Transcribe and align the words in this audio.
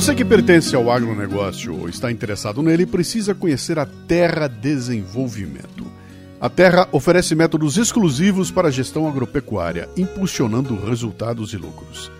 Você 0.00 0.14
que 0.14 0.24
pertence 0.24 0.74
ao 0.74 0.90
agronegócio 0.90 1.78
ou 1.78 1.86
está 1.86 2.10
interessado 2.10 2.62
nele 2.62 2.86
precisa 2.86 3.34
conhecer 3.34 3.78
a 3.78 3.84
Terra 3.84 4.48
Desenvolvimento. 4.48 5.84
A 6.40 6.48
Terra 6.48 6.88
oferece 6.90 7.34
métodos 7.34 7.76
exclusivos 7.76 8.50
para 8.50 8.68
a 8.68 8.70
gestão 8.70 9.06
agropecuária, 9.06 9.90
impulsionando 9.98 10.74
resultados 10.74 11.52
e 11.52 11.58
lucros. 11.58 12.10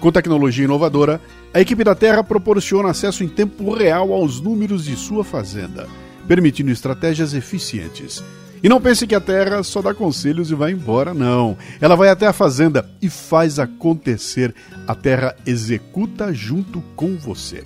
Com 0.00 0.10
tecnologia 0.10 0.64
inovadora, 0.64 1.20
a 1.52 1.60
equipe 1.60 1.84
da 1.84 1.94
Terra 1.94 2.24
proporciona 2.24 2.88
acesso 2.88 3.22
em 3.22 3.28
tempo 3.28 3.70
real 3.70 4.14
aos 4.14 4.40
números 4.40 4.86
de 4.86 4.96
sua 4.96 5.22
fazenda, 5.22 5.86
permitindo 6.26 6.70
estratégias 6.70 7.34
eficientes. 7.34 8.24
E 8.62 8.68
não 8.68 8.80
pense 8.80 9.06
que 9.06 9.14
a 9.14 9.20
Terra 9.20 9.62
só 9.62 9.82
dá 9.82 9.94
conselhos 9.94 10.50
e 10.50 10.54
vai 10.54 10.72
embora, 10.72 11.12
não. 11.12 11.56
Ela 11.80 11.94
vai 11.94 12.08
até 12.08 12.26
a 12.26 12.32
fazenda 12.32 12.88
e 13.00 13.08
faz 13.08 13.58
acontecer. 13.58 14.54
A 14.86 14.94
Terra 14.94 15.36
executa 15.46 16.32
junto 16.32 16.80
com 16.94 17.16
você. 17.16 17.62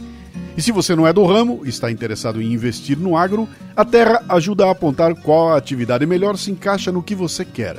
E 0.57 0.63
se 0.63 0.73
você 0.73 0.95
não 0.95 1.07
é 1.07 1.13
do 1.13 1.25
ramo 1.25 1.63
está 1.65 1.91
interessado 1.91 2.43
em 2.43 2.53
investir 2.53 2.99
no 2.99 3.17
agro, 3.17 3.49
a 3.77 3.85
Terra 3.85 4.23
ajuda 4.29 4.67
a 4.67 4.73
apontar 4.73 5.15
qual 5.15 5.55
atividade 5.55 6.05
melhor 6.05 6.37
se 6.37 6.51
encaixa 6.51 6.91
no 6.91 7.03
que 7.03 7.15
você 7.15 7.45
quer. 7.45 7.77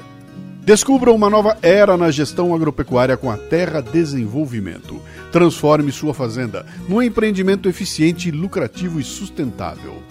Descubra 0.63 1.11
uma 1.11 1.29
nova 1.29 1.57
era 1.61 1.97
na 1.97 2.11
gestão 2.11 2.53
agropecuária 2.53 3.17
com 3.17 3.31
a 3.31 3.37
Terra 3.37 3.81
Desenvolvimento. 3.81 5.01
Transforme 5.31 5.91
sua 5.91 6.13
fazenda 6.13 6.65
num 6.87 7.01
empreendimento 7.01 7.67
eficiente, 7.67 8.29
lucrativo 8.29 8.99
e 8.99 9.03
sustentável. 9.03 10.01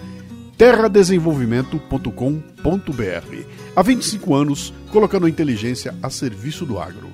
terradesenvolvimento.com.br. 0.61 3.45
Há 3.75 3.83
25 3.83 4.35
anos, 4.35 4.75
colocando 4.93 5.25
a 5.25 5.31
inteligência 5.31 5.95
a 6.03 6.11
serviço 6.11 6.67
do 6.67 6.79
agro. 6.79 7.09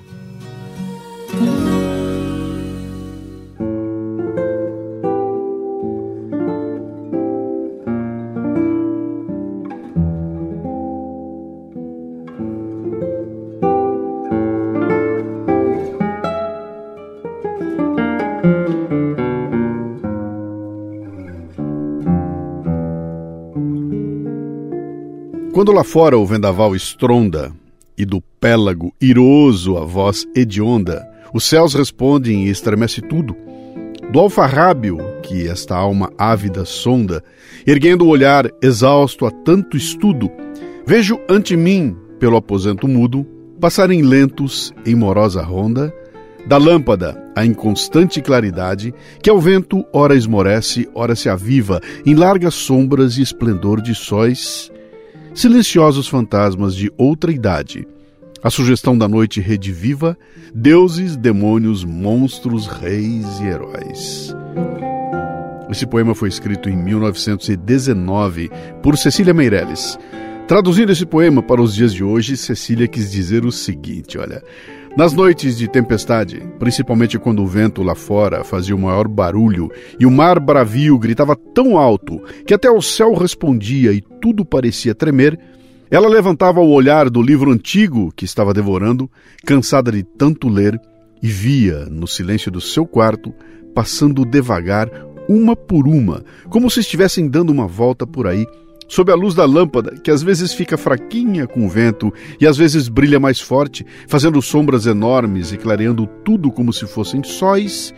Quando 25.67 25.75
lá 25.75 25.83
fora 25.83 26.17
o 26.17 26.25
vendaval 26.25 26.73
estronda 26.77 27.53
e 27.97 28.05
do 28.05 28.21
pélago 28.39 28.93
iroso 29.01 29.75
a 29.75 29.83
voz 29.83 30.25
hedionda, 30.33 31.05
os 31.33 31.43
céus 31.43 31.73
respondem 31.73 32.45
e 32.45 32.49
estremece 32.49 33.01
tudo. 33.01 33.35
Do 34.09 34.17
alfarrábio 34.17 34.97
que 35.21 35.45
esta 35.45 35.75
alma 35.75 36.09
ávida 36.17 36.63
sonda, 36.63 37.21
erguendo 37.65 38.05
o 38.05 38.07
olhar 38.07 38.49
exausto 38.61 39.25
a 39.25 39.29
tanto 39.29 39.75
estudo, 39.75 40.31
vejo 40.85 41.19
ante 41.29 41.57
mim, 41.57 41.97
pelo 42.17 42.37
aposento 42.37 42.87
mudo, 42.87 43.27
passarem 43.59 44.03
lentos 44.03 44.73
em 44.85 44.95
morosa 44.95 45.41
ronda, 45.41 45.93
da 46.45 46.57
lâmpada 46.57 47.21
a 47.35 47.45
inconstante 47.45 48.21
claridade, 48.21 48.93
que 49.21 49.29
ao 49.29 49.37
vento 49.37 49.85
ora 49.91 50.15
esmorece, 50.15 50.87
ora 50.95 51.13
se 51.13 51.27
aviva, 51.27 51.81
em 52.05 52.15
largas 52.15 52.53
sombras 52.53 53.17
e 53.17 53.21
esplendor 53.21 53.81
de 53.81 53.93
sóis, 53.93 54.71
silenciosos 55.37 56.07
fantasmas 56.07 56.73
de 56.73 56.91
outra 56.97 57.31
idade. 57.31 57.87
A 58.41 58.49
sugestão 58.49 58.97
da 58.97 59.07
noite 59.07 59.39
rediviva, 59.39 60.17
deuses, 60.51 61.15
demônios, 61.15 61.83
monstros, 61.83 62.65
reis 62.65 63.39
e 63.39 63.45
heróis. 63.45 64.35
Esse 65.69 65.85
poema 65.85 66.15
foi 66.15 66.29
escrito 66.29 66.69
em 66.69 66.75
1919 66.75 68.49
por 68.81 68.97
Cecília 68.97 69.33
Meirelles. 69.33 69.99
Traduzindo 70.47 70.91
esse 70.91 71.05
poema 71.05 71.43
para 71.43 71.61
os 71.61 71.75
dias 71.75 71.93
de 71.93 72.03
hoje, 72.03 72.35
Cecília 72.35 72.87
quis 72.87 73.11
dizer 73.11 73.45
o 73.45 73.51
seguinte: 73.51 74.17
olha, 74.17 74.41
nas 74.97 75.13
noites 75.13 75.55
de 75.55 75.67
tempestade, 75.67 76.41
principalmente 76.57 77.19
quando 77.19 77.43
o 77.43 77.45
vento 77.45 77.83
lá 77.83 77.93
fora 77.93 78.43
fazia 78.43 78.75
o 78.75 78.79
maior 78.79 79.07
barulho 79.07 79.69
e 79.99 80.07
o 80.07 80.11
mar 80.11 80.39
bravio 80.39 80.97
gritava 80.97 81.35
tão 81.35 81.77
alto 81.77 82.19
que 82.47 82.51
até 82.51 82.67
o 82.67 82.81
céu 82.81 83.13
respondia 83.13 83.93
e 83.93 84.01
tudo 84.01 84.43
parecia 84.43 84.95
tremer, 84.95 85.39
ela 85.91 86.09
levantava 86.09 86.61
o 86.61 86.71
olhar 86.71 87.11
do 87.11 87.21
livro 87.21 87.51
antigo 87.51 88.11
que 88.15 88.25
estava 88.25 88.55
devorando, 88.55 89.07
cansada 89.45 89.91
de 89.91 90.01
tanto 90.01 90.49
ler, 90.49 90.81
e 91.21 91.27
via, 91.27 91.85
no 91.85 92.07
silêncio 92.07 92.51
do 92.51 92.59
seu 92.59 92.83
quarto, 92.83 93.31
passando 93.75 94.25
devagar, 94.25 94.89
uma 95.29 95.55
por 95.55 95.87
uma, 95.87 96.23
como 96.49 96.71
se 96.71 96.79
estivessem 96.79 97.27
dando 97.27 97.51
uma 97.51 97.67
volta 97.67 98.07
por 98.07 98.25
aí 98.25 98.47
sob 98.87 99.11
a 99.11 99.15
luz 99.15 99.33
da 99.33 99.45
lâmpada, 99.45 99.95
que 100.01 100.11
às 100.11 100.23
vezes 100.23 100.53
fica 100.53 100.77
fraquinha 100.77 101.45
com 101.47 101.65
o 101.65 101.69
vento 101.69 102.13
e 102.39 102.47
às 102.47 102.57
vezes 102.57 102.87
brilha 102.87 103.19
mais 103.19 103.39
forte, 103.39 103.85
fazendo 104.07 104.41
sombras 104.41 104.85
enormes 104.85 105.51
e 105.51 105.57
clareando 105.57 106.07
tudo 106.23 106.51
como 106.51 106.71
se 106.71 106.85
fossem 106.87 107.23
sóis, 107.23 107.93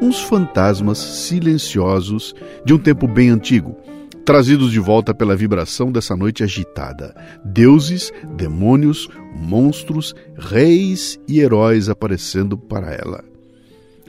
uns 0.00 0.20
fantasmas 0.20 0.98
silenciosos 0.98 2.34
de 2.64 2.72
um 2.72 2.78
tempo 2.78 3.08
bem 3.08 3.30
antigo, 3.30 3.76
trazidos 4.24 4.70
de 4.70 4.78
volta 4.78 5.14
pela 5.14 5.34
vibração 5.34 5.90
dessa 5.90 6.16
noite 6.16 6.44
agitada. 6.44 7.14
Deuses, 7.44 8.12
demônios, 8.36 9.08
monstros, 9.34 10.14
reis 10.36 11.18
e 11.26 11.40
heróis 11.40 11.88
aparecendo 11.88 12.56
para 12.56 12.92
ela. 12.92 13.27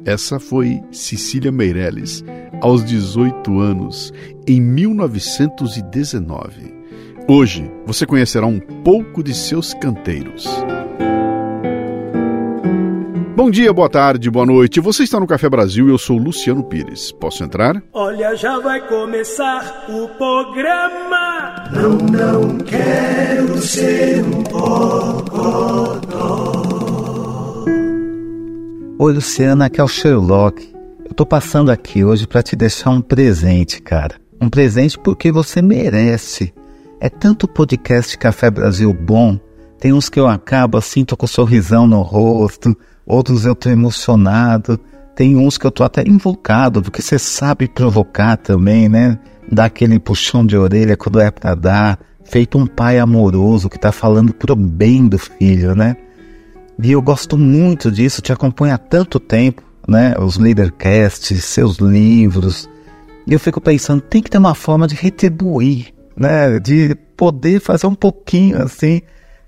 Essa 0.10 0.40
foi 0.40 0.82
Cecília 0.92 1.52
Meirelles, 1.52 2.24
aos 2.62 2.84
18 2.84 3.60
anos, 3.60 4.12
em 4.48 4.60
1919. 4.60 6.74
Hoje 7.28 7.72
você 7.86 8.08
conhecerá 8.08 8.48
um 8.48 8.60
pouco 8.60 9.22
de 9.22 9.36
seus 9.36 9.72
canteiros. 9.76 10.48
Bom 13.36 13.52
dia, 13.52 13.72
boa 13.72 13.88
tarde, 13.88 14.32
boa 14.32 14.48
noite. 14.48 14.80
Você 14.80 15.04
está 15.04 15.20
no 15.20 15.28
Café 15.28 15.48
Brasil 15.48 15.88
e 15.88 15.92
eu 15.92 16.00
sou 16.00 16.18
Luciano 16.18 16.64
Pires. 16.64 17.12
Posso 17.12 17.44
entrar? 17.44 17.80
Olha, 17.94 18.36
já 18.36 18.58
vai 18.58 18.82
começar 18.88 19.86
o 19.90 20.08
programa. 20.18 21.70
Não, 21.72 21.92
não 21.92 22.58
quero 22.58 23.62
ser 23.62 24.24
um 24.24 24.42
bocodó. 24.42 26.00
Oi, 29.02 29.14
Luciana, 29.14 29.68
aqui 29.68 29.80
é 29.80 29.84
o 29.84 29.88
Sherlock. 29.88 30.76
Eu 31.06 31.14
tô 31.14 31.26
passando 31.26 31.72
aqui 31.72 32.04
hoje 32.04 32.28
para 32.28 32.44
te 32.44 32.54
deixar 32.54 32.90
um 32.90 33.00
presente, 33.00 33.82
cara. 33.82 34.16
Um 34.42 34.50
presente 34.50 35.00
porque 35.00 35.32
você 35.32 35.62
merece. 35.62 36.54
É 37.00 37.08
tanto 37.08 37.48
podcast 37.48 38.18
Café 38.18 38.52
Brasil 38.52 38.94
bom. 38.94 39.40
Tem 39.80 39.94
uns 39.94 40.10
que 40.10 40.20
eu 40.20 40.28
acabo 40.28 40.78
assim, 40.78 41.06
tô 41.06 41.16
com 41.16 41.24
um 41.24 41.30
sorrisão 41.30 41.88
no 41.88 42.02
rosto. 42.02 42.76
Outros 43.06 43.46
eu 43.46 43.56
tô 43.56 43.70
emocionado. 43.70 44.78
Tem 45.16 45.38
uns 45.38 45.58
que 45.58 45.66
eu 45.66 45.72
tô 45.72 45.86
até 45.86 46.04
invocado, 46.06 46.82
porque 46.82 47.02
você 47.02 47.18
sabe 47.18 47.70
provocar 47.70 48.36
também, 48.36 48.90
né? 48.90 49.18
Dar 49.50 49.66
aquele 49.66 49.98
puxão 49.98 50.46
de 50.46 50.58
orelha 50.58 50.98
quando 50.98 51.22
é 51.22 51.32
pra 51.32 51.56
dar. 51.56 51.98
Feito 52.26 52.58
um 52.58 52.68
pai 52.68 53.00
amoroso 53.00 53.70
que 53.70 53.80
tá 53.80 53.94
falando 53.94 54.34
pro 54.34 54.58
bem 54.58 55.08
do 55.08 55.18
filho, 55.18 55.74
né? 55.74 55.96
E 56.82 56.92
eu 56.94 57.02
gosto 57.02 57.38
muito 57.38 57.92
disso, 57.92 58.22
te 58.22 58.32
acompanho 58.32 58.74
há 58.74 58.78
tanto 58.78 59.20
tempo, 59.20 59.62
né? 59.88 60.16
Os 60.18 60.38
leadercasts, 60.38 61.44
seus 61.44 61.78
livros. 61.78 62.70
E 63.28 63.34
eu 63.34 63.40
fico 63.40 63.60
pensando, 63.60 64.02
tem 64.02 64.22
que 64.22 64.30
ter 64.30 64.38
uma 64.38 64.56
forma 64.56 64.88
de 64.88 64.96
retribuir, 64.96 65.94
né? 66.16 66.58
De 66.58 66.96
poder 67.18 67.60
fazer 67.60 67.86
um 67.86 67.96
pouquinho 67.96 68.62
assim, 68.64 69.02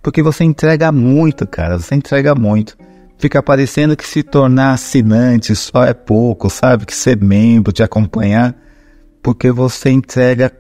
porque 0.04 0.22
você 0.22 0.44
entrega 0.44 0.92
muito, 0.92 1.48
cara, 1.48 1.80
você 1.80 1.96
entrega 1.96 2.36
muito. 2.36 2.78
Fica 3.18 3.42
parecendo 3.42 3.96
que 3.96 4.06
se 4.06 4.24
tornar 4.24 4.74
assinante 4.74 5.56
só 5.56 5.86
é 5.86 5.94
pouco, 5.94 6.50
sabe? 6.50 6.86
Que 6.86 6.94
ser 6.94 7.16
membro, 7.16 7.72
te 7.72 7.82
acompanhar, 7.82 8.56
porque 9.22 9.52
você 9.52 9.90
entrega 9.90 10.52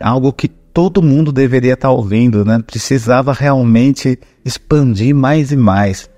algo 0.00 0.32
que 0.32 0.50
todo 0.72 1.02
mundo 1.02 1.32
deveria 1.32 1.74
estar 1.74 1.90
ouvindo, 1.90 2.44
né? 2.44 2.62
Precisava 2.64 3.32
realmente 3.32 4.18
expandir 4.44 5.14
mais 5.14 5.52
e 5.52 5.56
mais. 5.56 6.08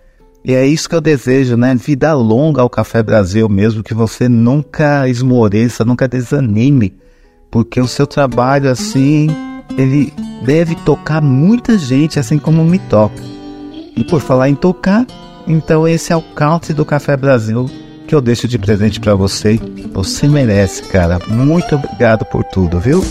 E 0.45 0.55
é 0.55 0.67
isso 0.67 0.89
que 0.89 0.95
eu 0.95 1.01
desejo, 1.01 1.57
né? 1.57 1.75
Vida 1.75 2.13
longa 2.15 2.63
ao 2.63 2.71
Café 2.71 3.03
Brasil 3.03 3.49
mesmo, 3.49 3.83
que 3.83 3.95
você 3.95 4.29
nunca 4.29 5.09
esmoreça, 5.09 5.85
nunca 5.85 6.09
desanime, 6.09 6.95
porque 7.51 7.81
o 7.81 7.87
seu 7.87 8.07
trabalho 8.07 8.69
assim, 8.69 9.29
ele 9.77 10.13
deve 10.45 10.75
tocar 10.75 11.21
muita 11.23 11.79
gente, 11.79 12.19
assim 12.19 12.39
como 12.39 12.65
me 12.65 12.79
toca. 12.79 13.23
E 13.97 14.03
por 14.03 14.21
falar 14.21 14.49
em 14.49 14.55
tocar, 14.55 15.07
então 15.47 15.87
esse 15.87 16.13
é 16.13 16.17
o 16.17 16.23
country 16.23 16.75
do 16.75 16.85
Café 16.85 17.17
Brasil 17.17 17.71
que 18.07 18.15
eu 18.15 18.21
deixo 18.21 18.47
de 18.49 18.59
presente 18.59 19.01
para 19.01 19.15
você. 19.15 19.59
Você 19.93 20.29
merece, 20.29 20.83
cara. 20.83 21.19
Muito 21.29 21.75
obrigado 21.77 22.25
por 22.27 22.45
tudo, 22.45 22.79
viu? 22.79 23.03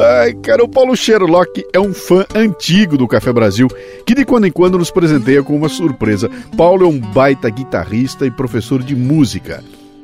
Ai, 0.00 0.32
cara, 0.34 0.62
o 0.62 0.68
Paulo 0.68 0.96
Sherlock 0.96 1.66
é 1.72 1.80
um 1.80 1.92
fã 1.92 2.24
antigo 2.32 2.96
do 2.96 3.08
Café 3.08 3.32
Brasil, 3.32 3.66
que 4.06 4.14
de 4.14 4.24
quando 4.24 4.46
em 4.46 4.52
quando 4.52 4.78
nos 4.78 4.92
presenteia 4.92 5.42
com 5.42 5.56
uma 5.56 5.68
surpresa. 5.68 6.30
Paulo 6.56 6.84
é 6.84 6.88
um 6.88 7.00
baita 7.00 7.50
guitarrista 7.50 8.24
e 8.24 8.30
professor 8.30 8.80
de 8.80 8.94
música. 8.94 9.60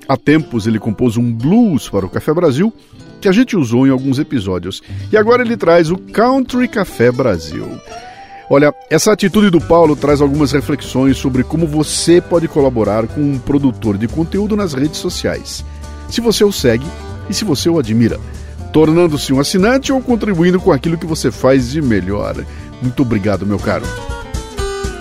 Há 0.09 0.17
tempos 0.17 0.67
ele 0.67 0.81
compôs 0.81 1.17
um 1.17 1.33
blues 1.33 1.89
para 1.89 2.05
o 2.05 2.09
Café 2.09 2.35
Brasil, 2.35 2.73
que 3.21 3.29
a 3.29 3.33
gente 3.33 3.57
usou 3.57 3.87
em 3.87 3.91
alguns 3.91 4.19
episódios. 4.19 4.83
E 5.13 5.17
agora 5.17 5.43
ele 5.43 5.57
traz 5.57 5.93
o 5.93 5.97
Country 5.97 6.67
Café 6.67 7.13
Brasil. 7.13 7.69
Olha, 8.51 8.75
essa 8.91 9.13
atitude 9.13 9.49
do 9.49 9.61
Paulo 9.61 9.95
traz 9.95 10.21
algumas 10.21 10.51
reflexões 10.51 11.17
sobre 11.19 11.45
como 11.45 11.69
você 11.69 12.21
pode 12.21 12.49
colaborar 12.49 13.07
com 13.07 13.21
um 13.21 13.39
produtor 13.39 13.97
de 13.97 14.09
conteúdo 14.09 14.57
nas 14.57 14.75
redes 14.75 14.99
sociais. 14.99 15.65
Se 16.11 16.21
você 16.21 16.43
o 16.43 16.51
segue 16.51 16.87
e 17.31 17.33
se 17.33 17.45
você 17.45 17.71
o 17.71 17.79
admira, 17.79 18.19
tornando-se 18.75 19.33
um 19.33 19.39
assinante 19.39 19.93
ou 19.93 20.01
contribuindo 20.01 20.59
com 20.59 20.73
aquilo 20.73 20.99
que 20.99 21.07
você 21.07 21.31
faz 21.31 21.71
de 21.71 21.81
melhor. 21.81 22.35
Muito 22.83 23.03
obrigado, 23.03 23.47
meu 23.47 23.57
caro. 23.57 23.87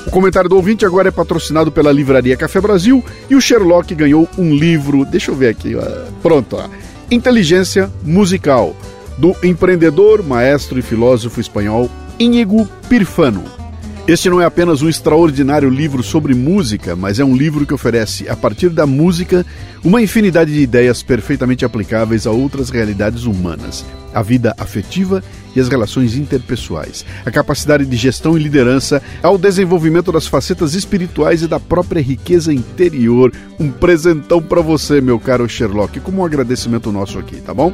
O 0.05 0.11
comentário 0.11 0.47
do 0.47 0.55
ouvinte 0.55 0.85
agora 0.85 1.07
é 1.07 1.11
patrocinado 1.11 1.71
pela 1.71 1.91
Livraria 1.91 2.37
Café 2.37 2.61
Brasil 2.61 3.03
e 3.27 3.35
o 3.35 3.41
Sherlock 3.41 3.95
ganhou 3.95 4.29
um 4.37 4.53
livro. 4.53 5.03
Deixa 5.03 5.31
eu 5.31 5.35
ver 5.35 5.47
aqui. 5.47 5.73
Pronto, 6.21 6.55
ó. 6.55 6.69
Inteligência 7.09 7.91
Musical, 8.03 8.75
do 9.17 9.35
empreendedor, 9.43 10.21
maestro 10.21 10.77
e 10.77 10.83
filósofo 10.83 11.41
espanhol 11.41 11.89
Íñigo 12.19 12.69
Pirfano. 12.87 13.62
Este 14.05 14.29
não 14.29 14.41
é 14.41 14.45
apenas 14.45 14.81
um 14.81 14.89
extraordinário 14.89 15.69
livro 15.69 16.03
sobre 16.03 16.33
música, 16.33 16.93
mas 16.93 17.21
é 17.21 17.23
um 17.23 17.33
livro 17.33 17.65
que 17.65 17.73
oferece, 17.73 18.27
a 18.27 18.35
partir 18.35 18.67
da 18.67 18.85
música, 18.85 19.45
uma 19.81 20.01
infinidade 20.01 20.51
de 20.51 20.59
ideias 20.59 21.01
perfeitamente 21.01 21.63
aplicáveis 21.63 22.27
a 22.27 22.31
outras 22.31 22.69
realidades 22.69 23.23
humanas, 23.23 23.85
a 24.13 24.21
vida 24.21 24.53
afetiva 24.59 25.23
e 25.55 25.59
as 25.61 25.69
relações 25.69 26.17
interpessoais, 26.17 27.05
a 27.25 27.31
capacidade 27.31 27.85
de 27.85 27.95
gestão 27.95 28.37
e 28.37 28.43
liderança, 28.43 29.01
ao 29.21 29.37
desenvolvimento 29.37 30.11
das 30.11 30.27
facetas 30.27 30.73
espirituais 30.73 31.41
e 31.41 31.47
da 31.47 31.57
própria 31.59 32.01
riqueza 32.01 32.53
interior. 32.53 33.31
Um 33.57 33.71
presentão 33.71 34.41
para 34.41 34.59
você, 34.59 34.99
meu 34.99 35.17
caro 35.17 35.47
Sherlock, 35.47 36.01
como 36.01 36.21
um 36.21 36.25
agradecimento 36.25 36.91
nosso 36.91 37.17
aqui, 37.17 37.37
tá 37.37 37.53
bom? 37.53 37.71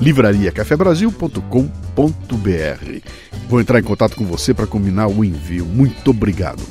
livrariacafebrasil.com.br. 0.00 2.98
Vou 3.48 3.60
entrar 3.60 3.78
em 3.78 3.82
contato 3.82 4.16
com 4.16 4.24
você 4.24 4.52
para 4.52 4.66
combinar 4.66 5.08
o 5.08 5.24
envio. 5.24 5.64
Muito 5.64 6.10
obrigado. 6.10 6.62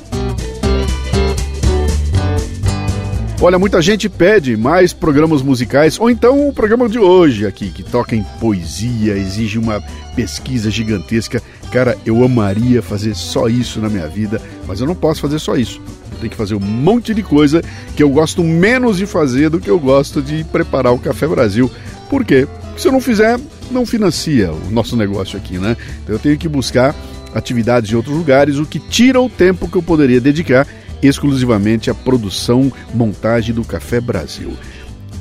Olha, 3.40 3.56
muita 3.56 3.80
gente 3.80 4.08
pede 4.08 4.56
mais 4.56 4.92
programas 4.92 5.42
musicais, 5.42 5.96
ou 6.00 6.10
então 6.10 6.48
o 6.48 6.52
programa 6.52 6.88
de 6.88 6.98
hoje 6.98 7.46
aqui, 7.46 7.70
que 7.70 7.84
toca 7.84 8.16
em 8.16 8.24
poesia, 8.40 9.16
exige 9.16 9.60
uma 9.60 9.80
pesquisa 10.16 10.68
gigantesca. 10.72 11.40
Cara, 11.70 11.96
eu 12.04 12.24
amaria 12.24 12.82
fazer 12.82 13.14
só 13.14 13.46
isso 13.46 13.80
na 13.80 13.88
minha 13.88 14.08
vida, 14.08 14.42
mas 14.66 14.80
eu 14.80 14.88
não 14.88 14.94
posso 14.96 15.20
fazer 15.20 15.38
só 15.38 15.54
isso. 15.54 15.80
Eu 16.10 16.18
tenho 16.18 16.30
que 16.30 16.36
fazer 16.36 16.56
um 16.56 16.60
monte 16.60 17.14
de 17.14 17.22
coisa 17.22 17.62
que 17.94 18.02
eu 18.02 18.10
gosto 18.10 18.42
menos 18.42 18.96
de 18.96 19.06
fazer 19.06 19.50
do 19.50 19.60
que 19.60 19.70
eu 19.70 19.78
gosto 19.78 20.20
de 20.20 20.42
preparar 20.42 20.92
o 20.92 20.98
Café 20.98 21.28
Brasil. 21.28 21.70
Por 22.10 22.24
quê? 22.24 22.48
Se 22.78 22.86
eu 22.86 22.92
não 22.92 23.00
fizer, 23.00 23.38
não 23.72 23.84
financia 23.84 24.52
o 24.52 24.70
nosso 24.70 24.96
negócio 24.96 25.36
aqui, 25.36 25.58
né? 25.58 25.76
Então 26.04 26.14
eu 26.14 26.18
tenho 26.18 26.38
que 26.38 26.48
buscar 26.48 26.94
atividades 27.34 27.90
em 27.90 27.96
outros 27.96 28.16
lugares, 28.16 28.56
o 28.56 28.64
que 28.64 28.78
tira 28.78 29.20
o 29.20 29.28
tempo 29.28 29.68
que 29.68 29.76
eu 29.76 29.82
poderia 29.82 30.20
dedicar 30.20 30.64
exclusivamente 31.02 31.90
à 31.90 31.94
produção, 31.94 32.72
montagem 32.94 33.52
do 33.52 33.64
Café 33.64 34.00
Brasil. 34.00 34.52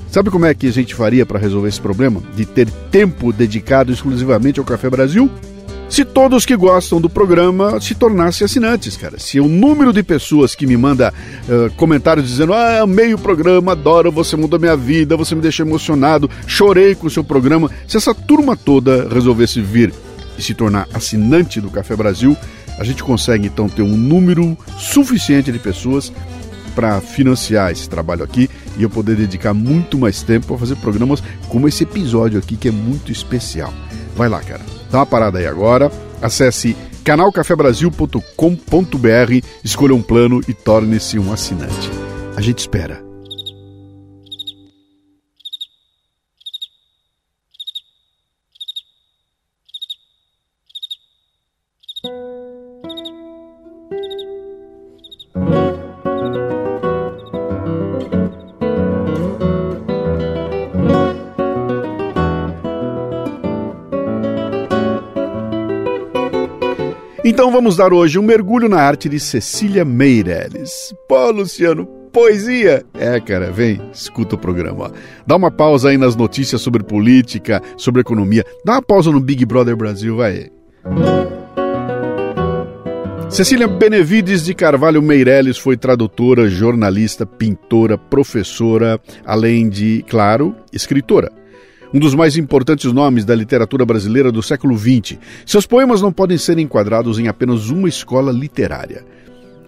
Sabe 0.10 0.30
como 0.30 0.46
é 0.46 0.54
que 0.54 0.68
a 0.68 0.72
gente 0.72 0.94
faria 0.94 1.26
para 1.26 1.40
resolver 1.40 1.68
esse 1.68 1.82
problema? 1.82 2.22
De 2.36 2.46
ter 2.46 2.70
tempo 2.92 3.34
dedicado 3.34 3.92
exclusivamente 3.92 4.60
ao 4.60 4.66
Café 4.66 4.90
Brasil? 4.90 5.30
Se 5.90 6.04
todos 6.04 6.46
que 6.46 6.56
gostam 6.56 7.00
do 7.00 7.10
programa 7.10 7.80
se 7.80 7.96
tornassem 7.96 8.46
assinantes, 8.46 8.98
cara. 8.98 9.18
Se 9.18 9.40
o 9.40 9.48
número 9.48 9.94
de 9.94 10.04
pessoas 10.04 10.54
que 10.54 10.68
me 10.68 10.76
manda 10.76 11.14
uh, 11.48 11.74
comentários 11.76 12.28
dizendo, 12.28 12.54
ah, 12.54 12.82
amei 12.82 13.14
o 13.14 13.18
programa, 13.18 13.72
adoro, 13.72 14.12
você 14.12 14.36
mudou 14.36 14.60
minha 14.60 14.76
vida, 14.76 15.16
você 15.16 15.34
me 15.34 15.42
deixou 15.42 15.66
emocionado, 15.66 16.30
chorei 16.46 16.94
com 16.94 17.08
o 17.08 17.10
seu 17.10 17.24
programa, 17.24 17.72
se 17.88 17.96
essa 17.96 18.14
turma 18.14 18.56
toda 18.56 19.08
resolvesse 19.08 19.62
vir 19.62 19.94
e 20.38 20.42
se 20.42 20.54
tornar 20.54 20.88
assinante 20.94 21.62
do 21.62 21.70
Café 21.70 21.96
Brasil, 21.96 22.36
a 22.78 22.84
gente 22.84 23.04
consegue 23.04 23.48
então 23.48 23.68
ter 23.68 23.82
um 23.82 23.98
número 23.98 24.58
suficiente 24.78 25.52
de 25.52 25.58
pessoas 25.58 26.12
para 26.76 27.02
financiar 27.02 27.72
esse 27.72 27.90
trabalho 27.90 28.24
aqui 28.24 28.48
e 28.78 28.84
eu 28.84 28.90
poder 28.90 29.16
dedicar 29.16 29.54
muito 29.54 29.98
mais 29.98 30.22
tempo 30.22 30.54
a 30.54 30.60
fazer 30.60 30.76
programas 30.76 31.24
como 31.50 31.68
esse 31.68 31.84
episódio 31.84 32.38
aqui 32.38 32.56
que 32.56 32.68
é 32.68 32.72
muito 32.72 33.12
especial. 33.12 33.74
Vai 34.16 34.30
lá, 34.30 34.40
cara. 34.42 34.77
Dá 34.92 35.00
uma 35.00 35.06
parada 35.06 35.40
aí 35.40 35.48
agora. 35.48 35.90
Acesse 36.22 36.76
canalcafebrasil.com.br, 37.04 39.46
escolha 39.64 39.96
um 39.96 40.02
plano 40.02 40.42
e 40.48 40.54
torne-se 40.54 41.18
um 41.18 41.32
assinante. 41.32 41.90
A 42.36 42.42
gente 42.42 42.60
espera. 42.60 43.07
Então 67.38 67.52
vamos 67.52 67.78
dar 67.78 67.94
hoje 67.94 68.18
um 68.18 68.24
mergulho 68.24 68.68
na 68.68 68.82
arte 68.82 69.08
de 69.08 69.20
Cecília 69.20 69.86
Meirelles. 69.86 70.92
Pô, 71.08 71.30
Luciano, 71.30 71.86
poesia! 72.12 72.84
É, 72.96 73.20
cara, 73.20 73.52
vem, 73.52 73.80
escuta 73.94 74.34
o 74.34 74.40
programa. 74.40 74.92
Dá 75.24 75.36
uma 75.36 75.52
pausa 75.52 75.90
aí 75.90 76.00
nas 76.00 76.16
notícias 76.16 76.60
sobre 76.62 76.84
política, 76.84 77.62
sobre 77.78 78.02
economia. 78.02 78.44
Dá 78.66 78.72
uma 78.72 78.82
pausa 78.82 79.12
no 79.12 79.20
Big 79.20 79.46
Brother 79.46 79.76
Brasil, 79.76 80.18
vai. 80.18 80.50
Cecília 83.30 83.68
Benevides 83.68 84.44
de 84.44 84.56
Carvalho 84.56 85.04
Meirelles 85.04 85.60
foi 85.60 85.78
tradutora, 85.78 86.50
jornalista, 86.50 87.24
pintora, 87.24 88.00
professora, 88.00 89.00
além 89.24 89.70
de, 89.70 90.04
claro, 90.10 90.56
escritora 90.74 91.37
um 91.94 92.00
dos 92.00 92.14
mais 92.14 92.38
importantes 92.38 92.92
nomes 92.92 93.26
da 93.26 93.36
literatura 93.36 93.86
brasileira 93.86 94.32
do 94.32 94.42
século 94.44 94.78
XX. 94.78 95.18
Seus 95.46 95.66
poemas 95.66 96.02
não 96.02 96.12
podem 96.12 96.38
ser 96.38 96.58
enquadrados 96.58 97.20
em 97.20 97.28
apenas 97.28 97.70
uma 97.70 97.88
escola 97.88 98.32
literária. 98.32 99.06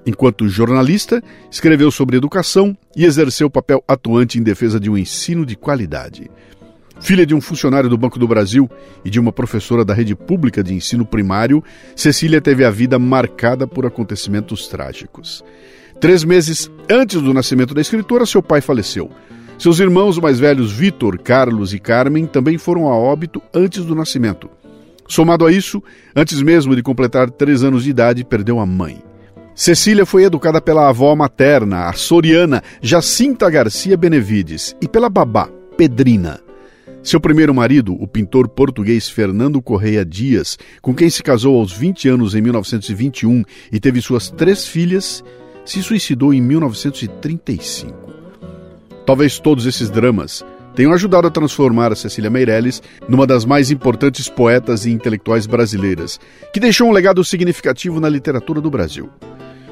Enquanto 0.05 0.47
jornalista, 0.47 1.21
escreveu 1.51 1.91
sobre 1.91 2.17
educação 2.17 2.75
e 2.95 3.05
exerceu 3.05 3.49
papel 3.49 3.83
atuante 3.88 4.39
em 4.39 4.43
defesa 4.43 4.79
de 4.79 4.89
um 4.89 4.97
ensino 4.97 5.45
de 5.45 5.55
qualidade. 5.55 6.29
Filha 6.99 7.25
de 7.25 7.33
um 7.33 7.39
funcionário 7.39 7.89
do 7.89 7.97
Banco 7.97 8.19
do 8.19 8.27
Brasil 8.27 8.69
e 9.05 9.09
de 9.09 9.19
uma 9.19 9.31
professora 9.31 9.85
da 9.85 9.93
rede 9.93 10.15
pública 10.15 10.61
de 10.61 10.73
ensino 10.73 11.05
primário, 11.05 11.63
Cecília 11.95 12.41
teve 12.41 12.65
a 12.65 12.69
vida 12.69 12.99
marcada 12.99 13.65
por 13.65 13.85
acontecimentos 13.85 14.67
trágicos. 14.67 15.43
Três 16.01 16.23
meses 16.23 16.69
antes 16.89 17.21
do 17.21 17.33
nascimento 17.33 17.73
da 17.73 17.81
escritora, 17.81 18.25
seu 18.25 18.41
pai 18.41 18.61
faleceu. 18.61 19.09
Seus 19.59 19.77
irmãos 19.79 20.17
mais 20.17 20.39
velhos, 20.39 20.71
Vitor, 20.71 21.19
Carlos 21.19 21.73
e 21.73 21.79
Carmen, 21.79 22.25
também 22.25 22.57
foram 22.57 22.87
a 22.87 22.95
óbito 22.95 23.41
antes 23.53 23.83
do 23.83 23.93
nascimento. 23.93 24.49
Somado 25.05 25.45
a 25.45 25.51
isso, 25.51 25.83
antes 26.15 26.41
mesmo 26.41 26.73
de 26.73 26.81
completar 26.81 27.29
três 27.29 27.61
anos 27.61 27.83
de 27.83 27.89
idade, 27.89 28.23
perdeu 28.23 28.57
a 28.61 28.65
mãe. 28.65 29.03
Cecília 29.53 30.05
foi 30.05 30.23
educada 30.23 30.61
pela 30.61 30.87
avó 30.87 31.13
materna, 31.13 31.89
a 31.89 31.93
soriana 31.93 32.63
Jacinta 32.81 33.49
Garcia 33.49 33.97
Benevides, 33.97 34.77
e 34.81 34.87
pela 34.87 35.09
babá, 35.09 35.49
Pedrina. 35.75 36.39
Seu 37.03 37.19
primeiro 37.19 37.53
marido, 37.53 37.93
o 38.01 38.07
pintor 38.07 38.47
português 38.47 39.09
Fernando 39.09 39.61
Correia 39.61 40.05
Dias, 40.05 40.57
com 40.81 40.95
quem 40.95 41.09
se 41.09 41.21
casou 41.21 41.59
aos 41.59 41.73
20 41.73 42.07
anos 42.07 42.33
em 42.33 42.41
1921 42.41 43.43
e 43.73 43.77
teve 43.77 44.01
suas 44.01 44.29
três 44.29 44.65
filhas, 44.65 45.21
se 45.65 45.83
suicidou 45.83 46.33
em 46.33 46.41
1935. 46.41 48.18
Talvez 49.09 49.39
todos 49.39 49.65
esses 49.65 49.89
dramas 49.89 50.45
tenham 50.75 50.93
ajudado 50.93 51.25
a 51.25 51.31
transformar 51.31 51.91
a 51.91 51.95
Cecília 51.95 52.29
Meirelles 52.29 52.79
numa 53.07 53.25
das 53.25 53.43
mais 53.43 53.71
importantes 53.71 54.29
poetas 54.29 54.85
e 54.85 54.91
intelectuais 54.91 55.47
brasileiras, 55.47 56.19
que 56.53 56.59
deixou 56.59 56.87
um 56.87 56.91
legado 56.91 57.23
significativo 57.23 57.99
na 57.99 58.07
literatura 58.07 58.61
do 58.61 58.69
Brasil. 58.69 59.09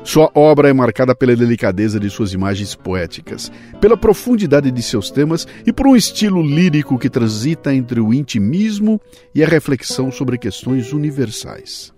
Sua 0.04 0.32
obra 0.34 0.70
é 0.70 0.74
marcada 0.74 1.14
pela 1.14 1.36
delicadeza 1.36 2.00
de 2.00 2.10
suas 2.10 2.34
imagens 2.34 2.74
poéticas, 2.74 3.52
pela 3.80 3.96
profundidade 3.96 4.72
de 4.72 4.82
seus 4.82 5.12
temas 5.12 5.46
e 5.68 5.72
por 5.72 5.86
um 5.86 5.96
estilo 5.96 6.42
lírico 6.42 6.98
que 6.98 7.08
transita 7.08 7.72
entre 7.72 8.00
o 8.00 8.12
intimismo 8.12 9.00
e 9.36 9.44
a 9.44 9.48
reflexão 9.48 10.12
sobre 10.12 10.40
questões 10.40 10.92
universais. 10.94 11.94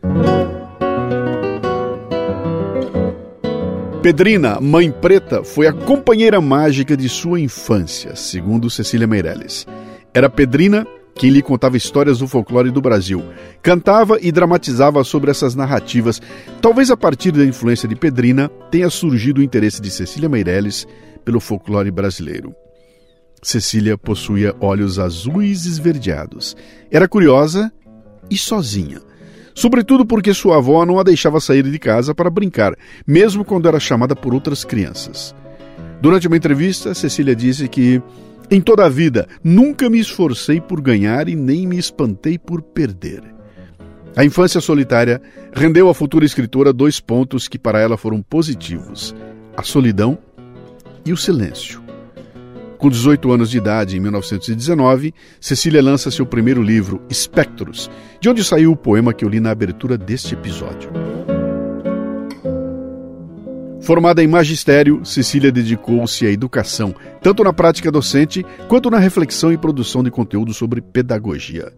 Pedrina, 4.02 4.62
mãe 4.62 4.90
preta, 4.90 5.44
foi 5.44 5.68
a 5.68 5.74
companheira 5.74 6.40
mágica 6.40 6.96
de 6.96 7.10
sua 7.10 7.38
infância, 7.38 8.16
segundo 8.16 8.70
Cecília 8.70 9.06
Meirelles. 9.06 9.68
Era 10.14 10.30
Pedrina 10.30 10.88
quem 11.14 11.30
lhe 11.30 11.42
contava 11.42 11.76
histórias 11.76 12.20
do 12.20 12.28
folclore 12.28 12.72
do 12.72 12.80
Brasil. 12.80 13.22
Cantava 13.62 14.18
e 14.22 14.32
dramatizava 14.32 15.04
sobre 15.04 15.30
essas 15.30 15.54
narrativas. 15.54 16.22
Talvez 16.62 16.90
a 16.90 16.96
partir 16.96 17.34
da 17.34 17.44
influência 17.44 17.90
de 17.90 17.96
Pedrina 17.96 18.48
tenha 18.72 18.90
surgido 18.90 19.42
o 19.42 19.44
interesse 19.44 19.82
de 19.82 19.92
Cecília 19.92 20.30
Meirelles 20.30 20.88
pelo 21.26 21.42
folclore 21.42 21.92
brasileiro. 21.92 22.56
Cecília 23.44 23.98
possuía 23.98 24.56
olhos 24.62 24.98
azuis 24.98 25.66
esverdeados. 25.66 26.56
Era 26.90 27.06
curiosa 27.06 27.70
e 28.32 28.38
sozinha. 28.38 29.09
Sobretudo 29.60 30.06
porque 30.06 30.34
sua 30.34 30.56
avó 30.56 30.86
não 30.86 31.00
a 31.00 31.04
deixava 31.04 31.38
sair 31.42 31.64
de 31.64 31.78
casa 31.78 32.16
para 32.16 32.30
brincar, 32.30 32.78
mesmo 33.06 33.44
quando 33.44 33.68
era 33.68 33.78
chamada 33.78 34.16
por 34.16 34.34
outras 34.34 34.64
crianças. 34.64 35.36
Durante 36.02 36.28
uma 36.28 36.38
entrevista, 36.38 36.94
Cecília 36.94 37.36
disse 37.36 37.68
que, 37.68 38.02
em 38.50 38.62
toda 38.62 38.86
a 38.86 38.90
vida, 38.90 39.28
nunca 39.44 39.90
me 39.90 40.00
esforcei 40.00 40.62
por 40.62 40.80
ganhar 40.80 41.28
e 41.28 41.36
nem 41.36 41.68
me 41.68 41.78
espantei 41.78 42.38
por 42.38 42.62
perder. 42.62 43.22
A 44.16 44.24
infância 44.24 44.62
solitária 44.62 45.22
rendeu 45.52 45.90
à 45.90 45.94
futura 45.94 46.24
escritora 46.24 46.72
dois 46.72 47.02
pontos 47.02 47.50
que 47.50 47.60
para 47.60 47.82
ela 47.82 47.98
foram 47.98 48.22
positivos: 48.22 49.14
a 49.58 49.62
solidão 49.62 50.18
e 51.06 51.12
o 51.12 51.18
silêncio. 51.18 51.89
Com 52.80 52.90
18 52.90 53.30
anos 53.30 53.50
de 53.52 53.58
idade, 53.58 53.98
em 53.98 54.00
1919, 54.00 55.14
Cecília 55.42 55.84
lança 55.84 56.10
seu 56.10 56.26
primeiro 56.26 56.64
livro, 56.64 57.02
Espectros, 57.10 57.92
de 58.22 58.30
onde 58.30 58.42
saiu 58.42 58.72
o 58.72 58.76
poema 58.76 59.14
que 59.14 59.26
eu 59.26 59.30
li 59.30 59.42
na 59.42 59.52
abertura 59.52 59.98
deste 59.98 60.34
episódio. 60.34 60.90
Formada 63.82 64.24
em 64.24 64.28
magistério, 64.28 65.04
Cecília 65.04 65.52
dedicou-se 65.52 66.26
à 66.26 66.32
educação, 66.32 66.96
tanto 67.22 67.44
na 67.44 67.52
prática 67.52 67.92
docente 67.92 68.46
quanto 68.70 68.90
na 68.90 68.98
reflexão 68.98 69.52
e 69.52 69.58
produção 69.58 70.02
de 70.02 70.10
conteúdo 70.10 70.54
sobre 70.54 70.80
pedagogia. 70.80 71.74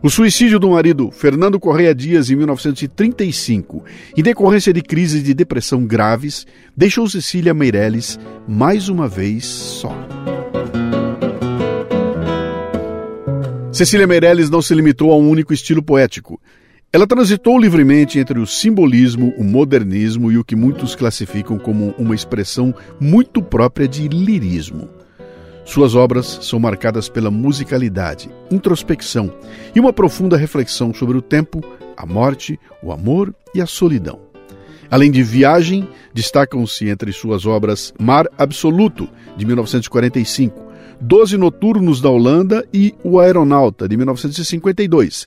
O 0.00 0.08
suicídio 0.08 0.60
do 0.60 0.70
marido, 0.70 1.10
Fernando 1.10 1.58
Correia 1.58 1.92
Dias, 1.92 2.30
em 2.30 2.36
1935, 2.36 3.84
em 4.16 4.22
decorrência 4.22 4.72
de 4.72 4.80
crises 4.80 5.24
de 5.24 5.34
depressão 5.34 5.84
graves, 5.84 6.46
deixou 6.76 7.08
Cecília 7.08 7.52
Meirelles 7.52 8.16
mais 8.46 8.88
uma 8.88 9.08
vez 9.08 9.44
só. 9.44 9.92
Cecília 13.76 14.06
Meirelles 14.06 14.48
não 14.48 14.62
se 14.62 14.74
limitou 14.74 15.12
a 15.12 15.16
um 15.18 15.28
único 15.28 15.52
estilo 15.52 15.82
poético. 15.82 16.40
Ela 16.90 17.06
transitou 17.06 17.58
livremente 17.58 18.18
entre 18.18 18.38
o 18.38 18.46
simbolismo, 18.46 19.34
o 19.36 19.44
modernismo 19.44 20.32
e 20.32 20.38
o 20.38 20.44
que 20.44 20.56
muitos 20.56 20.94
classificam 20.94 21.58
como 21.58 21.94
uma 21.98 22.14
expressão 22.14 22.74
muito 22.98 23.42
própria 23.42 23.86
de 23.86 24.08
lirismo. 24.08 24.88
Suas 25.66 25.94
obras 25.94 26.38
são 26.40 26.58
marcadas 26.58 27.10
pela 27.10 27.30
musicalidade, 27.30 28.30
introspecção 28.50 29.30
e 29.74 29.78
uma 29.78 29.92
profunda 29.92 30.38
reflexão 30.38 30.94
sobre 30.94 31.18
o 31.18 31.20
tempo, 31.20 31.62
a 31.98 32.06
morte, 32.06 32.58
o 32.82 32.90
amor 32.90 33.34
e 33.54 33.60
a 33.60 33.66
solidão. 33.66 34.20
Além 34.90 35.10
de 35.10 35.22
Viagem, 35.22 35.86
destacam-se 36.14 36.88
entre 36.88 37.12
suas 37.12 37.44
obras 37.44 37.92
Mar 38.00 38.26
Absoluto, 38.38 39.06
de 39.36 39.44
1945, 39.44 40.65
Doze 41.00 41.36
Noturnos 41.36 42.00
da 42.00 42.08
Holanda 42.08 42.64
e 42.72 42.94
O 43.04 43.20
Aeronauta, 43.20 43.86
de 43.88 43.96
1952, 43.96 45.26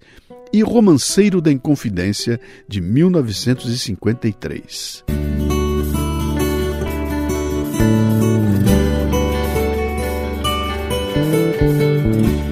e 0.52 0.62
Romanceiro 0.62 1.40
da 1.40 1.52
Inconfidência, 1.52 2.40
de 2.68 2.82
1953. 2.82 5.06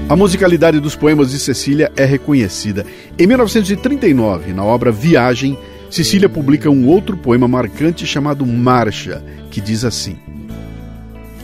A 0.09 0.15
musicalidade 0.15 0.79
dos 0.79 0.95
poemas 0.95 1.31
de 1.31 1.39
Cecília 1.39 1.91
é 1.97 2.05
reconhecida. 2.05 2.85
Em 3.19 3.27
1939, 3.27 4.53
na 4.53 4.63
obra 4.63 4.89
Viagem, 4.89 5.59
Cecília 5.89 6.29
publica 6.29 6.69
um 6.69 6.87
outro 6.87 7.17
poema 7.17 7.47
marcante 7.47 8.05
chamado 8.05 8.45
Marcha, 8.45 9.21
que 9.51 9.59
diz 9.59 9.83
assim: 9.83 10.17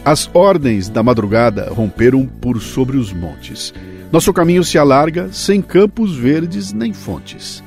as 0.05 0.29
ordens 0.33 0.89
da 0.89 1.01
madrugada 1.01 1.69
romperam 1.71 2.25
por 2.25 2.61
sobre 2.61 2.97
os 2.97 3.13
montes. 3.13 3.73
Nosso 4.11 4.33
caminho 4.33 4.63
se 4.63 4.77
alarga 4.77 5.29
sem 5.31 5.61
campos 5.61 6.13
verdes 6.15 6.73
nem 6.73 6.91
fontes. 6.91 7.63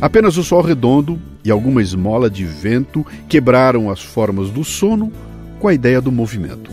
Apenas 0.00 0.36
o 0.36 0.42
sol 0.42 0.60
redondo 0.60 1.20
e 1.44 1.50
alguma 1.50 1.80
esmola 1.80 2.28
de 2.28 2.44
vento 2.44 3.06
quebraram 3.28 3.90
as 3.90 4.02
formas 4.02 4.50
do 4.50 4.64
sono 4.64 5.12
com 5.60 5.68
a 5.68 5.74
ideia 5.74 6.00
do 6.00 6.10
movimento. 6.10 6.70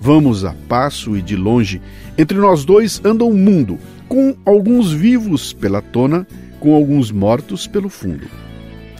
Vamos 0.00 0.44
a 0.44 0.54
passo 0.68 1.16
e 1.16 1.22
de 1.22 1.36
longe, 1.36 1.80
entre 2.16 2.38
nós 2.38 2.64
dois 2.64 3.00
anda 3.04 3.24
um 3.24 3.34
mundo, 3.34 3.78
com 4.08 4.36
alguns 4.44 4.92
vivos 4.92 5.52
pela 5.52 5.82
tona, 5.82 6.26
com 6.60 6.74
alguns 6.74 7.10
mortos 7.10 7.66
pelo 7.66 7.88
fundo. 7.88 8.26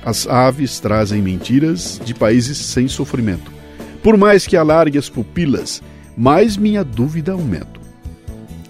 As 0.05 0.27
aves 0.27 0.81
trazem 0.81 1.23
mentiras 1.23 2.01
de 2.05 2.13
países 2.13 2.59
sem 2.59 2.89
sofrimento. 2.89 3.62
Por 4.03 4.17
mais 4.17 4.47
que 4.47 4.57
alargue 4.57 4.99
as 4.99 5.09
pupilas, 5.09 5.83
mais 6.17 6.57
minha 6.57 6.83
dúvida 6.83 7.33
aumenta. 7.33 7.81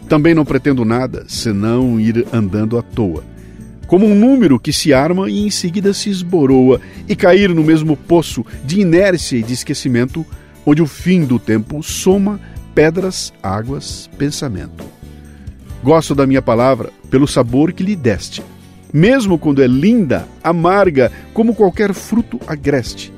Também 0.09 0.35
não 0.35 0.45
pretendo 0.45 0.85
nada 0.85 1.25
senão 1.27 1.99
ir 1.99 2.27
andando 2.33 2.79
à 2.79 2.83
toa, 2.83 3.25
como 3.87 4.07
um 4.07 4.15
número 4.15 4.61
que 4.61 4.73
se 4.73 4.93
arma 4.93 5.31
e 5.31 5.47
em 5.47 5.51
seguida 5.51 5.95
se 5.95 6.11
esboroa 6.11 6.81
e 7.09 7.17
cair 7.17 7.49
no 7.55 7.63
mesmo 7.63 7.97
poço 7.97 8.45
de 8.65 8.81
inércia 8.81 9.39
e 9.39 9.43
de 9.43 9.55
esquecimento, 9.55 10.25
onde 10.67 10.83
o 10.83 10.87
fim 10.87 11.25
do 11.25 11.39
tempo 11.39 11.83
soma 11.83 12.39
pedras, 12.75 13.33
águas, 13.43 14.09
pensamento. 14.19 14.85
Gosto 15.83 16.15
da 16.15 16.27
minha 16.27 16.43
palavra 16.43 16.91
pelo 17.11 17.27
sabor 17.27 17.73
que 17.73 17.83
lhe 17.83 17.97
deste, 17.97 18.43
mesmo 18.93 19.39
quando 19.39 19.63
é 19.63 19.67
linda, 19.67 20.29
amarga 20.45 21.11
como 21.33 21.55
qualquer 21.55 21.95
fruto 21.95 22.39
agreste. 22.47 23.13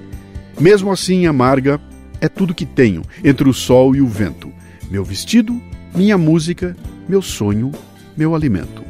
Mesmo 0.58 0.92
assim 0.92 1.26
amarga 1.26 1.80
é 2.24 2.28
tudo 2.28 2.54
que 2.54 2.64
tenho 2.64 3.02
entre 3.22 3.46
o 3.46 3.52
sol 3.52 3.94
e 3.94 4.00
o 4.00 4.06
vento: 4.06 4.50
meu 4.90 5.04
vestido, 5.04 5.60
minha 5.94 6.16
música, 6.16 6.74
meu 7.06 7.20
sonho, 7.20 7.70
meu 8.16 8.34
alimento. 8.34 8.82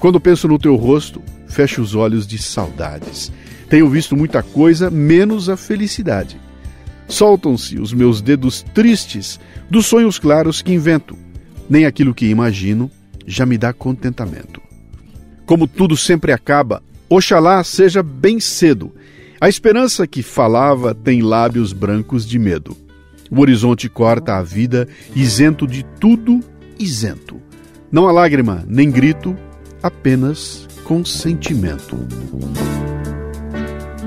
Quando 0.00 0.18
penso 0.18 0.48
no 0.48 0.58
teu 0.58 0.74
rosto, 0.74 1.22
fecho 1.46 1.82
os 1.82 1.94
olhos 1.94 2.26
de 2.26 2.38
saudades. 2.38 3.30
Tenho 3.68 3.88
visto 3.88 4.16
muita 4.16 4.42
coisa, 4.42 4.90
menos 4.90 5.50
a 5.50 5.58
felicidade. 5.58 6.40
Soltam-se 7.06 7.78
os 7.78 7.92
meus 7.92 8.22
dedos 8.22 8.62
tristes 8.74 9.38
dos 9.68 9.84
sonhos 9.84 10.18
claros 10.18 10.62
que 10.62 10.72
invento. 10.72 11.16
Nem 11.68 11.84
aquilo 11.84 12.14
que 12.14 12.26
imagino 12.26 12.90
já 13.26 13.44
me 13.44 13.58
dá 13.58 13.74
contentamento. 13.74 14.60
Como 15.44 15.66
tudo 15.66 15.98
sempre 15.98 16.32
acaba, 16.32 16.82
oxalá 17.10 17.62
seja 17.62 18.02
bem 18.02 18.40
cedo 18.40 18.90
a 19.40 19.48
esperança 19.48 20.06
que 20.06 20.22
falava 20.22 20.94
tem 20.94 21.22
lábios 21.22 21.72
brancos 21.72 22.26
de 22.26 22.38
medo. 22.38 22.76
O 23.30 23.40
horizonte 23.40 23.88
corta 23.88 24.36
a 24.36 24.42
vida, 24.42 24.86
isento 25.14 25.66
de 25.66 25.82
tudo, 26.00 26.40
isento. 26.78 27.40
Não 27.90 28.06
há 28.08 28.12
lágrima 28.12 28.64
nem 28.66 28.90
grito, 28.90 29.36
apenas 29.82 30.68
consentimento. 30.84 31.96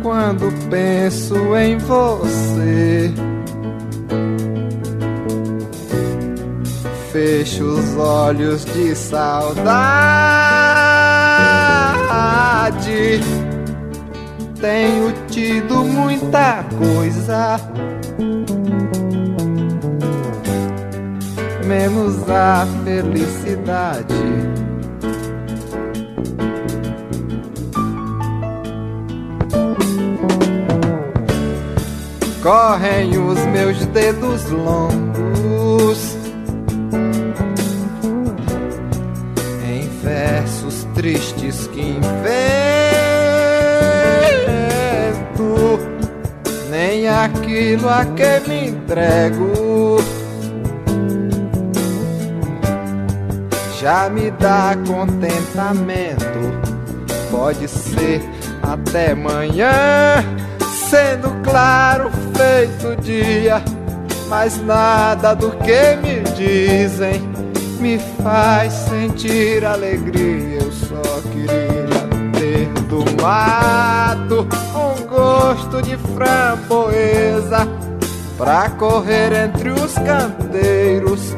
Quando 0.01 0.51
penso 0.69 1.35
em 1.55 1.77
você, 1.77 3.11
fecho 7.11 7.63
os 7.63 7.97
olhos 7.97 8.63
de 8.65 8.95
saudade 8.95 10.07
tenho 14.59 15.13
tido 15.29 15.83
muita 15.83 16.63
coisa. 16.77 17.59
Menos 21.65 22.29
a 22.29 22.65
felicidade. 22.83 24.15
Correm 32.41 33.17
os 33.17 33.39
meus 33.47 33.85
dedos 33.87 34.49
longos 34.49 36.15
em 39.65 39.89
versos 40.01 40.87
tristes 40.95 41.67
que 41.67 41.81
invento 41.81 42.76
nem 47.27 47.35
aquilo 47.35 47.89
a 47.89 48.05
que 48.05 48.49
me 48.49 48.69
entrego. 48.69 49.97
Já 53.79 54.09
me 54.09 54.31
dá 54.31 54.75
contentamento, 54.87 56.17
pode 57.29 57.67
ser 57.67 58.21
até 58.63 59.13
manhã, 59.13 60.23
sendo 60.89 61.29
claro 61.43 62.09
feito 62.35 62.99
dia, 63.01 63.61
mas 64.27 64.61
nada 64.63 65.33
do 65.35 65.51
que 65.51 65.95
me 66.01 66.21
dizem 66.35 67.21
me 67.79 67.99
faz 68.23 68.73
sentir 68.73 69.63
alegria. 69.63 70.59
Eu 70.59 70.71
só 70.71 71.21
queria 71.31 71.76
do 72.87 73.03
mato 73.21 74.47
um 74.75 75.07
gosto 75.07 75.81
de 75.81 75.97
framboesa 75.97 77.67
pra 78.37 78.69
correr 78.69 79.33
entre 79.33 79.69
os 79.69 79.93
canteiros 79.95 81.35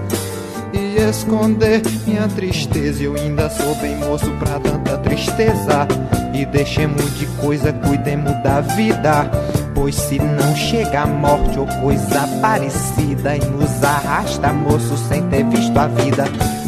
e 0.74 0.98
esconder 1.10 1.82
minha 2.06 2.28
tristeza. 2.28 3.04
Eu 3.04 3.16
ainda 3.16 3.50
sou 3.50 3.74
bem 3.76 3.96
moço 3.98 4.30
pra 4.40 4.60
tanta 4.60 4.98
tristeza. 4.98 5.88
E 6.34 6.46
deixemos 6.46 7.18
de 7.18 7.26
coisa, 7.42 7.74
cuidemos 7.74 8.32
da 8.44 8.62
vida. 8.62 9.30
Pois 9.74 9.96
se 9.96 10.20
não 10.20 10.56
chega 10.56 11.02
a 11.02 11.08
morte 11.08 11.58
ou 11.58 11.66
coisa 11.82 12.28
parecida 12.42 13.36
e 13.36 13.40
nos 13.40 13.84
arrasta, 13.84 14.52
moço, 14.54 14.98
sem 15.08 15.24
ter 15.30 15.44
visto 15.46 15.78
a 15.78 15.88
vida, 15.88 16.26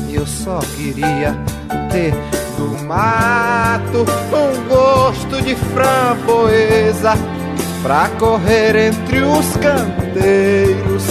eu 0.09 0.25
só 0.25 0.59
queria 0.75 1.35
ter 1.91 2.13
do 2.61 2.83
mato 2.83 4.05
um 4.31 4.67
gosto 4.69 5.41
de 5.41 5.55
framboesa 5.55 7.13
pra 7.81 8.07
correr 8.19 8.75
entre 8.75 9.21
os 9.21 9.57
canteiros 9.57 11.03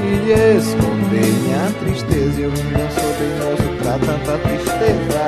e 0.00 0.30
esconder 0.58 1.26
minha 1.42 1.72
tristeza. 1.80 2.40
Eu 2.40 2.50
não 2.50 2.90
sou 2.90 3.12
bem 3.18 3.32
moço 3.40 3.68
pra 3.82 3.98
tanta 3.98 4.38
tristeza 4.38 5.22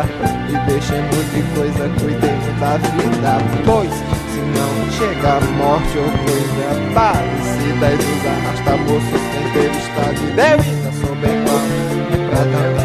e 0.49 0.71
deixemos 0.71 1.25
de 1.33 1.43
coisa, 1.55 1.89
cuidemos 2.01 2.61
da 2.61 2.77
vida, 2.77 3.33
pois 3.67 3.91
se 3.91 4.41
não 4.55 4.73
chega 4.93 5.37
a 5.37 5.41
morte 5.41 5.99
ou 5.99 6.05
coisa 6.05 6.67
parecida 6.95 7.87
E 7.91 7.97
nos 7.97 8.27
arrasta 8.27 8.77
moço 8.77 9.15
sem 9.33 9.45
ter 9.53 9.71
estado 9.77 10.23
Deus 10.35 10.63
Ainda 10.67 10.93
sou 11.01 11.15
bem 11.17 11.35
é 11.35 12.29
pra 12.31 12.39
tanta 12.39 12.84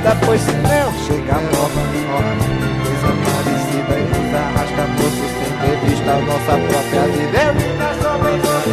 vida 0.00 0.16
Pois 0.24 0.40
se 0.40 0.52
não 0.52 0.92
chega 1.04 1.32
a 1.32 1.40
morte, 1.40 1.76
morte 2.08 2.48
Coisa 2.82 3.10
parecida 3.24 3.94
e 3.98 4.04
nos 4.08 4.34
arrasta 4.34 4.84
moço 4.96 5.24
sem 5.36 5.50
ter 5.60 5.76
visto 5.86 6.08
a 6.08 6.18
nossa 6.20 6.54
própria 6.68 7.02
vida. 7.08 7.38
Eu 7.38 7.50
ainda 7.50 7.88
sou 8.02 8.16
bem 8.24 8.38
mal, 8.40 8.64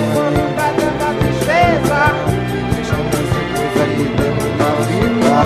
pra 0.55 0.69
tanta 0.73 1.07
tristeza. 1.19 1.99
E 2.27 2.73
deixemos 2.73 3.11
de 3.11 3.33
coisa, 3.53 3.83
cuidemos 3.95 4.47
da 4.57 4.71
vida 4.87 5.37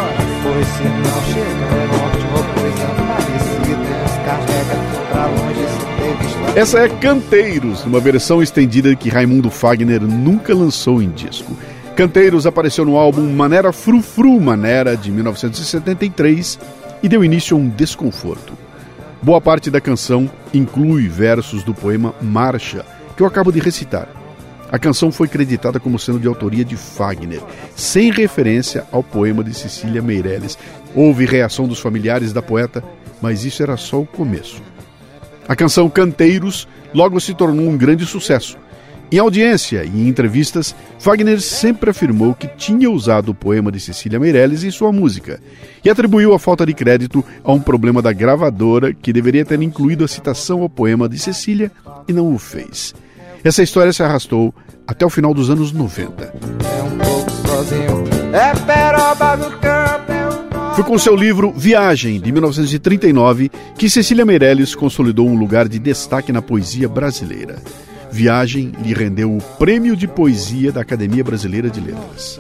Pois 0.44 0.68
se 0.68 0.84
não 0.84 1.20
chega 1.34 1.66
a 1.66 1.88
morte 1.88 2.26
ou 2.36 2.44
coisa 2.62 3.02
essa 6.54 6.80
é 6.80 6.90
Canteiros, 6.90 7.86
uma 7.86 8.02
versão 8.02 8.44
estendida 8.44 8.94
que 8.94 9.10
Raimundo 9.10 9.50
Fagner 9.50 10.02
nunca 10.02 10.54
lançou 10.54 11.02
em 11.02 11.10
disco. 11.10 11.56
Canteiros 12.02 12.48
apareceu 12.48 12.84
no 12.84 12.98
álbum 12.98 13.32
Manera 13.32 13.72
Frufru 13.72 14.42
Manera 14.42 14.98
de 14.98 15.12
1973 15.12 16.60
e 17.04 17.08
deu 17.08 17.24
início 17.24 17.56
a 17.56 17.60
um 17.60 17.70
desconforto. 17.70 18.58
Boa 19.22 19.40
parte 19.40 19.70
da 19.70 19.80
canção 19.80 20.28
inclui 20.52 21.08
versos 21.08 21.62
do 21.62 21.76
poema 21.76 22.16
Marcha, 22.20 22.84
que 23.16 23.22
eu 23.22 23.28
acabo 23.28 23.52
de 23.52 23.60
recitar. 23.60 24.08
A 24.72 24.80
canção 24.80 25.12
foi 25.12 25.28
creditada 25.28 25.80
como 25.80 26.00
sendo 26.00 26.20
de 26.20 26.28
autoria 26.28 26.66
de 26.66 26.76
Fagner, 26.76 27.44
sem 27.76 28.12
referência 28.12 28.84
ao 28.92 29.04
poema 29.04 29.44
de 29.44 29.54
Cecília 29.54 30.02
Meirelles. 30.02 30.58
Houve 30.96 31.28
reação 31.28 31.68
dos 31.68 31.80
familiares 31.80 32.34
da 32.34 32.42
poeta, 32.42 32.84
mas 33.22 33.46
isso 33.46 33.62
era 33.62 33.78
só 33.78 34.02
o 34.02 34.08
começo. 34.08 34.60
A 35.48 35.56
canção 35.56 35.88
Canteiros 35.88 36.68
logo 36.96 37.20
se 37.20 37.36
tornou 37.36 37.70
um 37.70 37.78
grande 37.78 38.08
sucesso. 38.08 38.58
Em 39.12 39.20
audiência 39.20 39.84
e 39.84 39.90
em 39.90 40.08
entrevistas, 40.08 40.74
Wagner 40.98 41.42
sempre 41.42 41.90
afirmou 41.90 42.34
que 42.34 42.48
tinha 42.48 42.90
usado 42.90 43.30
o 43.30 43.36
poema 43.36 43.70
de 43.70 43.78
Cecília 43.78 44.18
Meirelles 44.18 44.64
em 44.64 44.72
sua 44.72 44.90
música 44.90 45.42
e 45.84 45.90
atribuiu 45.90 46.34
a 46.34 46.40
falta 46.40 46.66
de 46.66 46.74
crédito 46.74 47.22
a 47.44 47.52
um 47.52 47.60
problema 47.60 48.02
da 48.02 48.14
gravadora 48.14 48.94
que 48.94 49.12
deveria 49.12 49.44
ter 49.44 49.62
incluído 49.62 50.06
a 50.06 50.08
citação 50.08 50.62
ao 50.62 50.70
poema 50.70 51.10
de 51.10 51.20
Cecília 51.20 51.70
e 52.08 52.14
não 52.14 52.34
o 52.34 52.40
fez. 52.40 52.96
Essa 53.44 53.62
história 53.62 53.92
se 53.92 54.02
arrastou 54.02 54.56
até 54.88 55.06
o 55.06 55.10
final 55.10 55.34
dos 55.34 55.50
anos 55.50 55.74
90. 55.74 56.34
É 58.32 58.40
é 58.40 58.54
campo, 59.60 60.12
foi 60.74 60.86
com 60.86 60.98
seu 60.98 61.18
livro 61.18 61.52
Viagem, 61.52 62.18
de 62.22 62.32
1939, 62.32 63.52
que 63.78 63.90
Cecília 63.90 64.24
Meirelles 64.24 64.74
consolidou 64.74 65.28
um 65.28 65.36
lugar 65.38 65.68
de 65.68 65.78
destaque 65.78 66.32
na 66.32 66.42
poesia 66.42 66.88
brasileira. 66.88 67.58
Viagem 68.12 68.74
lhe 68.84 68.94
rendeu 68.94 69.36
o 69.36 69.42
Prêmio 69.58 69.96
de 69.96 70.08
Poesia 70.08 70.72
da 70.72 70.82
Academia 70.82 71.24
Brasileira 71.24 71.70
de 71.70 71.80
Letras. 71.80 72.40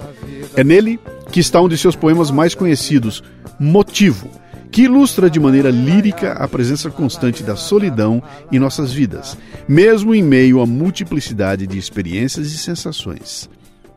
É 0.55 0.63
nele 0.63 0.99
que 1.31 1.39
está 1.39 1.61
um 1.61 1.69
de 1.69 1.77
seus 1.77 1.95
poemas 1.95 2.29
mais 2.29 2.53
conhecidos, 2.53 3.23
Motivo, 3.57 4.27
que 4.71 4.83
ilustra 4.83 5.29
de 5.29 5.39
maneira 5.39 5.69
lírica 5.69 6.33
a 6.33 6.47
presença 6.47 6.89
constante 6.89 7.43
da 7.43 7.55
solidão 7.55 8.23
em 8.51 8.57
nossas 8.57 8.91
vidas, 8.91 9.37
mesmo 9.67 10.15
em 10.15 10.23
meio 10.23 10.61
à 10.61 10.65
multiplicidade 10.65 11.67
de 11.67 11.77
experiências 11.77 12.51
e 12.51 12.57
sensações. 12.57 13.49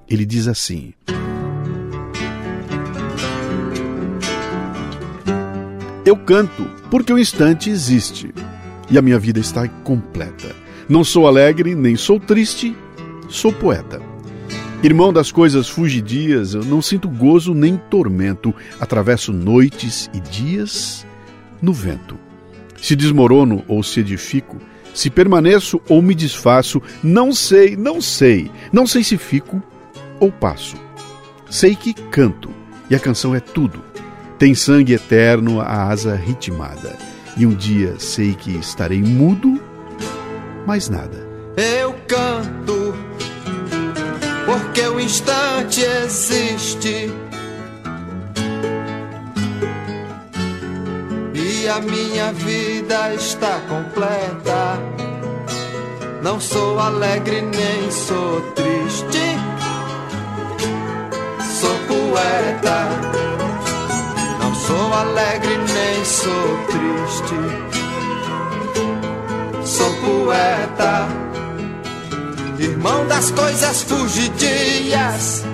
Ele 0.09 0.27
diz 0.27 0.47
assim. 0.47 0.93
Eu 6.05 6.17
canto 6.17 6.71
porque 6.91 7.13
o 7.13 7.19
instante 7.19 7.71
existe 7.71 8.35
e 8.91 8.99
a 8.99 9.03
minha 9.03 9.19
vida 9.19 9.41
está 9.41 9.67
completa. 9.67 10.64
Não 10.89 11.03
sou 11.03 11.27
alegre, 11.27 11.75
nem 11.75 11.97
sou 11.97 12.21
triste, 12.21 12.77
sou 13.29 13.53
poeta. 13.53 14.01
Irmão 14.83 15.13
das 15.13 15.33
coisas 15.33 15.69
fugidias, 15.69 16.55
eu 16.55 16.65
não 16.65 16.83
sinto 16.83 17.09
gozo 17.09 17.55
nem 17.55 17.77
tormento, 17.77 18.55
atravesso 18.79 19.33
noites 19.33 20.11
e 20.13 20.21
dias 20.21 21.07
no 21.63 21.73
vento. 21.73 22.19
Se 22.81 22.95
desmorono 22.95 23.65
ou 23.67 23.83
se 23.83 24.01
edifico, 24.01 24.59
se 24.93 25.09
permaneço 25.09 25.81
ou 25.89 26.03
me 26.03 26.15
desfaço, 26.15 26.83
não 27.03 27.33
sei, 27.33 27.77
não 27.77 28.01
sei, 28.01 28.51
não 28.73 28.87
sei 28.87 29.03
se 29.03 29.17
fico 29.17 29.63
ou 30.21 30.31
passo. 30.31 30.77
Sei 31.49 31.75
que 31.75 31.95
canto, 31.95 32.51
e 32.91 32.95
a 32.95 32.99
canção 33.01 33.35
é 33.35 33.41
tudo 33.41 33.83
tem 34.39 34.55
sangue 34.55 34.93
eterno 34.93 35.61
a 35.61 35.85
asa 35.85 36.15
ritmada. 36.15 36.97
E 37.37 37.47
um 37.47 37.55
dia 37.55 37.95
sei 37.99 38.35
que 38.35 38.51
estarei 38.57 39.03
mudo, 39.03 39.61
mas 40.67 40.89
nada. 40.89 41.27
Eu 41.57 41.95
canto 42.09 42.95
porque 44.47 44.83
o 44.83 45.01
instante 45.01 45.83
existe. 45.83 47.13
E 51.35 51.69
a 51.69 51.81
minha 51.81 52.33
vida 52.33 53.15
está 53.15 53.61
completa. 53.69 54.79
Não 56.23 56.41
sou 56.41 56.79
alegre 56.79 57.43
nem 57.43 57.91
sou 57.91 58.41
triste. 58.53 59.39
Sou 61.61 61.79
poeta 61.87 63.25
sou 64.67 64.95
alegre 64.95 65.57
nem 65.59 66.05
sou 66.05 66.59
triste. 66.67 67.74
Poeta, 70.05 71.09
irmão 72.59 73.07
das 73.07 73.31
coisas 73.31 73.83
fugidias. 73.85 75.45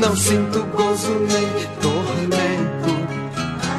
Não 0.00 0.16
sinto 0.16 0.62
gozo 0.74 1.12
nem 1.20 1.66
tormento. 1.82 2.96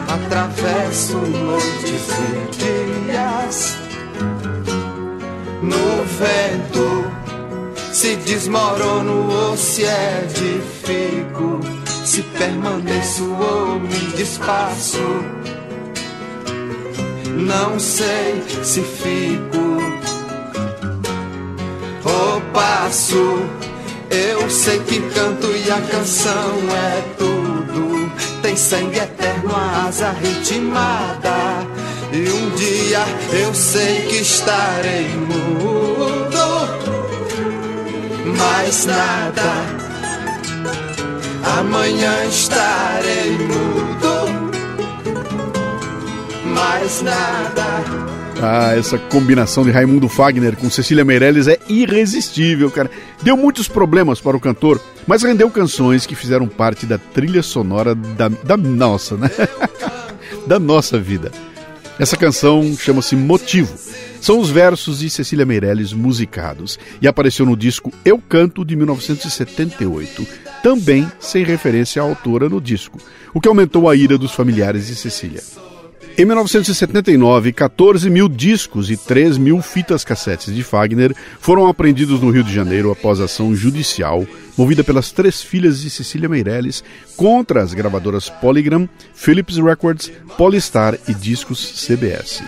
Atravesso 0.08 1.17
noites 1.17 2.08
e 2.20 3.06
dias. 3.08 3.78
No 5.63 6.04
vento 6.20 7.12
se 7.91 8.15
desmorono 8.17 9.28
ou 9.32 9.58
se 9.58 9.84
edifico 9.84 11.60
se 12.06 12.22
permaneço 12.24 13.26
ou 13.34 13.80
me 13.80 14.00
despaço. 14.15 14.98
Não 17.36 17.80
sei 17.80 18.44
se 18.63 18.82
fico 18.82 19.78
ou 22.04 22.42
passo. 22.54 23.40
Eu 24.10 24.50
sei 24.50 24.80
que 24.80 25.02
canto 25.13 25.48
e 25.48 25.70
a 25.70 25.82
canção 25.82 26.56
é 26.72 27.04
tudo. 27.18 28.12
Tem 28.42 28.56
sangue 28.56 29.00
eterno, 29.00 29.54
a 29.54 29.88
asa 29.88 30.12
ritmada. 30.12 31.68
E 32.12 32.30
um 32.30 32.50
dia 32.56 33.06
eu 33.34 33.54
sei 33.54 34.02
que 34.08 34.18
estarei 34.18 35.08
mudo. 35.10 35.88
Mais 38.38 38.86
nada 38.86 39.88
Amanhã 41.60 42.26
estarei 42.26 43.32
mudo, 43.40 44.27
mais 46.58 47.02
nada. 47.02 48.08
Ah, 48.41 48.76
essa 48.78 48.98
combinação 48.98 49.63
de 49.63 49.72
Raimundo 49.72 50.08
Fagner 50.08 50.56
com 50.56 50.70
Cecília 50.70 51.04
Meirelles 51.04 51.48
é 51.48 51.58
irresistível, 51.67 52.70
cara. 52.70 52.89
Deu 53.22 53.36
muitos 53.36 53.67
problemas 53.67 54.22
para 54.22 54.38
o 54.38 54.39
cantor, 54.39 54.80
mas 55.08 55.24
rendeu 55.24 55.50
canções 55.50 56.06
que 56.06 56.15
fizeram 56.15 56.48
parte 56.48 56.86
da 56.86 56.98
trilha 56.98 57.41
sonora 57.41 57.96
da, 57.96 58.28
da 58.28 58.56
nossa, 58.56 59.17
né? 59.17 59.30
da 60.46 60.60
nossa 60.60 61.00
vida. 61.00 61.32
Essa 62.00 62.15
canção 62.15 62.76
chama-se 62.78 63.15
Motivo. 63.15 63.76
São 64.22 64.39
os 64.39 64.50
versos 64.50 65.00
de 65.00 65.10
Cecília 65.10 65.46
Meirelles 65.46 65.93
musicados 65.93 66.78
e 67.02 67.08
apareceu 67.08 67.46
no 67.46 67.58
disco 67.58 67.91
Eu 68.06 68.20
Canto 68.20 68.63
de 68.63 68.76
1978, 68.76 70.28
também 70.62 71.10
sem 71.20 71.43
referência 71.43 72.02
à 72.02 72.06
autora 72.06 72.50
no 72.50 72.62
disco, 72.62 73.00
o 73.34 73.41
que 73.41 73.48
aumentou 73.48 73.89
a 73.89 73.96
ira 73.96 74.17
dos 74.17 74.32
familiares 74.32 74.88
de 74.88 74.96
Cecília. 74.96 75.41
Em 76.20 76.26
1979, 76.26 77.54
14 77.54 78.10
mil 78.10 78.28
discos 78.28 78.90
e 78.90 78.98
3 78.98 79.38
mil 79.38 79.62
fitas 79.62 80.04
cassetes 80.04 80.52
de 80.52 80.64
Fagner 80.64 81.16
foram 81.40 81.68
apreendidos 81.68 82.20
no 82.20 82.32
Rio 82.32 82.44
de 82.44 82.52
Janeiro 82.52 82.92
após 82.92 83.20
ação 83.20 83.56
judicial 83.56 84.26
movida 84.58 84.84
pelas 84.84 85.12
três 85.12 85.44
filhas 85.44 85.80
de 85.80 85.92
Cecília 85.92 86.28
Meirelles 86.28 86.84
contra 87.16 87.62
as 87.62 87.76
gravadoras 87.76 88.32
Polygram, 88.32 88.90
Philips 89.14 89.58
Records, 89.58 90.12
Polystar 90.36 90.98
e 91.08 91.14
Discos 91.14 91.86
CBS. 91.86 92.42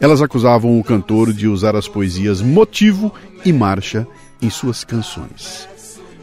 Elas 0.00 0.20
acusavam 0.20 0.76
o 0.76 0.82
cantor 0.82 1.32
de 1.32 1.46
usar 1.46 1.76
as 1.76 1.86
poesias 1.86 2.42
Motivo 2.42 3.14
e 3.44 3.52
Marcha 3.52 4.04
em 4.42 4.50
suas 4.50 4.82
canções. 4.82 5.68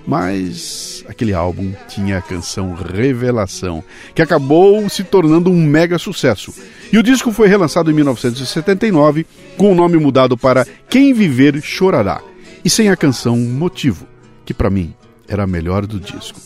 Mas 0.06 1.04
aquele 1.08 1.34
álbum 1.34 1.72
tinha 1.88 2.18
a 2.18 2.22
canção 2.22 2.74
Revelação, 2.74 3.84
que 4.16 4.22
acabou 4.22 4.90
se 4.90 5.04
tornando 5.04 5.50
um 5.50 5.64
mega 5.64 5.98
sucesso. 5.98 6.54
E 6.92 6.98
o 6.98 7.04
disco 7.04 7.32
foi 7.32 7.48
relançado 7.48 7.92
em 7.92 7.94
1979 7.94 9.26
com 9.58 9.72
o 9.72 9.76
nome 9.76 9.98
mudado 9.98 10.38
para 10.38 10.66
Quem 10.90 11.14
Viver 11.14 11.62
Chorará 11.62 12.22
e 12.64 12.70
sem 12.70 12.90
a 12.90 12.96
canção 12.96 13.38
Motivo, 13.38 14.08
que 14.46 14.54
para 14.54 14.70
mim 14.70 14.94
era 15.28 15.44
a 15.44 15.48
melhor 15.48 15.86
do 15.86 16.00
disco. 16.00 16.40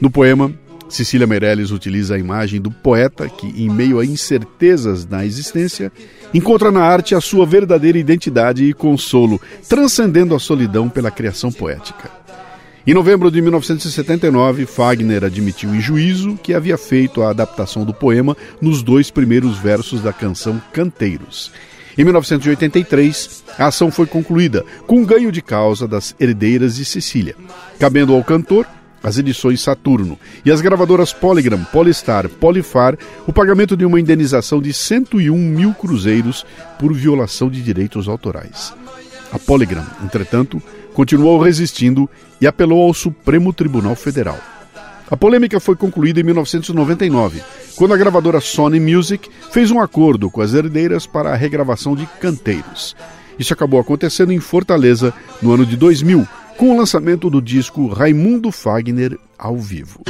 No 0.00 0.10
poema, 0.10 0.52
Cecília 0.88 1.26
Meirelles 1.26 1.70
utiliza 1.70 2.14
a 2.14 2.18
imagem 2.18 2.60
do 2.60 2.70
poeta 2.70 3.28
que, 3.28 3.46
em 3.46 3.68
meio 3.70 3.98
a 3.98 4.04
incertezas 4.04 5.06
na 5.06 5.24
existência, 5.24 5.90
encontra 6.32 6.70
na 6.70 6.82
arte 6.82 7.14
a 7.14 7.20
sua 7.20 7.46
verdadeira 7.46 7.98
identidade 7.98 8.64
e 8.64 8.72
consolo, 8.72 9.40
transcendendo 9.68 10.34
a 10.34 10.38
solidão 10.38 10.88
pela 10.88 11.10
criação 11.10 11.50
poética. 11.50 12.23
Em 12.86 12.92
novembro 12.92 13.30
de 13.30 13.40
1979, 13.40 14.66
Fagner 14.66 15.24
admitiu 15.24 15.74
em 15.74 15.80
juízo 15.80 16.38
que 16.42 16.52
havia 16.52 16.76
feito 16.76 17.22
a 17.22 17.30
adaptação 17.30 17.82
do 17.82 17.94
poema 17.94 18.36
nos 18.60 18.82
dois 18.82 19.10
primeiros 19.10 19.56
versos 19.56 20.02
da 20.02 20.12
canção 20.12 20.60
Canteiros. 20.70 21.50
Em 21.96 22.04
1983, 22.04 23.42
a 23.58 23.68
ação 23.68 23.90
foi 23.90 24.04
concluída 24.04 24.66
com 24.86 25.02
ganho 25.02 25.32
de 25.32 25.40
causa 25.40 25.88
das 25.88 26.14
herdeiras 26.20 26.76
de 26.76 26.84
Sicília, 26.84 27.34
cabendo 27.78 28.12
ao 28.12 28.22
cantor 28.22 28.66
as 29.02 29.16
edições 29.16 29.62
Saturno 29.62 30.18
e 30.44 30.52
as 30.52 30.60
gravadoras 30.60 31.10
Polygram, 31.10 31.64
Polystar, 31.64 32.28
Polifar 32.28 32.98
o 33.26 33.32
pagamento 33.32 33.78
de 33.78 33.86
uma 33.86 33.98
indenização 33.98 34.60
de 34.60 34.74
101 34.74 35.34
mil 35.34 35.72
cruzeiros 35.72 36.44
por 36.78 36.92
violação 36.92 37.48
de 37.48 37.62
direitos 37.62 38.08
autorais. 38.08 38.74
A 39.32 39.38
Polygram, 39.38 39.84
entretanto, 40.04 40.62
continuou 40.94 41.38
resistindo 41.38 42.08
e 42.40 42.46
apelou 42.46 42.86
ao 42.86 42.94
Supremo 42.94 43.52
Tribunal 43.52 43.94
Federal. 43.94 44.38
A 45.10 45.16
polêmica 45.16 45.60
foi 45.60 45.76
concluída 45.76 46.20
em 46.20 46.22
1999, 46.22 47.42
quando 47.76 47.92
a 47.92 47.96
gravadora 47.96 48.40
Sony 48.40 48.80
Music 48.80 49.28
fez 49.50 49.70
um 49.70 49.80
acordo 49.80 50.30
com 50.30 50.40
as 50.40 50.54
herdeiras 50.54 51.06
para 51.06 51.30
a 51.30 51.36
regravação 51.36 51.94
de 51.94 52.06
Canteiros. 52.20 52.96
Isso 53.38 53.52
acabou 53.52 53.78
acontecendo 53.80 54.32
em 54.32 54.40
Fortaleza 54.40 55.12
no 55.42 55.52
ano 55.52 55.66
de 55.66 55.76
2000, 55.76 56.26
com 56.56 56.70
o 56.70 56.78
lançamento 56.78 57.28
do 57.28 57.42
disco 57.42 57.88
Raimundo 57.88 58.50
Fagner 58.50 59.18
ao 59.36 59.56
vivo. 59.56 60.00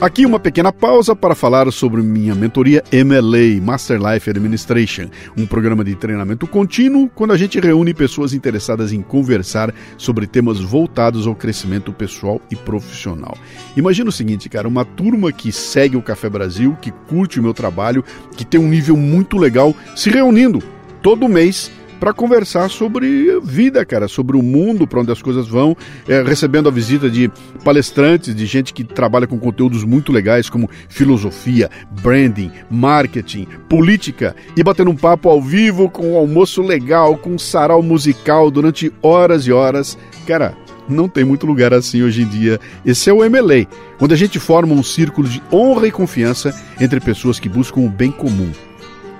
Aqui 0.00 0.26
uma 0.26 0.40
pequena 0.40 0.72
pausa 0.72 1.14
para 1.14 1.36
falar 1.36 1.70
sobre 1.72 2.02
minha 2.02 2.34
mentoria 2.34 2.82
MLA, 2.92 3.62
Master 3.62 3.98
Life 3.98 4.28
Administration, 4.28 5.08
um 5.36 5.46
programa 5.46 5.84
de 5.84 5.94
treinamento 5.94 6.48
contínuo 6.48 7.08
quando 7.14 7.32
a 7.32 7.36
gente 7.36 7.60
reúne 7.60 7.94
pessoas 7.94 8.34
interessadas 8.34 8.92
em 8.92 9.00
conversar 9.00 9.72
sobre 9.96 10.26
temas 10.26 10.60
voltados 10.60 11.28
ao 11.28 11.34
crescimento 11.34 11.92
pessoal 11.92 12.40
e 12.50 12.56
profissional. 12.56 13.38
Imagina 13.76 14.10
o 14.10 14.12
seguinte, 14.12 14.48
cara, 14.48 14.66
uma 14.66 14.84
turma 14.84 15.32
que 15.32 15.52
segue 15.52 15.96
o 15.96 16.02
Café 16.02 16.28
Brasil, 16.28 16.76
que 16.82 16.90
curte 16.90 17.38
o 17.38 17.42
meu 17.42 17.54
trabalho, 17.54 18.04
que 18.36 18.44
tem 18.44 18.60
um 18.60 18.68
nível 18.68 18.96
muito 18.96 19.38
legal, 19.38 19.74
se 19.94 20.10
reunindo 20.10 20.60
todo 21.00 21.28
mês 21.28 21.70
para 22.04 22.12
conversar 22.12 22.68
sobre 22.68 23.40
vida, 23.42 23.82
cara, 23.82 24.06
sobre 24.08 24.36
o 24.36 24.42
mundo, 24.42 24.86
para 24.86 25.00
onde 25.00 25.10
as 25.10 25.22
coisas 25.22 25.48
vão, 25.48 25.74
é, 26.06 26.22
recebendo 26.22 26.68
a 26.68 26.70
visita 26.70 27.08
de 27.08 27.32
palestrantes, 27.64 28.34
de 28.34 28.44
gente 28.44 28.74
que 28.74 28.84
trabalha 28.84 29.26
com 29.26 29.38
conteúdos 29.38 29.84
muito 29.84 30.12
legais 30.12 30.50
como 30.50 30.68
filosofia, 30.86 31.70
branding, 32.02 32.52
marketing, 32.70 33.46
política 33.70 34.36
e 34.54 34.62
batendo 34.62 34.90
um 34.90 34.96
papo 34.96 35.30
ao 35.30 35.40
vivo 35.40 35.88
com 35.88 36.12
um 36.12 36.16
almoço 36.18 36.60
legal, 36.60 37.16
com 37.16 37.30
um 37.30 37.38
sarau 37.38 37.82
musical 37.82 38.50
durante 38.50 38.92
horas 39.00 39.46
e 39.46 39.52
horas. 39.52 39.96
Cara, 40.26 40.54
não 40.86 41.08
tem 41.08 41.24
muito 41.24 41.46
lugar 41.46 41.72
assim 41.72 42.02
hoje 42.02 42.20
em 42.20 42.28
dia. 42.28 42.60
Esse 42.84 43.08
é 43.08 43.14
o 43.14 43.24
MLA, 43.26 43.66
onde 43.98 44.12
a 44.12 44.18
gente 44.18 44.38
forma 44.38 44.74
um 44.74 44.82
círculo 44.82 45.26
de 45.26 45.42
honra 45.50 45.86
e 45.86 45.90
confiança 45.90 46.54
entre 46.78 47.00
pessoas 47.00 47.40
que 47.40 47.48
buscam 47.48 47.80
o 47.80 47.88
bem 47.88 48.10
comum 48.10 48.52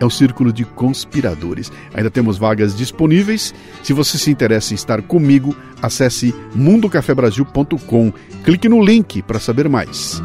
é 0.01 0.05
um 0.05 0.11
círculo 0.11 0.53
de 0.53 0.65
conspiradores. 0.65 1.71
Ainda 1.93 2.11
temos 2.11 2.39
vagas 2.39 2.77
disponíveis. 2.77 3.55
Se 3.83 3.93
você 3.93 4.19
se 4.19 4.31
interessa 4.31 4.73
em 4.73 4.77
estar 4.77 5.03
comigo, 5.03 5.57
acesse 5.83 6.35
mundocafebrasil.com. 6.55 8.13
Clique 8.45 8.69
no 8.69 8.85
link 8.85 9.23
para 9.23 9.39
saber 9.39 9.69
mais. 9.69 10.23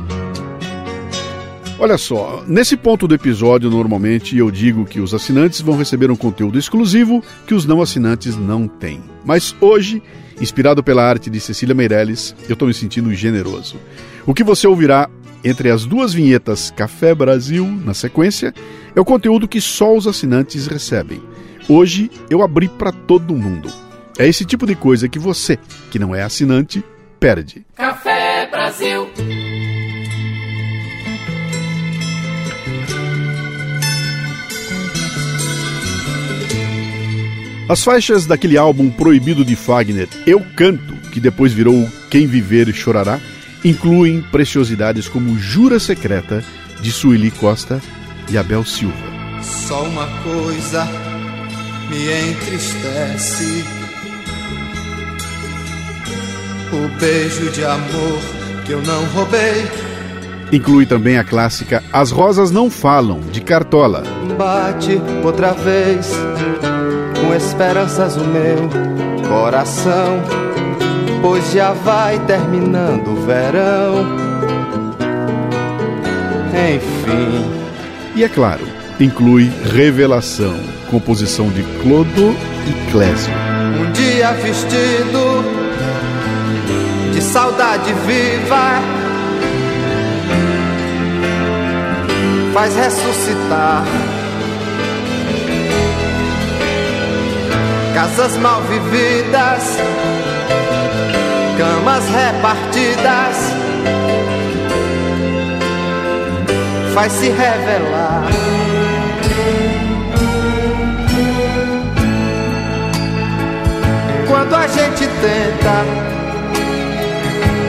Olha 1.82 1.98
só, 1.98 2.44
nesse 2.46 2.76
ponto 2.76 3.08
do 3.08 3.16
episódio, 3.16 3.70
normalmente 3.70 4.38
eu 4.38 4.52
digo 4.52 4.84
que 4.84 5.00
os 5.00 5.14
assinantes 5.14 5.62
vão 5.62 5.78
receber 5.78 6.12
um 6.12 6.16
conteúdo 6.16 6.60
exclusivo 6.60 7.24
que 7.48 7.54
os 7.54 7.66
não 7.66 7.82
assinantes 7.82 8.36
não 8.36 8.68
têm. 8.68 9.02
Mas 9.24 9.56
hoje, 9.62 10.04
inspirado 10.42 10.84
pela 10.84 11.08
arte 11.08 11.30
de 11.30 11.40
Cecília 11.40 11.74
Meirelles, 11.74 12.36
eu 12.50 12.54
estou 12.54 12.68
me 12.68 12.74
sentindo 12.74 13.14
generoso. 13.14 13.78
O 14.26 14.34
que 14.34 14.44
você 14.44 14.68
ouvirá 14.68 15.10
entre 15.44 15.70
as 15.70 15.86
duas 15.86 16.14
vinhetas 16.14 16.72
Café 16.76 17.14
Brasil, 17.14 17.66
na 17.66 17.94
sequência, 17.94 18.54
é 18.96 19.00
o 19.00 19.06
conteúdo 19.06 19.48
que 19.48 19.62
só 19.62 19.96
os 19.96 20.08
assinantes 20.08 20.68
recebem. 20.68 21.22
Hoje 21.68 22.10
eu 22.30 22.42
abri 22.42 22.68
para 22.68 22.92
todo 22.92 23.36
mundo. 23.36 23.72
É 24.18 24.28
esse 24.28 24.44
tipo 24.44 24.66
de 24.66 24.76
coisa 24.76 25.08
que 25.08 25.20
você, 25.20 25.58
que 25.92 26.00
não 26.00 26.14
é 26.14 26.24
assinante, 26.24 26.84
perde. 27.20 27.66
Café 27.76 28.48
Brasil. 28.50 29.08
As 37.70 37.84
faixas 37.84 38.26
daquele 38.26 38.58
álbum 38.58 38.90
proibido 38.90 39.46
de 39.46 39.56
Fagner, 39.56 40.10
Eu 40.26 40.44
Canto, 40.56 40.96
que 41.12 41.20
depois 41.20 41.54
virou 41.54 41.88
Quem 42.10 42.26
Viver 42.26 42.74
Chorará, 42.74 43.20
incluem 43.64 44.22
preciosidades 44.22 45.08
como 45.08 45.38
Jura 45.38 45.80
Secreta, 45.80 46.44
de 46.82 46.92
Sueli 46.92 47.32
Costa 47.32 47.82
e 48.30 48.38
Abel 48.38 48.64
Silva. 48.64 48.96
Só 49.42 49.84
uma 49.84 50.08
coisa 50.24 50.88
me 51.90 52.30
entristece: 52.30 53.66
o 56.72 57.00
beijo 57.00 57.50
de 57.52 57.64
amor 57.66 58.20
que 58.66 58.72
eu 58.72 58.82
não 58.82 59.06
roubei. 59.08 59.68
Inclui 60.52 60.86
também 60.86 61.18
a 61.18 61.24
clássica 61.24 61.84
As 61.94 62.10
Rosas 62.10 62.50
Não 62.50 62.72
Falam, 62.72 63.20
de 63.20 63.40
Cartola. 63.40 64.04
Bate 64.36 65.00
outra 65.24 65.54
vez, 65.54 66.10
com 67.22 67.36
esperanças 67.36 68.16
o 68.16 68.24
meu 68.24 68.68
coração 69.28 70.24
pois 71.22 71.52
já 71.52 71.72
vai 71.74 72.20
terminando 72.20 73.10
o 73.10 73.16
verão. 73.16 74.06
Enfim. 76.76 77.52
E 78.16 78.24
é 78.24 78.30
claro, 78.30 78.66
inclui 79.00 79.52
Revelação, 79.74 80.60
composição 80.90 81.50
de 81.50 81.64
Clodo 81.82 82.36
e 82.68 82.92
Clésio. 82.92 83.34
Um 83.80 83.92
dia 83.92 84.32
vestido 84.34 85.44
de 87.14 87.22
saudade 87.22 87.94
viva 88.06 88.82
faz 92.54 92.76
ressuscitar 92.76 93.84
casas 97.94 98.38
mal 98.38 98.62
vividas 98.64 99.78
camas 101.90 102.06
repartidas 102.10 103.36
faz 106.94 107.12
se 107.14 107.30
revelar. 107.30 108.28
Quando 114.28 114.56
a 114.56 114.68
gente 114.68 115.08
tenta 115.08 115.84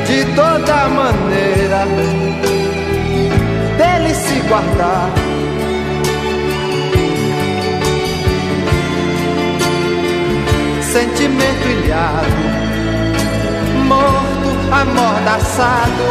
de 0.06 0.24
toda 0.34 0.88
maneira 0.88 1.86
dele 3.78 4.14
se 4.14 4.40
guardar. 4.48 5.10
Sentimento 10.82 11.68
ilhado, 11.68 12.59
amordaçado, 14.72 16.04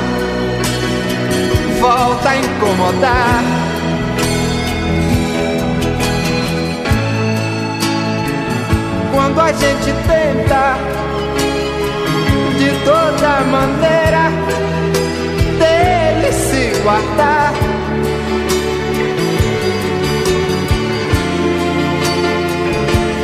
volta 1.79 2.29
a 2.29 2.37
incomodar. 2.37 3.43
Quando 9.13 9.41
a 9.41 9.51
gente 9.51 9.93
tenta 10.07 10.77
de 12.57 12.69
toda 12.83 13.39
maneira 13.45 14.29
dele 15.59 16.31
se 16.33 16.81
guardar. 16.81 17.53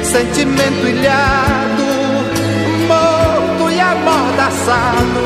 Sentimento 0.04 0.88
ilhado, 0.88 1.65
amordaçado, 3.96 5.20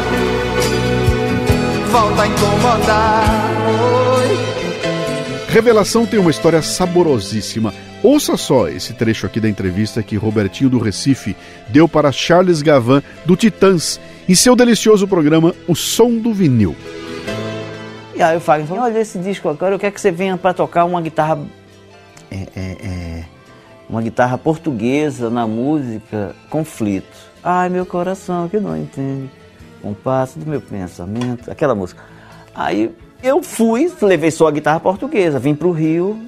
volta 1.91 2.21
a 2.21 2.27
incomodar. 2.27 3.23
Oi. 4.17 4.49
Revelação 5.49 6.05
tem 6.05 6.19
uma 6.19 6.29
história 6.29 6.61
saborosíssima. 6.61 7.73
Ouça 8.03 8.37
só 8.37 8.67
esse 8.69 8.93
trecho 8.93 9.25
aqui 9.25 9.39
da 9.39 9.49
entrevista 9.49 10.03
que 10.03 10.15
Robertinho 10.15 10.69
do 10.69 10.79
Recife 10.79 11.35
deu 11.67 11.87
para 11.87 12.11
Charles 12.11 12.61
Gavan 12.61 13.01
do 13.25 13.35
Titãs 13.35 13.99
em 14.27 14.35
seu 14.35 14.55
delicioso 14.55 15.07
programa 15.07 15.53
O 15.67 15.75
Som 15.75 16.11
do 16.17 16.33
Vinil. 16.33 16.75
E 18.15 18.21
aí 18.21 18.37
o 18.37 18.39
Fagner 18.39 18.67
falou, 18.67 18.83
olha 18.83 18.99
esse 18.99 19.17
disco 19.17 19.49
agora, 19.49 19.73
eu 19.73 19.79
quero 19.79 19.93
que 19.93 19.99
você 19.99 20.11
venha 20.11 20.37
para 20.37 20.53
tocar 20.53 20.85
uma 20.85 21.01
guitarra. 21.01 21.39
é, 22.29 22.47
é, 22.55 22.61
é, 22.83 23.23
uma 23.89 24.01
guitarra 24.01 24.37
portuguesa 24.37 25.29
na 25.29 25.47
música 25.47 26.35
Conflito. 26.49 27.28
Ai, 27.43 27.69
meu 27.69 27.85
coração 27.85 28.47
que 28.49 28.59
não 28.59 28.75
entende. 28.77 29.29
Um 29.83 29.93
passo 29.93 30.37
do 30.39 30.45
meu 30.45 30.59
pensamento. 30.61 31.49
Aquela 31.49 31.73
música. 31.73 32.01
Aí 32.53 32.93
eu 33.23 33.41
fui, 33.41 33.91
levei 34.01 34.31
só 34.31 34.47
a 34.47 34.51
guitarra 34.51 34.79
portuguesa, 34.79 35.39
vim 35.39 35.55
pro 35.55 35.71
Rio. 35.71 36.19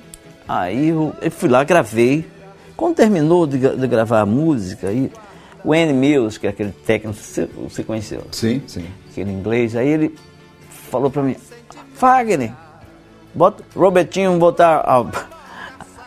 Aí 0.48 0.90
eu, 0.90 1.14
eu 1.22 1.32
fui 1.32 1.50
lá, 1.50 1.64
gravei. 1.64 2.26
Quando 2.78 2.96
terminou 2.96 3.46
de, 3.46 3.58
de 3.58 3.88
gravar 3.88 4.22
a 4.22 4.26
música, 4.26 4.88
aí, 4.88 5.12
o 5.64 5.74
Andy 5.74 5.94
Mills, 5.94 6.40
que 6.40 6.48
é 6.48 6.50
aquele 6.50 6.72
técnico, 6.72 7.18
você, 7.18 7.46
você 7.46 7.84
conheceu? 7.84 8.24
Sim, 8.32 8.62
sim. 8.66 8.86
aquele 9.12 9.32
inglês, 9.32 9.76
aí 9.76 9.88
ele 9.88 10.16
falou 10.90 11.12
pra 11.12 11.22
mim, 11.22 11.36
Fagner, 11.94 12.52
bota, 13.36 13.64
Robertinho 13.76 14.36
botar 14.40 14.78
a- 14.84 15.06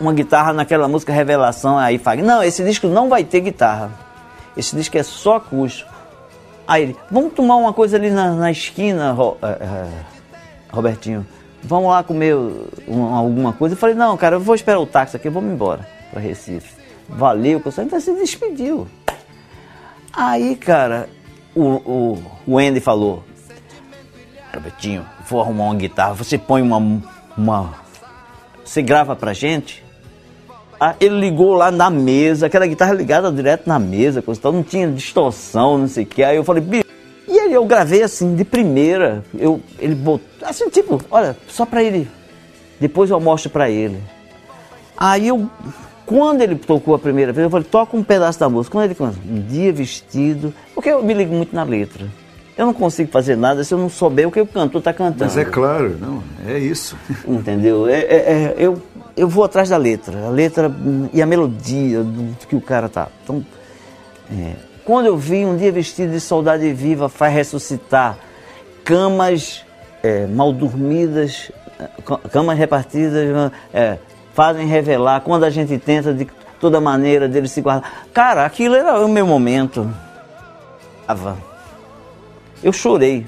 uma 0.00 0.12
guitarra 0.12 0.52
naquela 0.52 0.88
música 0.88 1.12
Revelação, 1.12 1.78
aí 1.78 1.96
Fagner, 1.96 2.26
não, 2.26 2.42
esse 2.42 2.64
disco 2.64 2.88
não 2.88 3.08
vai 3.08 3.22
ter 3.22 3.40
guitarra, 3.40 3.92
esse 4.56 4.74
disco 4.76 4.96
é 4.96 5.02
só 5.02 5.36
acústico. 5.36 5.92
Aí 6.66 6.82
ele, 6.84 6.96
vamos 7.10 7.32
tomar 7.34 7.56
uma 7.56 7.72
coisa 7.72 7.96
ali 7.96 8.10
na, 8.10 8.32
na 8.32 8.50
esquina, 8.50 9.12
Ro- 9.12 9.36
eh, 9.42 9.88
Robertinho, 10.72 11.26
vamos 11.62 11.90
lá 11.90 12.02
comer 12.02 12.34
um- 12.34 13.14
alguma 13.14 13.52
coisa. 13.52 13.74
Eu 13.74 13.78
falei, 13.78 13.94
não, 13.94 14.16
cara, 14.16 14.36
eu 14.36 14.40
vou 14.40 14.54
esperar 14.54 14.78
o 14.80 14.86
táxi 14.86 15.16
aqui, 15.16 15.28
vamos 15.28 15.52
embora 15.52 15.86
pra 16.10 16.20
Recife. 16.20 16.72
Valeu, 17.06 17.60
pessoal, 17.60 17.86
então 17.86 18.00
se 18.00 18.14
despediu. 18.14 18.88
Aí, 20.10 20.56
cara, 20.56 21.08
o, 21.54 21.62
o, 21.62 22.22
o 22.46 22.58
Andy 22.58 22.80
falou, 22.80 23.22
Robertinho, 24.54 25.04
vou 25.28 25.40
arrumar 25.42 25.64
uma 25.64 25.74
guitarra, 25.74 26.14
você 26.14 26.38
põe 26.38 26.62
uma. 26.62 27.02
uma 27.36 27.74
você 28.64 28.80
grava 28.80 29.14
pra 29.14 29.34
gente? 29.34 29.83
Ah, 30.80 30.94
ele 31.00 31.18
ligou 31.20 31.54
lá 31.54 31.70
na 31.70 31.88
mesa, 31.88 32.46
aquela 32.46 32.66
guitarra 32.66 32.92
ligada 32.92 33.30
direto 33.30 33.66
na 33.66 33.78
mesa, 33.78 34.20
coisa 34.20 34.40
tal, 34.40 34.52
não 34.52 34.62
tinha 34.62 34.88
distorção, 34.88 35.78
não 35.78 35.88
sei 35.88 36.04
o 36.04 36.06
que. 36.06 36.22
Aí 36.22 36.36
eu 36.36 36.44
falei, 36.44 36.62
bicho. 36.62 36.84
E 37.26 37.38
aí 37.38 37.52
eu 37.52 37.64
gravei 37.64 38.02
assim, 38.02 38.34
de 38.34 38.44
primeira. 38.44 39.24
Eu, 39.38 39.60
ele 39.78 39.94
botou. 39.94 40.26
Assim, 40.42 40.68
tipo, 40.68 41.00
olha, 41.10 41.36
só 41.48 41.64
pra 41.64 41.82
ele. 41.82 42.08
Depois 42.78 43.10
eu 43.10 43.18
mostro 43.20 43.50
pra 43.50 43.70
ele. 43.70 43.98
Aí 44.96 45.28
eu. 45.28 45.48
Quando 46.06 46.42
ele 46.42 46.54
tocou 46.56 46.94
a 46.94 46.98
primeira 46.98 47.32
vez, 47.32 47.44
eu 47.44 47.50
falei, 47.50 47.66
toca 47.66 47.96
um 47.96 48.02
pedaço 48.04 48.38
da 48.38 48.48
música. 48.48 48.72
Quando 48.72 48.84
ele 48.84 48.94
começou, 48.94 49.22
um 49.26 49.40
dia 49.40 49.72
vestido. 49.72 50.52
Porque 50.74 50.90
eu 50.90 51.02
me 51.02 51.14
ligo 51.14 51.34
muito 51.34 51.54
na 51.56 51.62
letra. 51.64 52.06
Eu 52.56 52.66
não 52.66 52.74
consigo 52.74 53.10
fazer 53.10 53.36
nada 53.36 53.64
se 53.64 53.72
eu 53.74 53.78
não 53.78 53.88
souber 53.88 54.28
o 54.28 54.30
que 54.30 54.40
o 54.40 54.46
cantor 54.46 54.78
está 54.80 54.92
cantando. 54.92 55.24
Mas 55.24 55.36
é 55.36 55.44
claro, 55.44 55.96
não, 55.98 56.22
é 56.46 56.58
isso. 56.58 56.96
Entendeu? 57.26 57.88
É, 57.88 58.00
é- 58.00 58.04
é- 58.04 58.54
eu, 58.58 58.80
eu 59.16 59.28
vou 59.28 59.44
atrás 59.44 59.68
da 59.68 59.76
letra. 59.76 60.26
A 60.26 60.30
letra 60.30 60.70
e 61.12 61.20
a 61.22 61.26
melodia 61.26 62.02
do 62.02 62.34
que 62.46 62.56
o 62.56 62.60
cara 62.60 62.88
tá. 62.88 63.08
Então, 63.22 63.44
é, 64.30 64.54
quando 64.84 65.06
eu 65.06 65.16
vi 65.16 65.44
um 65.44 65.56
dia 65.56 65.70
vestido 65.72 66.12
de 66.12 66.20
saudade 66.20 66.72
viva 66.72 67.08
faz 67.08 67.32
ressuscitar 67.34 68.18
camas 68.84 69.64
é, 70.02 70.26
mal 70.26 70.52
dormidas, 70.52 71.50
ca- 72.04 72.18
camas 72.30 72.58
repartidas, 72.58 73.52
é, 73.72 73.98
fazem 74.34 74.66
revelar 74.66 75.20
quando 75.22 75.44
a 75.44 75.50
gente 75.50 75.78
tenta 75.78 76.12
de 76.12 76.26
toda 76.60 76.80
maneira 76.80 77.28
dele 77.28 77.48
se 77.48 77.60
guardar. 77.60 78.06
Cara, 78.12 78.44
aquilo 78.44 78.74
era 78.74 78.98
o 79.04 79.08
meu 79.08 79.26
momento. 79.26 79.88
Eu 82.62 82.72
chorei. 82.72 83.26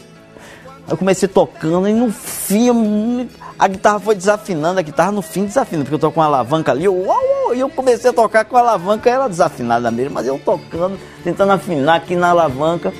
Eu 0.89 0.97
comecei 0.97 1.29
tocando 1.29 1.89
e 1.89 1.93
no 1.93 2.13
fim 2.13 3.29
a 3.59 3.67
guitarra 3.67 3.99
foi 3.99 4.15
desafinando, 4.15 4.79
a 4.79 4.83
guitarra 4.83 5.11
no 5.11 5.23
fim 5.23 5.45
desafina, 5.45 5.83
porque 5.83 5.95
eu 5.95 5.99
tô 5.99 6.13
com 6.13 6.21
uma 6.21 6.27
alavanca 6.27 6.71
ali, 6.71 6.87
uau, 6.87 7.07
uau, 7.07 7.55
e 7.55 7.61
eu 7.61 7.69
comecei 7.69 8.11
a 8.11 8.13
tocar 8.13 8.45
com 8.45 8.57
a 8.57 8.61
alavanca, 8.61 9.11
era 9.11 9.29
desafinada 9.29 9.91
mesmo, 9.91 10.15
mas 10.15 10.27
eu 10.27 10.39
tocando, 10.39 10.99
tentando 11.25 11.53
afinar 11.53 11.97
aqui 11.97 12.15
na 12.15 12.29
alavanca. 12.29 12.93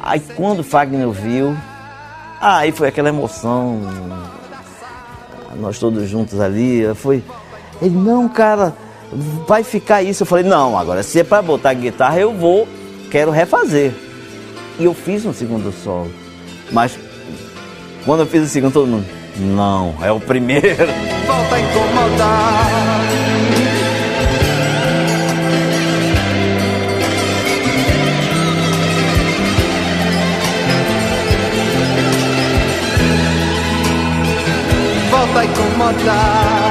Aí 0.00 0.20
quando 0.36 0.60
o 0.60 0.64
Fagner 0.64 1.08
viu, 1.10 1.56
aí 2.40 2.72
foi 2.72 2.88
aquela 2.88 3.08
emoção, 3.08 3.80
nós 5.56 5.78
todos 5.78 6.08
juntos 6.08 6.40
ali, 6.40 6.82
foi. 6.94 7.22
Ele, 7.80 7.96
não, 7.96 8.28
cara, 8.28 8.74
vai 9.46 9.62
ficar 9.62 10.02
isso. 10.02 10.24
Eu 10.24 10.26
falei, 10.26 10.44
não, 10.44 10.78
agora 10.78 11.02
se 11.02 11.20
é 11.20 11.24
pra 11.24 11.40
botar 11.40 11.72
guitarra, 11.72 12.20
eu 12.20 12.34
vou, 12.34 12.68
quero 13.10 13.30
refazer. 13.30 13.94
E 14.78 14.84
eu 14.84 14.92
fiz 14.92 15.24
um 15.24 15.32
segundo 15.32 15.72
solo. 15.72 16.23
Mas 16.74 16.98
quando 18.04 18.20
eu 18.20 18.26
fiz 18.26 18.42
o 18.42 18.48
segundo, 18.48 18.72
todo 18.72 18.88
mundo. 18.88 19.06
Não, 19.36 19.94
é 20.02 20.10
o 20.10 20.18
primeiro. 20.18 20.66
volta 21.24 21.54
a 21.54 21.60
incomodar. 21.60 23.04
Volta 35.10 35.38
a 35.38 35.44
incomodar. 35.44 36.63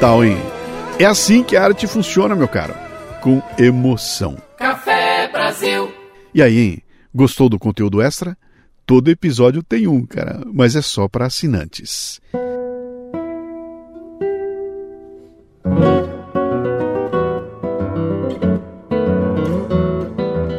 Tal, 0.00 0.24
hein? 0.24 0.38
É 0.98 1.04
assim 1.04 1.44
que 1.44 1.54
a 1.54 1.62
arte 1.62 1.86
funciona, 1.86 2.34
meu 2.34 2.48
caro. 2.48 2.74
Com 3.20 3.42
emoção. 3.58 4.38
Café 4.56 5.28
Brasil. 5.28 5.92
E 6.34 6.42
aí, 6.42 6.58
hein? 6.58 6.82
Gostou 7.14 7.50
do 7.50 7.58
conteúdo 7.58 8.00
extra? 8.00 8.36
Todo 8.86 9.10
episódio 9.10 9.62
tem 9.62 9.86
um, 9.86 10.06
cara, 10.06 10.40
mas 10.54 10.74
é 10.74 10.80
só 10.80 11.06
para 11.06 11.26
assinantes. 11.26 12.18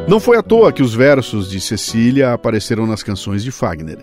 Não 0.06 0.20
foi 0.20 0.36
à 0.36 0.42
toa 0.42 0.72
que 0.72 0.82
os 0.82 0.94
versos 0.94 1.50
de 1.50 1.60
Cecília 1.60 2.32
apareceram 2.32 2.86
nas 2.86 3.02
canções 3.02 3.42
de 3.42 3.50
Fagner. 3.50 3.98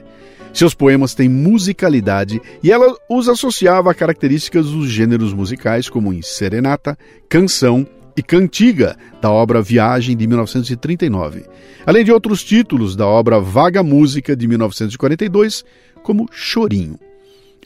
Seus 0.54 0.74
poemas 0.74 1.14
têm 1.14 1.30
musicalidade 1.30 2.42
e 2.64 2.72
ela 2.72 2.96
os 3.10 3.30
associava 3.30 3.92
a 3.92 3.94
características 3.94 4.68
dos 4.68 4.90
gêneros 4.90 5.34
musicais, 5.34 5.90
como 5.90 6.12
em 6.12 6.22
serenata, 6.22 6.98
canção 7.28 7.88
e 8.18 8.24
Cantiga, 8.24 8.98
da 9.22 9.32
obra 9.32 9.62
Viagem 9.62 10.18
de 10.18 10.28
1939, 10.28 11.46
além 11.86 12.04
de 12.04 12.12
outros 12.12 12.44
títulos 12.44 12.96
da 12.96 13.08
obra 13.08 13.40
Vaga 13.40 13.82
Música 13.82 14.36
de 14.36 14.48
1942, 14.48 15.64
como 16.04 16.28
Chorinho. 16.32 17.00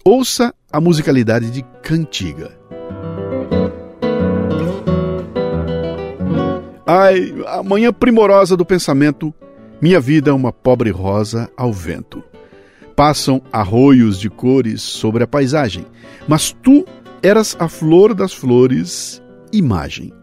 Ouça 0.03 0.53
a 0.71 0.79
musicalidade 0.79 1.49
de 1.49 1.63
Cantiga. 1.81 2.51
Ai, 6.85 7.33
a 7.47 7.63
manhã 7.63 7.93
primorosa 7.93 8.57
do 8.57 8.65
pensamento, 8.65 9.33
minha 9.81 9.99
vida 9.99 10.29
é 10.29 10.33
uma 10.33 10.51
pobre 10.51 10.91
rosa 10.91 11.49
ao 11.55 11.71
vento. 11.71 12.23
Passam 12.95 13.41
arroios 13.51 14.19
de 14.19 14.29
cores 14.29 14.81
sobre 14.81 15.23
a 15.23 15.27
paisagem, 15.27 15.85
mas 16.27 16.55
tu 16.63 16.85
eras 17.21 17.55
a 17.59 17.67
flor 17.67 18.13
das 18.13 18.33
flores, 18.33 19.21
imagem. 19.51 20.13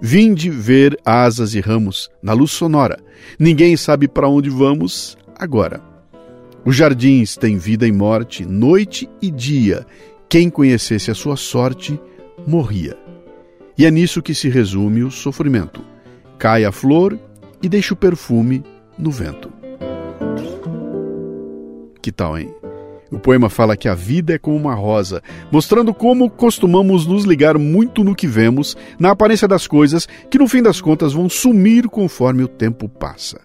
Vinde 0.00 0.50
ver 0.50 0.98
asas 1.04 1.54
e 1.54 1.60
ramos 1.60 2.10
na 2.22 2.32
luz 2.32 2.50
sonora. 2.50 2.98
Ninguém 3.38 3.76
sabe 3.76 4.06
para 4.06 4.28
onde 4.28 4.50
vamos 4.50 5.16
agora. 5.34 5.80
Os 6.64 6.76
jardins 6.76 7.36
têm 7.36 7.56
vida 7.56 7.86
e 7.86 7.92
morte, 7.92 8.44
noite 8.44 9.08
e 9.22 9.30
dia. 9.30 9.86
Quem 10.28 10.50
conhecesse 10.50 11.10
a 11.10 11.14
sua 11.14 11.36
sorte 11.36 11.98
morria. 12.46 12.96
E 13.78 13.86
é 13.86 13.90
nisso 13.90 14.22
que 14.22 14.34
se 14.34 14.48
resume 14.48 15.02
o 15.02 15.10
sofrimento. 15.10 15.80
Cai 16.38 16.64
a 16.64 16.72
flor 16.72 17.18
e 17.62 17.68
deixa 17.68 17.94
o 17.94 17.96
perfume 17.96 18.62
no 18.98 19.10
vento. 19.10 19.55
Que 22.06 22.12
tal, 22.12 22.38
hein? 22.38 22.54
O 23.10 23.18
poema 23.18 23.50
fala 23.50 23.76
que 23.76 23.88
a 23.88 23.94
vida 23.96 24.32
é 24.32 24.38
como 24.38 24.56
uma 24.56 24.76
rosa, 24.76 25.20
mostrando 25.50 25.92
como 25.92 26.30
costumamos 26.30 27.04
nos 27.04 27.24
ligar 27.24 27.58
muito 27.58 28.04
no 28.04 28.14
que 28.14 28.28
vemos, 28.28 28.76
na 28.96 29.10
aparência 29.10 29.48
das 29.48 29.66
coisas, 29.66 30.06
que 30.30 30.38
no 30.38 30.46
fim 30.46 30.62
das 30.62 30.80
contas 30.80 31.12
vão 31.12 31.28
sumir 31.28 31.88
conforme 31.88 32.44
o 32.44 32.48
tempo 32.48 32.88
passa. 32.88 33.40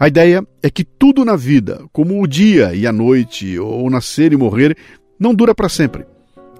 A 0.00 0.08
ideia 0.08 0.42
é 0.62 0.70
que 0.70 0.84
tudo 0.84 1.22
na 1.22 1.36
vida, 1.36 1.84
como 1.92 2.22
o 2.22 2.26
dia 2.26 2.74
e 2.74 2.86
a 2.86 2.92
noite, 2.94 3.58
ou 3.58 3.90
nascer 3.90 4.32
e 4.32 4.38
morrer, 4.38 4.74
não 5.20 5.34
dura 5.34 5.54
para 5.54 5.68
sempre. 5.68 6.06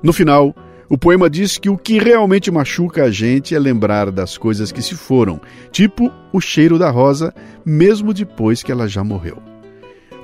No 0.02 0.12
final, 0.12 0.54
o 0.86 0.98
poema 0.98 1.30
diz 1.30 1.56
que 1.56 1.70
o 1.70 1.78
que 1.78 1.98
realmente 1.98 2.50
machuca 2.50 3.04
a 3.04 3.10
gente 3.10 3.54
é 3.54 3.58
lembrar 3.58 4.10
das 4.10 4.36
coisas 4.36 4.70
que 4.70 4.82
se 4.82 4.94
foram, 4.94 5.40
tipo 5.70 6.12
o 6.30 6.42
cheiro 6.42 6.78
da 6.78 6.90
rosa, 6.90 7.32
mesmo 7.64 8.12
depois 8.12 8.62
que 8.62 8.70
ela 8.70 8.86
já 8.86 9.02
morreu. 9.02 9.51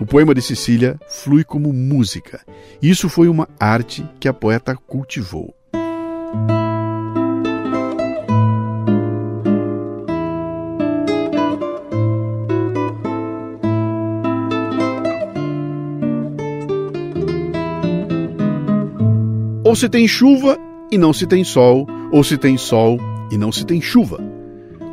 O 0.00 0.06
poema 0.06 0.32
de 0.32 0.40
Cecília 0.40 0.96
flui 1.08 1.42
como 1.42 1.72
música. 1.72 2.40
Isso 2.80 3.08
foi 3.08 3.28
uma 3.28 3.48
arte 3.58 4.06
que 4.20 4.28
a 4.28 4.32
poeta 4.32 4.76
cultivou. 4.76 5.52
Ou 19.64 19.74
se 19.74 19.88
tem 19.88 20.06
chuva 20.06 20.56
e 20.92 20.96
não 20.96 21.12
se 21.12 21.26
tem 21.26 21.42
sol, 21.42 21.88
ou 22.12 22.22
se 22.22 22.38
tem 22.38 22.56
sol 22.56 23.00
e 23.32 23.37
não 23.37 23.50
se 23.50 23.66
tem 23.66 23.80
chuva. 23.80 24.20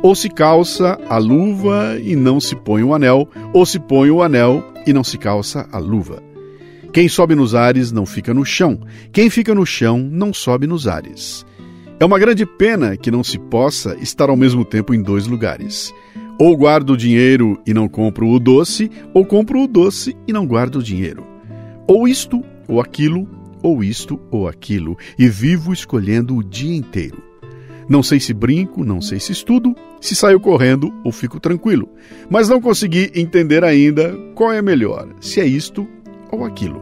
Ou 0.02 0.16
se 0.16 0.28
calça 0.28 0.98
a 1.08 1.16
luva 1.16 1.96
e 2.02 2.16
não 2.16 2.40
se 2.40 2.56
põe 2.56 2.82
o 2.82 2.92
anel, 2.92 3.28
ou 3.52 3.64
se 3.64 3.78
põe 3.78 4.10
o 4.10 4.20
anel 4.20 4.64
e 4.86 4.92
não 4.92 5.02
se 5.02 5.18
calça 5.18 5.68
a 5.72 5.78
luva. 5.78 6.22
Quem 6.92 7.08
sobe 7.08 7.34
nos 7.34 7.54
ares 7.54 7.92
não 7.92 8.06
fica 8.06 8.32
no 8.32 8.44
chão, 8.44 8.80
quem 9.12 9.28
fica 9.28 9.54
no 9.54 9.66
chão 9.66 9.98
não 9.98 10.32
sobe 10.32 10.66
nos 10.66 10.88
ares. 10.88 11.44
É 11.98 12.04
uma 12.04 12.18
grande 12.18 12.44
pena 12.44 12.96
que 12.96 13.10
não 13.10 13.24
se 13.24 13.38
possa 13.38 13.96
estar 14.00 14.28
ao 14.28 14.36
mesmo 14.36 14.64
tempo 14.64 14.94
em 14.94 15.02
dois 15.02 15.26
lugares. 15.26 15.92
Ou 16.38 16.54
guardo 16.54 16.90
o 16.90 16.96
dinheiro 16.96 17.58
e 17.66 17.72
não 17.72 17.88
compro 17.88 18.28
o 18.28 18.38
doce, 18.38 18.90
ou 19.14 19.24
compro 19.24 19.62
o 19.62 19.66
doce 19.66 20.14
e 20.28 20.32
não 20.32 20.46
guardo 20.46 20.76
o 20.76 20.82
dinheiro. 20.82 21.26
Ou 21.86 22.06
isto 22.06 22.44
ou 22.68 22.80
aquilo, 22.80 23.26
ou 23.62 23.82
isto 23.82 24.20
ou 24.30 24.46
aquilo, 24.46 24.98
e 25.18 25.28
vivo 25.28 25.72
escolhendo 25.72 26.36
o 26.36 26.44
dia 26.44 26.76
inteiro. 26.76 27.25
Não 27.88 28.02
sei 28.02 28.18
se 28.18 28.34
brinco, 28.34 28.84
não 28.84 29.00
sei 29.00 29.20
se 29.20 29.30
estudo, 29.30 29.74
se 30.00 30.16
saio 30.16 30.40
correndo 30.40 30.92
ou 31.04 31.12
fico 31.12 31.38
tranquilo, 31.38 31.88
mas 32.28 32.48
não 32.48 32.60
consegui 32.60 33.12
entender 33.14 33.62
ainda 33.62 34.16
qual 34.34 34.52
é 34.52 34.60
melhor, 34.60 35.08
se 35.20 35.40
é 35.40 35.46
isto 35.46 35.86
ou 36.30 36.44
aquilo. 36.44 36.80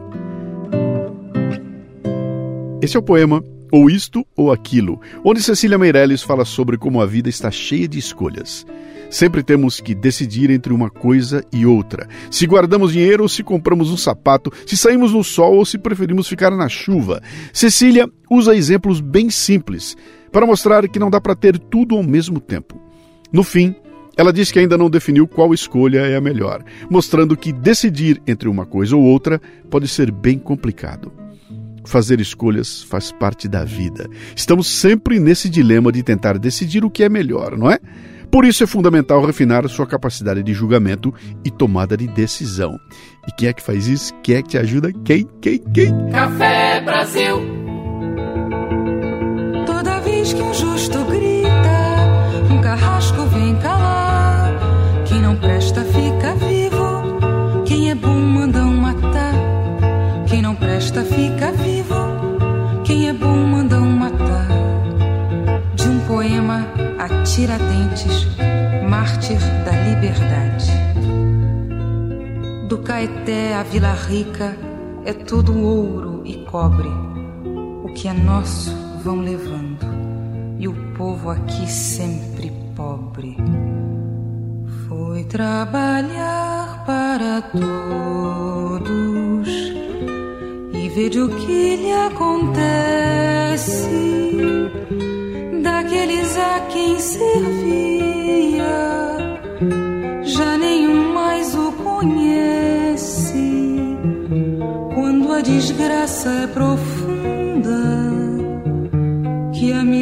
Esse 2.81 2.97
é 2.97 2.99
o 2.99 3.03
poema 3.03 3.43
Ou 3.71 3.89
Isto 3.89 4.25
ou 4.35 4.51
Aquilo, 4.51 4.99
onde 5.23 5.41
Cecília 5.41 5.77
Meirelles 5.77 6.21
fala 6.21 6.45
sobre 6.45 6.77
como 6.77 7.01
a 7.01 7.05
vida 7.05 7.29
está 7.29 7.49
cheia 7.49 7.87
de 7.87 7.97
escolhas. 7.97 8.65
Sempre 9.09 9.43
temos 9.43 9.79
que 9.79 9.95
decidir 9.95 10.49
entre 10.49 10.73
uma 10.73 10.89
coisa 10.89 11.43
e 11.51 11.65
outra. 11.65 12.07
Se 12.29 12.45
guardamos 12.45 12.93
dinheiro 12.93 13.23
ou 13.23 13.29
se 13.29 13.43
compramos 13.43 13.91
um 13.91 13.97
sapato, 13.97 14.51
se 14.65 14.75
saímos 14.75 15.13
no 15.13 15.23
sol 15.23 15.55
ou 15.55 15.65
se 15.65 15.77
preferimos 15.77 16.27
ficar 16.27 16.51
na 16.51 16.67
chuva. 16.67 17.21
Cecília 17.53 18.09
usa 18.29 18.55
exemplos 18.55 18.99
bem 18.99 19.29
simples 19.29 19.95
para 20.35 20.45
mostrar 20.45 20.85
que 20.89 20.99
não 20.99 21.09
dá 21.09 21.21
para 21.21 21.33
ter 21.33 21.57
tudo 21.57 21.95
ao 21.95 22.03
mesmo 22.03 22.41
tempo. 22.41 22.77
No 23.31 23.41
fim, 23.41 23.73
ela 24.17 24.33
diz 24.33 24.51
que 24.51 24.59
ainda 24.59 24.77
não 24.77 24.89
definiu 24.89 25.25
qual 25.25 25.53
escolha 25.53 25.99
é 25.99 26.17
a 26.17 26.19
melhor, 26.19 26.61
mostrando 26.89 27.37
que 27.37 27.53
decidir 27.53 28.21
entre 28.27 28.49
uma 28.49 28.65
coisa 28.65 28.97
ou 28.97 29.01
outra 29.01 29.39
pode 29.69 29.87
ser 29.87 30.11
bem 30.11 30.37
complicado. 30.37 31.09
Fazer 31.85 32.19
escolhas 32.19 32.83
faz 32.83 33.13
parte 33.13 33.47
da 33.47 33.63
vida. 33.63 34.09
Estamos 34.35 34.67
sempre 34.67 35.21
nesse 35.21 35.47
dilema 35.47 35.89
de 35.89 36.03
tentar 36.03 36.37
decidir 36.37 36.83
o 36.83 36.91
que 36.91 37.05
é 37.05 37.07
melhor, 37.07 37.57
não 37.57 37.71
é? 37.71 37.79
Por 38.29 38.43
isso 38.43 38.61
é 38.61 38.67
fundamental 38.67 39.25
refinar 39.25 39.65
sua 39.69 39.87
capacidade 39.87 40.43
de 40.43 40.53
julgamento 40.53 41.13
e 41.45 41.49
tomada 41.49 41.95
de 41.95 42.07
decisão. 42.07 42.77
E 43.25 43.31
quem 43.31 43.47
é 43.47 43.53
que 43.53 43.63
faz 43.63 43.87
isso? 43.87 44.13
Quem 44.21 44.35
é 44.35 44.41
que 44.41 44.49
te 44.49 44.57
ajuda? 44.57 44.91
Quem? 45.05 45.25
Quem? 45.39 45.59
Quem? 45.59 46.09
Café 46.11 46.81
Brasil. 46.81 47.64
Vez 50.25 50.33
que 50.33 50.41
um 50.41 50.53
justo 50.55 51.05
grita, 51.05 52.51
um 52.51 52.59
carrasco 52.59 53.27
vem 53.27 53.55
calar. 53.57 54.51
Quem 55.05 55.21
não 55.21 55.35
presta 55.35 55.81
fica 55.81 56.33
vivo. 56.33 57.63
Quem 57.63 57.91
é 57.91 57.93
bom 57.93 58.19
mandam 58.21 58.73
matar. 58.73 59.35
Quem 60.27 60.41
não 60.41 60.55
presta 60.55 61.03
fica 61.03 61.51
vivo. 61.51 62.81
Quem 62.83 63.07
é 63.07 63.13
bom 63.13 63.35
mandam 63.35 63.85
matar. 63.85 64.47
De 65.75 65.87
um 65.87 65.99
poema 66.07 66.65
a 66.97 67.21
Tiradentes, 67.21 68.27
mártir 68.89 69.37
da 69.63 69.73
liberdade. 69.73 70.71
Do 72.67 72.79
Caeté 72.79 73.53
à 73.53 73.61
Vila 73.61 73.93
Rica 73.93 74.57
é 75.05 75.13
tudo 75.13 75.55
ouro 75.55 76.23
e 76.25 76.37
cobre. 76.45 76.89
O 77.83 77.93
que 77.93 78.07
é 78.07 78.13
nosso 78.13 78.85
vão 79.05 79.17
levando, 79.17 79.85
e 80.65 80.67
o 80.67 80.73
povo 80.97 81.29
aqui 81.29 81.69
sempre 81.69 82.51
pobre. 82.75 83.37
Foi 84.87 85.23
trabalhar 85.25 86.83
para 86.87 87.43
todos 87.43 88.87
e 90.73 90.89
veja 90.89 91.23
o 91.23 91.29
que 91.29 91.75
lhe 91.75 91.91
acontece 91.91 93.91
daqueles 95.61 96.35
a 96.35 96.61
quem 96.61 96.99
servia, 96.99 98.65
já 100.23 100.57
nenhum 100.57 101.13
mais 101.13 101.53
o 101.53 101.71
conhece. 101.73 103.35
Quando 104.95 105.31
a 105.31 105.41
desgraça 105.41 106.31
é 106.31 106.47
profunda, 106.47 108.04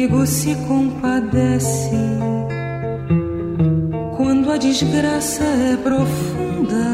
amigo 0.04 0.26
se 0.26 0.54
compadece. 0.66 1.96
Quando 4.18 4.52
a 4.52 4.58
desgraça 4.58 5.42
é 5.42 5.76
profunda, 5.78 6.84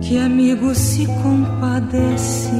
que 0.00 0.16
amigo 0.16 0.74
se 0.74 1.06
compadece. 1.22 2.50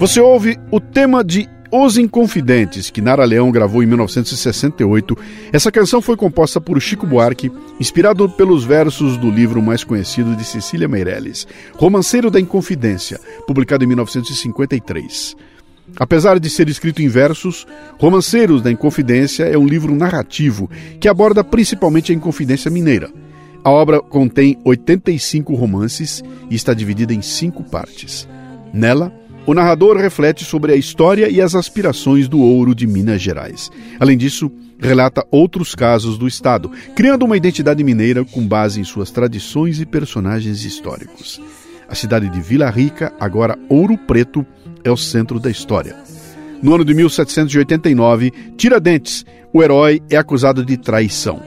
Você 0.00 0.20
ouve 0.20 0.58
o 0.68 0.80
tema 0.80 1.22
de 1.22 1.48
os 1.70 1.96
Inconfidentes, 1.96 2.90
que 2.90 3.00
Nara 3.00 3.24
Leão 3.24 3.52
gravou 3.52 3.84
em 3.84 3.86
1968. 3.86 5.16
Essa 5.52 5.70
canção 5.70 6.02
foi 6.02 6.16
composta 6.16 6.60
por 6.60 6.80
Chico 6.80 7.06
Buarque, 7.06 7.52
inspirado 7.78 8.28
pelos 8.28 8.64
versos 8.64 9.16
do 9.16 9.30
livro 9.30 9.62
mais 9.62 9.84
conhecido 9.84 10.34
de 10.34 10.44
Cecília 10.44 10.88
Meirelles, 10.88 11.46
Romanceiro 11.76 12.32
da 12.32 12.40
Inconfidência, 12.40 13.20
publicado 13.46 13.84
em 13.84 13.86
1953. 13.86 15.36
Apesar 15.96 16.38
de 16.38 16.48
ser 16.48 16.68
escrito 16.68 17.02
em 17.02 17.08
versos, 17.08 17.66
Romanceiros 17.98 18.62
da 18.62 18.70
Inconfidência 18.70 19.44
é 19.44 19.58
um 19.58 19.66
livro 19.66 19.94
narrativo 19.94 20.70
que 20.98 21.08
aborda 21.08 21.44
principalmente 21.44 22.12
a 22.12 22.14
Inconfidência 22.14 22.70
Mineira. 22.70 23.10
A 23.62 23.70
obra 23.70 24.00
contém 24.00 24.56
85 24.64 25.54
romances 25.54 26.22
e 26.48 26.54
está 26.54 26.72
dividida 26.72 27.12
em 27.12 27.20
cinco 27.20 27.62
partes. 27.62 28.26
Nela, 28.72 29.12
o 29.46 29.52
narrador 29.52 29.96
reflete 29.96 30.44
sobre 30.44 30.72
a 30.72 30.76
história 30.76 31.28
e 31.28 31.40
as 31.40 31.54
aspirações 31.54 32.28
do 32.28 32.40
ouro 32.40 32.74
de 32.74 32.86
Minas 32.86 33.20
Gerais. 33.20 33.70
Além 33.98 34.16
disso, 34.16 34.50
relata 34.78 35.26
outros 35.30 35.74
casos 35.74 36.16
do 36.16 36.26
estado, 36.26 36.70
criando 36.94 37.24
uma 37.24 37.36
identidade 37.36 37.82
mineira 37.84 38.24
com 38.24 38.46
base 38.46 38.80
em 38.80 38.84
suas 38.84 39.10
tradições 39.10 39.80
e 39.80 39.86
personagens 39.86 40.64
históricos. 40.64 41.40
A 41.88 41.94
cidade 41.94 42.28
de 42.28 42.40
Vila 42.40 42.70
Rica, 42.70 43.12
agora 43.18 43.58
Ouro 43.68 43.98
Preto, 43.98 44.46
é 44.84 44.90
o 44.90 44.96
centro 44.96 45.38
da 45.38 45.50
história. 45.50 45.96
No 46.62 46.74
ano 46.74 46.84
de 46.84 46.92
1789, 46.92 48.32
Tiradentes, 48.56 49.24
o 49.52 49.62
herói, 49.62 50.02
é 50.10 50.16
acusado 50.16 50.64
de 50.64 50.76
traição. 50.76 51.42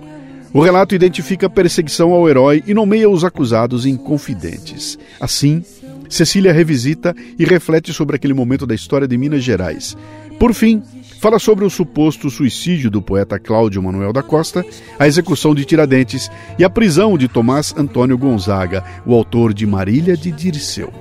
O 0.54 0.62
relato 0.62 0.94
identifica 0.94 1.48
a 1.48 1.50
perseguição 1.50 2.12
ao 2.12 2.30
herói 2.30 2.64
e 2.68 2.74
nomeia 2.74 3.10
os 3.10 3.24
acusados 3.24 3.86
em 3.86 3.96
confidentes. 3.98 5.00
Assim, 5.20 5.64
Cecília 6.10 6.54
revisita 6.54 7.16
e 7.40 7.44
reflete 7.44 7.92
sobre 7.92 8.16
aquele 8.16 8.36
momento 8.36 8.68
da 8.68 8.76
história 8.76 9.08
de 9.08 9.18
Minas 9.18 9.44
Gerais. 9.44 9.98
Por 10.40 10.54
fim, 10.54 10.84
fala 11.20 11.40
sobre 11.40 11.66
o 11.66 11.70
suposto 11.70 12.30
suicídio 12.30 12.92
do 12.92 13.02
poeta 13.02 13.40
Cláudio 13.40 13.82
Manuel 13.82 14.14
da 14.14 14.22
Costa, 14.22 14.64
a 15.00 15.08
execução 15.08 15.56
de 15.56 15.66
Tiradentes 15.66 16.30
e 16.60 16.64
a 16.64 16.70
prisão 16.70 17.18
de 17.18 17.28
Tomás 17.28 17.74
Antônio 17.76 18.18
Gonzaga, 18.18 18.84
o 19.06 19.14
autor 19.14 19.54
de 19.54 19.66
Marília 19.66 20.16
de 20.16 20.32
Dirceu. 20.32 20.94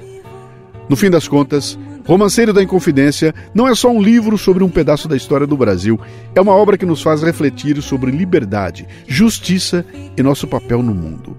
No 0.88 0.96
fim 0.96 1.10
das 1.10 1.28
contas, 1.28 1.78
Romanceiro 2.04 2.52
da 2.52 2.62
Inconfidência 2.62 3.34
não 3.54 3.68
é 3.68 3.74
só 3.74 3.90
um 3.90 4.02
livro 4.02 4.36
sobre 4.36 4.64
um 4.64 4.68
pedaço 4.68 5.06
da 5.06 5.16
história 5.16 5.46
do 5.46 5.56
Brasil, 5.56 6.00
é 6.34 6.40
uma 6.40 6.54
obra 6.54 6.76
que 6.76 6.86
nos 6.86 7.00
faz 7.00 7.22
refletir 7.22 7.80
sobre 7.80 8.10
liberdade, 8.10 8.86
justiça 9.06 9.84
e 10.16 10.22
nosso 10.22 10.48
papel 10.48 10.82
no 10.82 10.94
mundo. 10.94 11.36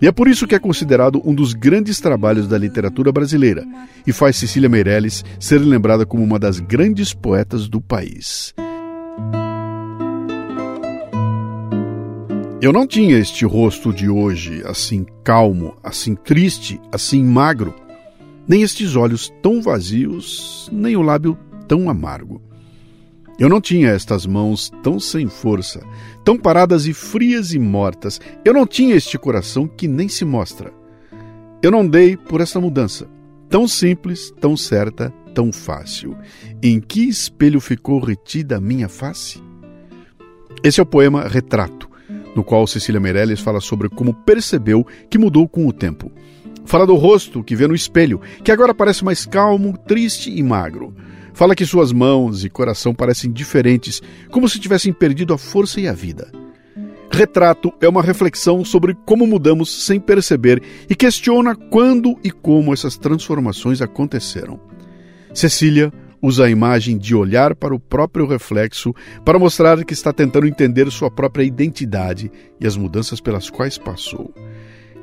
E 0.00 0.06
é 0.06 0.12
por 0.12 0.28
isso 0.28 0.46
que 0.46 0.54
é 0.54 0.58
considerado 0.58 1.20
um 1.24 1.34
dos 1.34 1.54
grandes 1.54 2.00
trabalhos 2.00 2.46
da 2.46 2.58
literatura 2.58 3.10
brasileira 3.10 3.64
e 4.06 4.12
faz 4.12 4.36
Cecília 4.36 4.68
Meirelles 4.68 5.24
ser 5.40 5.58
lembrada 5.58 6.04
como 6.04 6.22
uma 6.22 6.38
das 6.38 6.60
grandes 6.60 7.12
poetas 7.12 7.68
do 7.68 7.80
país. 7.80 8.54
Eu 12.60 12.72
não 12.72 12.86
tinha 12.86 13.18
este 13.18 13.44
rosto 13.44 13.92
de 13.92 14.08
hoje, 14.08 14.62
assim 14.66 15.06
calmo, 15.24 15.76
assim 15.82 16.14
triste, 16.14 16.80
assim 16.92 17.22
magro, 17.22 17.74
nem 18.48 18.62
estes 18.62 18.96
olhos 18.96 19.32
tão 19.42 19.60
vazios, 19.60 20.68
nem 20.72 20.96
o 20.96 21.02
lábio 21.02 21.36
tão 21.66 21.90
amargo. 21.90 22.40
Eu 23.38 23.50
não 23.50 23.60
tinha 23.60 23.90
estas 23.90 24.24
mãos 24.24 24.70
tão 24.82 24.98
sem 24.98 25.28
força, 25.28 25.82
tão 26.24 26.38
paradas 26.38 26.86
e 26.86 26.94
frias 26.94 27.52
e 27.52 27.58
mortas. 27.58 28.18
Eu 28.44 28.54
não 28.54 28.66
tinha 28.66 28.94
este 28.94 29.18
coração 29.18 29.66
que 29.66 29.86
nem 29.86 30.08
se 30.08 30.24
mostra. 30.24 30.72
Eu 31.62 31.70
não 31.70 31.86
dei 31.86 32.16
por 32.16 32.40
essa 32.40 32.60
mudança, 32.60 33.06
tão 33.50 33.68
simples, 33.68 34.32
tão 34.40 34.56
certa, 34.56 35.12
tão 35.34 35.52
fácil. 35.52 36.16
Em 36.62 36.80
que 36.80 37.06
espelho 37.06 37.60
ficou 37.60 38.00
retida 38.00 38.56
a 38.56 38.60
minha 38.60 38.88
face? 38.88 39.42
Esse 40.64 40.80
é 40.80 40.82
o 40.82 40.86
poema 40.86 41.28
Retrato, 41.28 41.90
no 42.34 42.42
qual 42.42 42.66
Cecília 42.66 43.00
Meirelles 43.00 43.40
fala 43.40 43.60
sobre 43.60 43.90
como 43.90 44.14
percebeu 44.14 44.86
que 45.10 45.18
mudou 45.18 45.46
com 45.46 45.66
o 45.66 45.72
tempo. 45.72 46.10
Fala 46.66 46.84
do 46.84 46.96
rosto 46.96 47.44
que 47.44 47.54
vê 47.54 47.68
no 47.68 47.74
espelho, 47.74 48.20
que 48.42 48.50
agora 48.50 48.74
parece 48.74 49.04
mais 49.04 49.24
calmo, 49.24 49.78
triste 49.78 50.30
e 50.30 50.42
magro. 50.42 50.92
Fala 51.32 51.54
que 51.54 51.64
suas 51.64 51.92
mãos 51.92 52.44
e 52.44 52.50
coração 52.50 52.92
parecem 52.92 53.30
diferentes, 53.30 54.02
como 54.30 54.48
se 54.48 54.58
tivessem 54.58 54.92
perdido 54.92 55.32
a 55.32 55.38
força 55.38 55.80
e 55.80 55.86
a 55.86 55.92
vida. 55.92 56.30
Retrato 57.10 57.72
é 57.80 57.88
uma 57.88 58.02
reflexão 58.02 58.64
sobre 58.64 58.96
como 59.06 59.26
mudamos 59.26 59.84
sem 59.84 60.00
perceber 60.00 60.60
e 60.90 60.94
questiona 60.94 61.54
quando 61.54 62.18
e 62.24 62.32
como 62.32 62.74
essas 62.74 62.98
transformações 62.98 63.80
aconteceram. 63.80 64.58
Cecília 65.32 65.92
usa 66.20 66.46
a 66.46 66.50
imagem 66.50 66.98
de 66.98 67.14
olhar 67.14 67.54
para 67.54 67.74
o 67.74 67.78
próprio 67.78 68.26
reflexo 68.26 68.92
para 69.24 69.38
mostrar 69.38 69.84
que 69.84 69.92
está 69.92 70.12
tentando 70.12 70.48
entender 70.48 70.90
sua 70.90 71.10
própria 71.10 71.44
identidade 71.44 72.30
e 72.60 72.66
as 72.66 72.76
mudanças 72.76 73.20
pelas 73.20 73.48
quais 73.48 73.78
passou. 73.78 74.34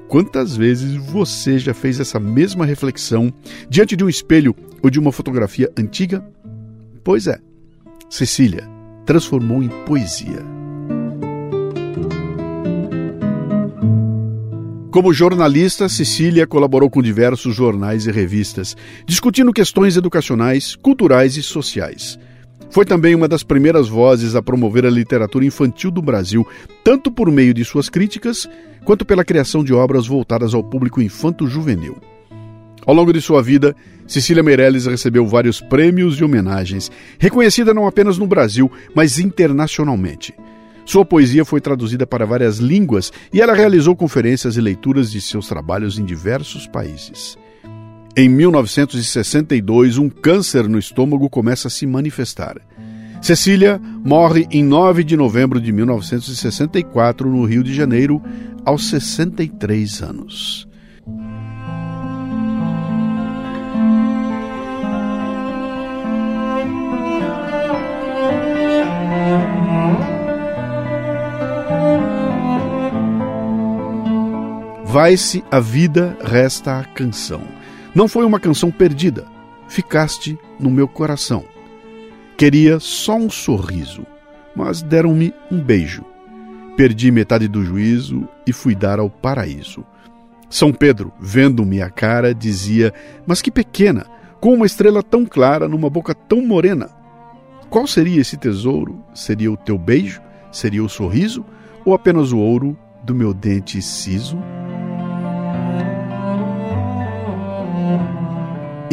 Quantas 0.08 0.56
vezes 0.56 0.96
você 0.96 1.58
já 1.58 1.74
fez 1.74 2.00
essa 2.00 2.20
mesma 2.20 2.66
reflexão 2.66 3.34
diante 3.70 3.96
de 3.96 4.04
um 4.04 4.10
espelho 4.10 4.56
ou 4.82 4.90
de 4.90 5.00
uma 5.00 5.12
fotografia 5.12 5.72
antiga? 5.78 6.24
Pois 7.04 7.28
é, 7.28 7.40
Cecília 8.10 8.70
transformou 9.06 9.62
em 9.62 9.70
poesia. 9.86 10.54
Como 14.94 15.12
jornalista, 15.12 15.90
Cecília 15.90 16.46
colaborou 16.46 16.88
com 16.88 17.02
diversos 17.02 17.56
jornais 17.56 18.06
e 18.06 18.12
revistas, 18.12 18.78
discutindo 19.08 19.52
questões 19.52 19.98
educacionais, 19.98 20.76
culturais 20.76 21.36
e 21.36 21.42
sociais. 21.42 22.20
Foi 22.74 22.86
também 22.86 23.14
uma 23.14 23.28
das 23.28 23.44
primeiras 23.44 23.88
vozes 23.88 24.34
a 24.34 24.42
promover 24.42 24.84
a 24.84 24.90
literatura 24.90 25.46
infantil 25.46 25.92
do 25.92 26.02
Brasil, 26.02 26.44
tanto 26.84 27.12
por 27.12 27.30
meio 27.30 27.54
de 27.54 27.64
suas 27.64 27.88
críticas, 27.88 28.50
quanto 28.84 29.06
pela 29.06 29.24
criação 29.24 29.64
de 29.64 29.72
obras 29.72 30.08
voltadas 30.08 30.56
ao 30.56 30.64
público 30.64 31.00
infanto-juvenil. 31.00 31.98
Ao 32.84 32.96
longo 32.96 33.14
de 33.14 33.22
sua 33.22 33.44
vida, 33.44 33.76
Cecília 34.08 34.42
Meirelles 34.42 34.88
recebeu 34.88 35.28
vários 35.28 35.62
prêmios 35.62 36.18
e 36.18 36.24
homenagens, 36.24 36.92
reconhecida 37.20 37.76
não 37.76 37.86
apenas 37.86 38.18
no 38.18 38.26
Brasil, 38.26 38.72
mas 38.96 39.20
internacionalmente. 39.20 40.34
Sua 40.84 41.06
poesia 41.06 41.46
foi 41.46 41.62
traduzida 41.62 42.08
para 42.08 42.26
várias 42.26 42.58
línguas 42.58 43.14
e 43.32 43.40
ela 43.40 43.54
realizou 43.54 43.96
conferências 43.96 44.58
e 44.58 44.62
leituras 44.62 45.12
de 45.12 45.22
seus 45.22 45.48
trabalhos 45.48 46.00
em 46.00 46.04
diversos 46.04 46.66
países. 46.66 47.38
Em 48.16 48.30
1962, 48.30 49.98
um 49.98 50.08
câncer 50.08 50.70
no 50.70 50.78
estômago 50.78 51.28
começa 51.32 51.68
a 51.68 51.72
se 51.72 51.88
manifestar. 51.88 52.58
Cecília 53.20 53.82
morre 54.06 54.46
em 54.52 54.64
9 54.64 55.04
de 55.04 55.18
novembro 55.18 55.60
de 55.60 55.72
1964 55.72 57.28
no 57.28 57.44
Rio 57.44 57.64
de 57.64 57.74
Janeiro, 57.74 58.22
aos 58.64 58.88
63 58.88 60.04
anos. 60.04 60.68
Vai-se 74.86 75.44
a 75.50 75.60
vida, 75.60 76.16
resta 76.22 76.78
a 76.78 76.84
canção. 76.84 77.42
Não 77.96 78.08
foi 78.08 78.26
uma 78.26 78.40
canção 78.40 78.72
perdida. 78.72 79.26
Ficaste 79.68 80.38
no 80.60 80.70
meu 80.70 80.88
coração. 80.88 81.46
Queria 82.36 82.80
só 82.80 83.16
um 83.16 83.30
sorriso, 83.30 84.06
mas 84.56 84.82
deram-me 84.82 85.34
um 85.52 85.60
beijo. 85.60 86.04
Perdi 86.76 87.12
metade 87.12 87.48
do 87.48 87.64
juízo 87.64 88.28
e 88.48 88.52
fui 88.52 88.74
dar 88.74 89.00
ao 89.00 89.10
paraíso. 89.10 89.86
São 90.50 90.74
Pedro, 90.74 91.14
vendo-me 91.20 91.82
a 91.82 91.90
cara, 91.90 92.34
dizia: 92.34 92.94
Mas 93.28 93.42
que 93.42 93.52
pequena, 93.52 94.08
com 94.40 94.54
uma 94.54 94.66
estrela 94.66 95.04
tão 95.04 95.26
clara 95.26 95.68
numa 95.68 95.90
boca 95.90 96.16
tão 96.16 96.42
morena. 96.42 96.90
Qual 97.70 97.88
seria 97.88 98.22
esse 98.22 98.38
tesouro? 98.38 99.00
Seria 99.14 99.52
o 99.52 99.58
teu 99.58 99.78
beijo? 99.78 100.22
Seria 100.52 100.84
o 100.84 100.90
sorriso? 100.90 101.46
Ou 101.86 101.94
apenas 101.94 102.32
o 102.32 102.40
ouro 102.40 102.78
do 103.04 103.14
meu 103.14 103.34
dente 103.34 103.82
ciso? 103.82 104.38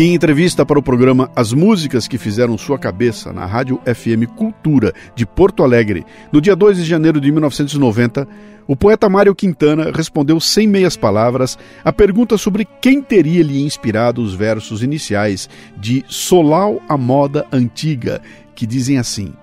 Em 0.01 0.14
entrevista 0.14 0.64
para 0.64 0.78
o 0.78 0.82
programa 0.82 1.30
As 1.36 1.53
Músicas 1.53 2.09
que 2.09 2.16
Fizeram 2.16 2.57
Sua 2.57 2.78
Cabeça, 2.78 3.34
na 3.34 3.44
Rádio 3.44 3.78
FM 3.84 4.34
Cultura 4.34 4.94
de 5.14 5.26
Porto 5.26 5.62
Alegre, 5.62 6.07
no 6.32 6.40
dia 6.40 6.57
2 6.57 6.78
de 6.78 6.84
janeiro 6.84 7.20
de 7.20 7.30
1990, 7.30 8.26
o 8.66 8.74
poeta 8.74 9.11
Mário 9.11 9.34
Quintana 9.34 9.92
respondeu 9.94 10.40
sem 10.40 10.66
meias 10.66 10.96
palavras 10.96 11.59
a 11.84 11.92
pergunta 11.92 12.38
sobre 12.38 12.66
quem 12.80 13.03
teria 13.03 13.42
lhe 13.42 13.62
inspirado 13.62 14.22
os 14.22 14.32
versos 14.32 14.82
iniciais 14.82 15.51
de 15.76 16.03
Solau 16.09 16.80
a 16.88 16.96
Moda 16.96 17.46
Antiga, 17.53 18.22
que 18.55 18.66
dizem 18.66 18.96
assim: 18.96 19.34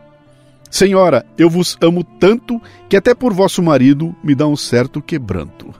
Senhora, 0.72 1.24
eu 1.38 1.52
vos 1.52 1.78
amo 1.80 2.04
tanto 2.04 2.60
que 2.90 2.98
até 2.98 3.14
por 3.14 3.32
vosso 3.32 3.62
marido 3.62 4.16
me 4.24 4.34
dá 4.34 4.48
um 4.48 4.58
certo 4.58 5.04
quebranto. 5.04 5.72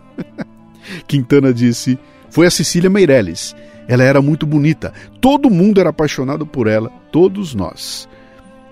Quintana 1.08 1.52
disse: 1.52 1.98
Foi 2.30 2.46
a 2.46 2.52
Cecília 2.52 2.92
Meirelles 2.92 3.56
ela 3.88 4.04
era 4.04 4.22
muito 4.22 4.46
bonita, 4.46 4.94
todo 5.22 5.50
mundo 5.50 5.80
era 5.80 5.90
apaixonado 5.90 6.46
por 6.46 6.68
ela, 6.68 6.90
todos 7.12 7.56
nós. 7.56 8.08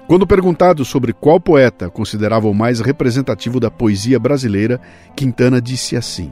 Quando 0.07 0.28
perguntado 0.28 0.86
sobre 0.86 1.13
qual 1.13 1.39
poeta 1.39 1.89
considerava 1.89 2.47
o 2.47 2.53
mais 2.53 2.80
representativo 2.80 3.59
da 3.59 3.72
poesia 3.72 4.20
brasileira, 4.20 4.80
Quintana 5.16 5.59
disse 5.59 5.97
assim: 5.97 6.32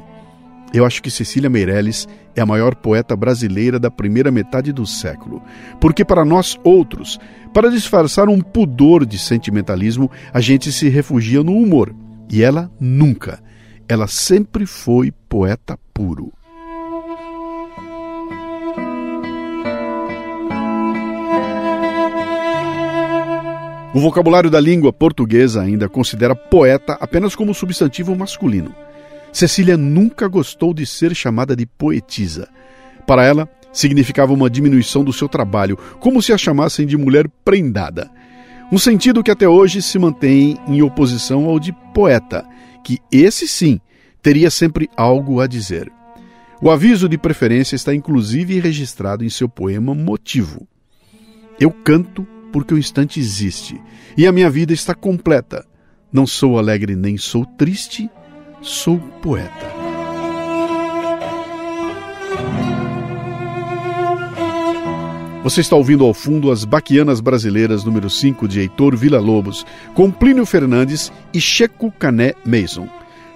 Eu 0.72 0.86
acho 0.86 1.02
que 1.02 1.10
Cecília 1.10 1.50
Meirelles 1.50 2.08
é 2.36 2.42
a 2.42 2.46
maior 2.46 2.76
poeta 2.76 3.16
brasileira 3.16 3.80
da 3.80 3.90
primeira 3.90 4.30
metade 4.30 4.72
do 4.72 4.86
século, 4.86 5.42
porque 5.82 6.06
para 6.06 6.24
nós 6.24 6.60
outros, 6.64 7.20
para 7.52 7.72
disfarçar 7.72 8.30
um 8.30 8.42
pudor 8.42 9.08
de 9.08 9.18
sentimentalismo, 9.18 10.10
a 10.32 10.40
gente 10.40 10.72
se 10.72 10.88
refugia 10.88 11.44
no 11.44 11.54
humor, 11.54 11.96
e 12.30 12.44
ela 12.44 12.72
nunca. 12.80 13.42
Ela 13.88 14.08
sempre 14.08 14.68
foi 14.68 15.12
poeta 15.28 15.80
puro. 15.94 16.32
O 23.94 24.00
vocabulário 24.00 24.50
da 24.50 24.60
língua 24.60 24.92
portuguesa 24.92 25.62
ainda 25.62 25.88
considera 25.88 26.36
poeta 26.36 26.98
apenas 27.00 27.36
como 27.36 27.54
substantivo 27.54 28.16
masculino. 28.16 28.74
Cecília 29.32 29.78
nunca 29.78 30.28
gostou 30.28 30.74
de 30.74 30.84
ser 30.84 31.16
chamada 31.16 31.56
de 31.56 31.68
poetisa. 31.68 32.50
Para 33.06 33.24
ela, 33.24 33.48
significava 33.72 34.34
uma 34.34 34.50
diminuição 34.50 35.04
do 35.04 35.14
seu 35.14 35.30
trabalho, 35.30 35.78
como 36.00 36.24
se 36.24 36.34
a 36.34 36.38
chamassem 36.38 36.88
de 36.88 36.98
mulher 36.98 37.30
prendada. 37.46 38.10
Um 38.72 38.80
sentido 38.80 39.24
que 39.24 39.30
até 39.30 39.48
hoje 39.48 39.80
se 39.80 40.00
mantém 40.00 40.58
em 40.68 40.82
oposição 40.82 41.46
ao 41.46 41.60
de 41.60 41.72
poeta, 41.94 42.44
que 42.84 42.98
esse 43.12 43.48
sim 43.48 43.80
teria 44.24 44.50
sempre 44.50 44.90
algo 44.98 45.40
a 45.40 45.46
dizer. 45.46 45.92
O 46.60 46.72
aviso 46.72 47.08
de 47.08 47.18
preferência 47.18 47.76
está 47.76 47.94
inclusive 47.94 48.60
registrado 48.60 49.24
em 49.24 49.30
seu 49.30 49.48
poema 49.48 49.94
Motivo. 49.94 50.68
Eu 51.60 51.70
canto 51.70 52.26
porque 52.54 52.74
o 52.74 52.78
instante 52.78 53.20
existe 53.20 53.82
e 54.16 54.28
a 54.28 54.32
minha 54.32 54.50
vida 54.50 54.72
está 54.72 54.94
completa. 54.94 55.66
Não 56.12 56.28
sou 56.28 56.60
alegre 56.60 56.96
nem 56.96 57.18
sou 57.18 57.46
triste, 57.46 58.08
sou 58.62 59.00
poeta. 59.22 59.84
Você 65.44 65.60
está 65.60 65.76
ouvindo 65.76 66.06
ao 66.06 66.14
fundo 66.14 66.52
as 66.52 66.64
Baquianas 66.64 67.20
Brasileiras 67.20 67.84
número 67.84 68.10
5 68.10 68.48
de 68.48 68.62
Heitor 68.62 68.96
Villa-Lobos, 68.96 69.66
com 69.94 70.10
Plínio 70.10 70.46
Fernandes 70.46 71.12
e 71.34 71.42
Checo 71.42 71.92
Cané 71.92 72.34
Mason. 72.46 72.88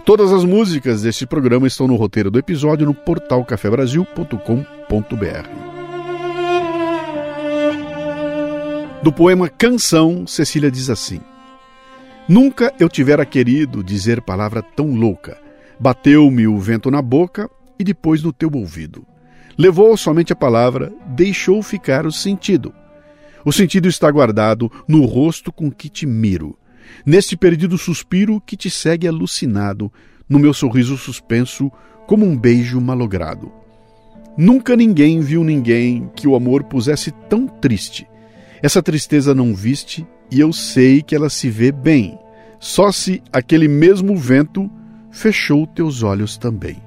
Todas 0.06 0.32
as 0.32 0.46
músicas 0.46 1.02
deste 1.02 1.26
programa 1.26 1.68
estão 1.68 1.86
no 1.86 1.98
roteiro 1.98 2.32
do 2.32 2.40
episódio 2.40 2.86
no 2.86 2.94
portal 2.94 3.44
cafebrasil.com.br. 3.44 5.67
Do 9.04 9.14
poema 9.14 9.48
Canção, 9.48 10.26
Cecília 10.26 10.72
diz 10.72 10.90
assim: 10.90 11.22
Nunca 12.28 12.74
eu 12.80 12.90
tivera 12.90 13.26
querido 13.26 13.84
dizer 13.84 14.22
palavra 14.22 14.62
tão 14.62 14.96
louca. 14.96 15.40
Bateu-me 15.80 16.48
o 16.48 16.58
vento 16.58 16.90
na 16.90 17.00
boca 17.02 17.48
e 17.78 17.84
depois 17.84 18.24
no 18.24 18.34
teu 18.34 18.50
ouvido. 18.52 19.06
Levou 19.56 19.96
somente 19.96 20.34
a 20.34 20.36
palavra, 20.36 20.92
deixou 21.10 21.62
ficar 21.62 22.08
o 22.08 22.12
sentido. 22.12 22.74
O 23.46 23.54
sentido 23.54 23.88
está 23.88 24.10
guardado 24.10 24.72
no 24.88 25.06
rosto 25.06 25.52
com 25.52 25.72
que 25.72 25.90
te 25.90 26.08
miro, 26.08 26.58
neste 27.06 27.38
perdido 27.38 27.78
suspiro 27.78 28.42
que 28.42 28.58
te 28.58 28.70
segue 28.70 29.08
alucinado, 29.08 29.94
no 30.28 30.40
meu 30.40 30.54
sorriso 30.56 30.98
suspenso, 30.98 31.72
como 32.08 32.26
um 32.26 32.36
beijo 32.36 32.82
malogrado. 32.82 33.52
Nunca 34.36 34.76
ninguém 34.76 35.22
viu 35.22 35.44
ninguém 35.44 36.10
que 36.16 36.28
o 36.28 36.36
amor 36.36 36.64
pusesse 36.64 37.12
tão 37.30 37.48
triste 37.48 38.08
essa 38.62 38.82
tristeza 38.82 39.34
não 39.34 39.54
viste, 39.54 40.06
e 40.32 40.40
eu 40.40 40.52
sei 40.52 41.02
que 41.02 41.16
ela 41.16 41.30
se 41.30 41.50
vê 41.50 41.72
bem, 41.72 42.18
só 42.60 42.92
se 42.92 43.22
aquele 43.32 43.68
mesmo 43.68 44.16
vento 44.16 44.70
fechou 45.12 45.66
teus 45.68 46.04
olhos 46.04 46.38
também. 46.38 46.82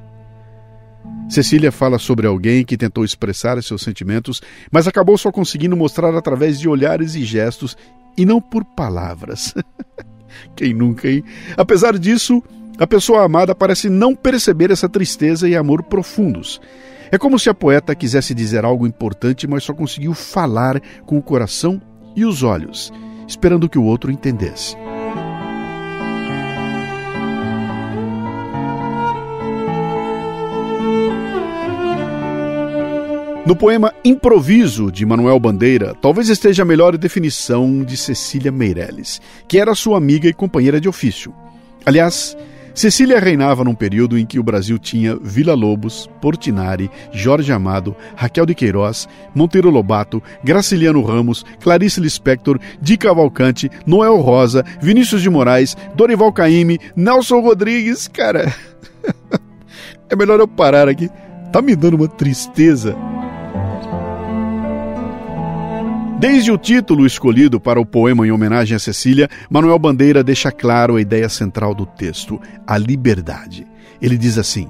Cecília 1.29 1.71
fala 1.71 1.99
sobre 1.99 2.27
alguém 2.27 2.65
que 2.65 2.77
tentou 2.77 3.05
expressar 3.05 3.63
seus 3.63 3.83
sentimentos, 3.83 4.43
mas 4.71 4.89
acabou 4.89 5.17
só 5.17 5.31
conseguindo 5.31 5.77
mostrar 5.77 6.15
através 6.15 6.59
de 6.59 6.69
olhares 6.69 7.15
e 7.15 7.25
gestos 7.25 7.77
e 8.17 8.27
não 8.27 8.41
por 8.41 8.65
palavras. 8.65 9.55
Quem 10.57 10.75
nunca, 10.75 11.09
hein? 11.09 11.23
Apesar 11.57 11.99
disso, 11.99 12.43
a 12.79 12.87
pessoa 12.87 13.25
amada 13.25 13.55
parece 13.55 13.89
não 13.89 14.15
perceber 14.15 14.71
essa 14.71 14.89
tristeza 14.89 15.49
e 15.49 15.57
amor 15.57 15.85
profundos. 15.85 16.61
É 17.13 17.19
como 17.19 17.39
se 17.39 17.51
a 17.51 17.55
poeta 17.55 17.95
quisesse 17.95 18.33
dizer 18.33 18.65
algo 18.65 18.87
importante, 18.87 19.47
mas 19.47 19.65
só 19.65 19.75
conseguiu 19.75 20.15
falar 20.15 20.81
com 21.05 21.19
o 21.19 21.23
coração 21.23 21.83
e 22.15 22.25
os 22.25 22.45
olhos, 22.45 22.93
esperando 23.27 23.69
que 23.69 23.79
o 23.79 23.85
outro 23.85 24.13
entendesse. 24.13 24.77
No 33.45 33.57
poema 33.57 33.93
Improviso, 34.05 34.93
de 34.93 35.05
Manuel 35.05 35.41
Bandeira, 35.41 35.97
talvez 36.01 36.29
esteja 36.29 36.63
a 36.63 36.67
melhor 36.67 36.97
definição 36.97 37.83
de 37.83 37.97
Cecília 37.97 38.53
Meirelles, 38.53 39.21
que 39.49 39.59
era 39.59 39.75
sua 39.75 39.99
amiga 39.99 40.29
e 40.29 40.33
companheira 40.33 40.81
de 40.81 40.89
ofício. 40.89 41.35
Aliás, 41.85 42.37
Cecília 42.75 43.19
reinava 43.19 43.65
num 43.65 43.75
período 43.75 44.19
em 44.19 44.25
que 44.25 44.39
o 44.39 44.43
Brasil 44.43 44.79
tinha 44.79 45.17
Vila 45.23 45.55
Lobos, 45.55 46.09
Portinari, 46.21 46.91
Jorge 47.13 47.53
Amado, 47.53 47.95
Raquel 48.15 48.47
de 48.47 48.55
Queiroz, 48.55 49.09
Monteiro 49.35 49.71
Lobato, 49.71 50.23
Graciliano 50.43 51.03
Ramos, 51.03 51.45
Clarice 51.61 52.01
Lispector, 52.01 52.59
Di 52.81 52.97
Cavalcante, 52.97 53.71
Noel 53.87 54.17
Rosa, 54.17 54.65
Vinícius 54.81 55.23
de 55.23 55.31
Moraes, 55.31 55.77
Dorival 55.95 56.33
Caymmi, 56.33 56.79
Nelson 56.95 57.41
Rodrigues. 57.41 58.09
Cara, 58.09 58.55
é 60.09 60.17
melhor 60.17 60.41
eu 60.41 60.49
parar 60.49 60.89
aqui. 60.89 61.09
Tá 61.53 61.61
me 61.61 61.75
dando 61.75 61.95
uma 61.95 62.09
tristeza. 62.09 62.97
Desde 66.21 66.53
o 66.53 66.59
título 66.59 67.07
escolhido 67.07 67.59
para 67.59 67.81
o 67.81 67.87
poema 67.87 68.27
em 68.27 68.31
homenagem 68.31 68.77
a 68.77 68.79
Cecília, 68.79 69.27
Manuel 69.49 69.79
Bandeira 69.79 70.23
deixa 70.23 70.53
claro 70.53 70.97
a 70.97 71.01
ideia 71.01 71.31
central 71.31 71.75
do 71.75 71.87
texto, 71.87 72.39
a 72.67 72.77
liberdade. 72.77 73.67
Ele 74.03 74.19
diz 74.19 74.37
assim: 74.37 74.69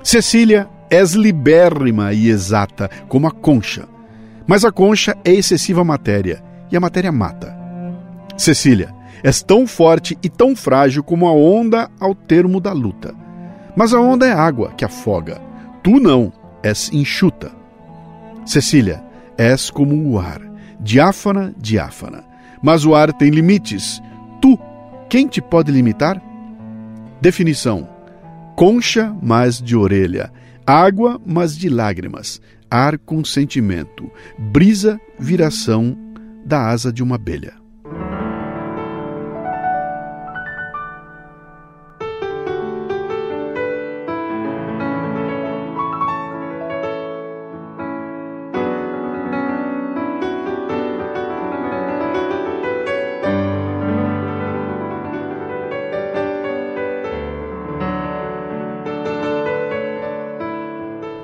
Cecília, 0.00 0.68
és 0.88 1.14
libérrima 1.14 2.12
e 2.12 2.28
exata, 2.28 2.88
como 3.08 3.26
a 3.26 3.32
concha. 3.32 3.88
Mas 4.46 4.64
a 4.64 4.70
concha 4.70 5.18
é 5.24 5.32
excessiva 5.32 5.82
matéria, 5.82 6.40
e 6.70 6.76
a 6.76 6.80
matéria 6.80 7.10
mata. 7.10 7.58
Cecília, 8.36 8.94
és 9.24 9.42
tão 9.42 9.66
forte 9.66 10.16
e 10.22 10.28
tão 10.28 10.54
frágil 10.54 11.02
como 11.02 11.26
a 11.26 11.32
onda 11.32 11.90
ao 11.98 12.14
termo 12.14 12.60
da 12.60 12.72
luta. 12.72 13.12
Mas 13.74 13.92
a 13.92 14.00
onda 14.00 14.24
é 14.24 14.32
água 14.32 14.72
que 14.76 14.84
afoga. 14.84 15.40
Tu 15.82 15.98
não, 15.98 16.32
és 16.62 16.92
enxuta. 16.92 17.50
Cecília, 18.46 19.02
És 19.38 19.70
como 19.70 20.10
o 20.10 20.18
ar, 20.18 20.42
diáfana, 20.80 21.54
diáfana. 21.56 22.24
Mas 22.60 22.84
o 22.84 22.94
ar 22.94 23.12
tem 23.12 23.30
limites. 23.30 24.02
Tu, 24.42 24.58
quem 25.08 25.28
te 25.28 25.40
pode 25.40 25.70
limitar? 25.70 26.20
Definição: 27.20 27.88
concha, 28.56 29.14
mas 29.22 29.62
de 29.62 29.76
orelha, 29.76 30.32
água, 30.66 31.20
mas 31.24 31.56
de 31.56 31.68
lágrimas, 31.68 32.40
ar 32.68 32.98
com 32.98 33.24
sentimento, 33.24 34.10
brisa, 34.36 35.00
viração 35.18 35.96
da 36.44 36.68
asa 36.68 36.92
de 36.92 37.02
uma 37.02 37.14
abelha. 37.14 37.57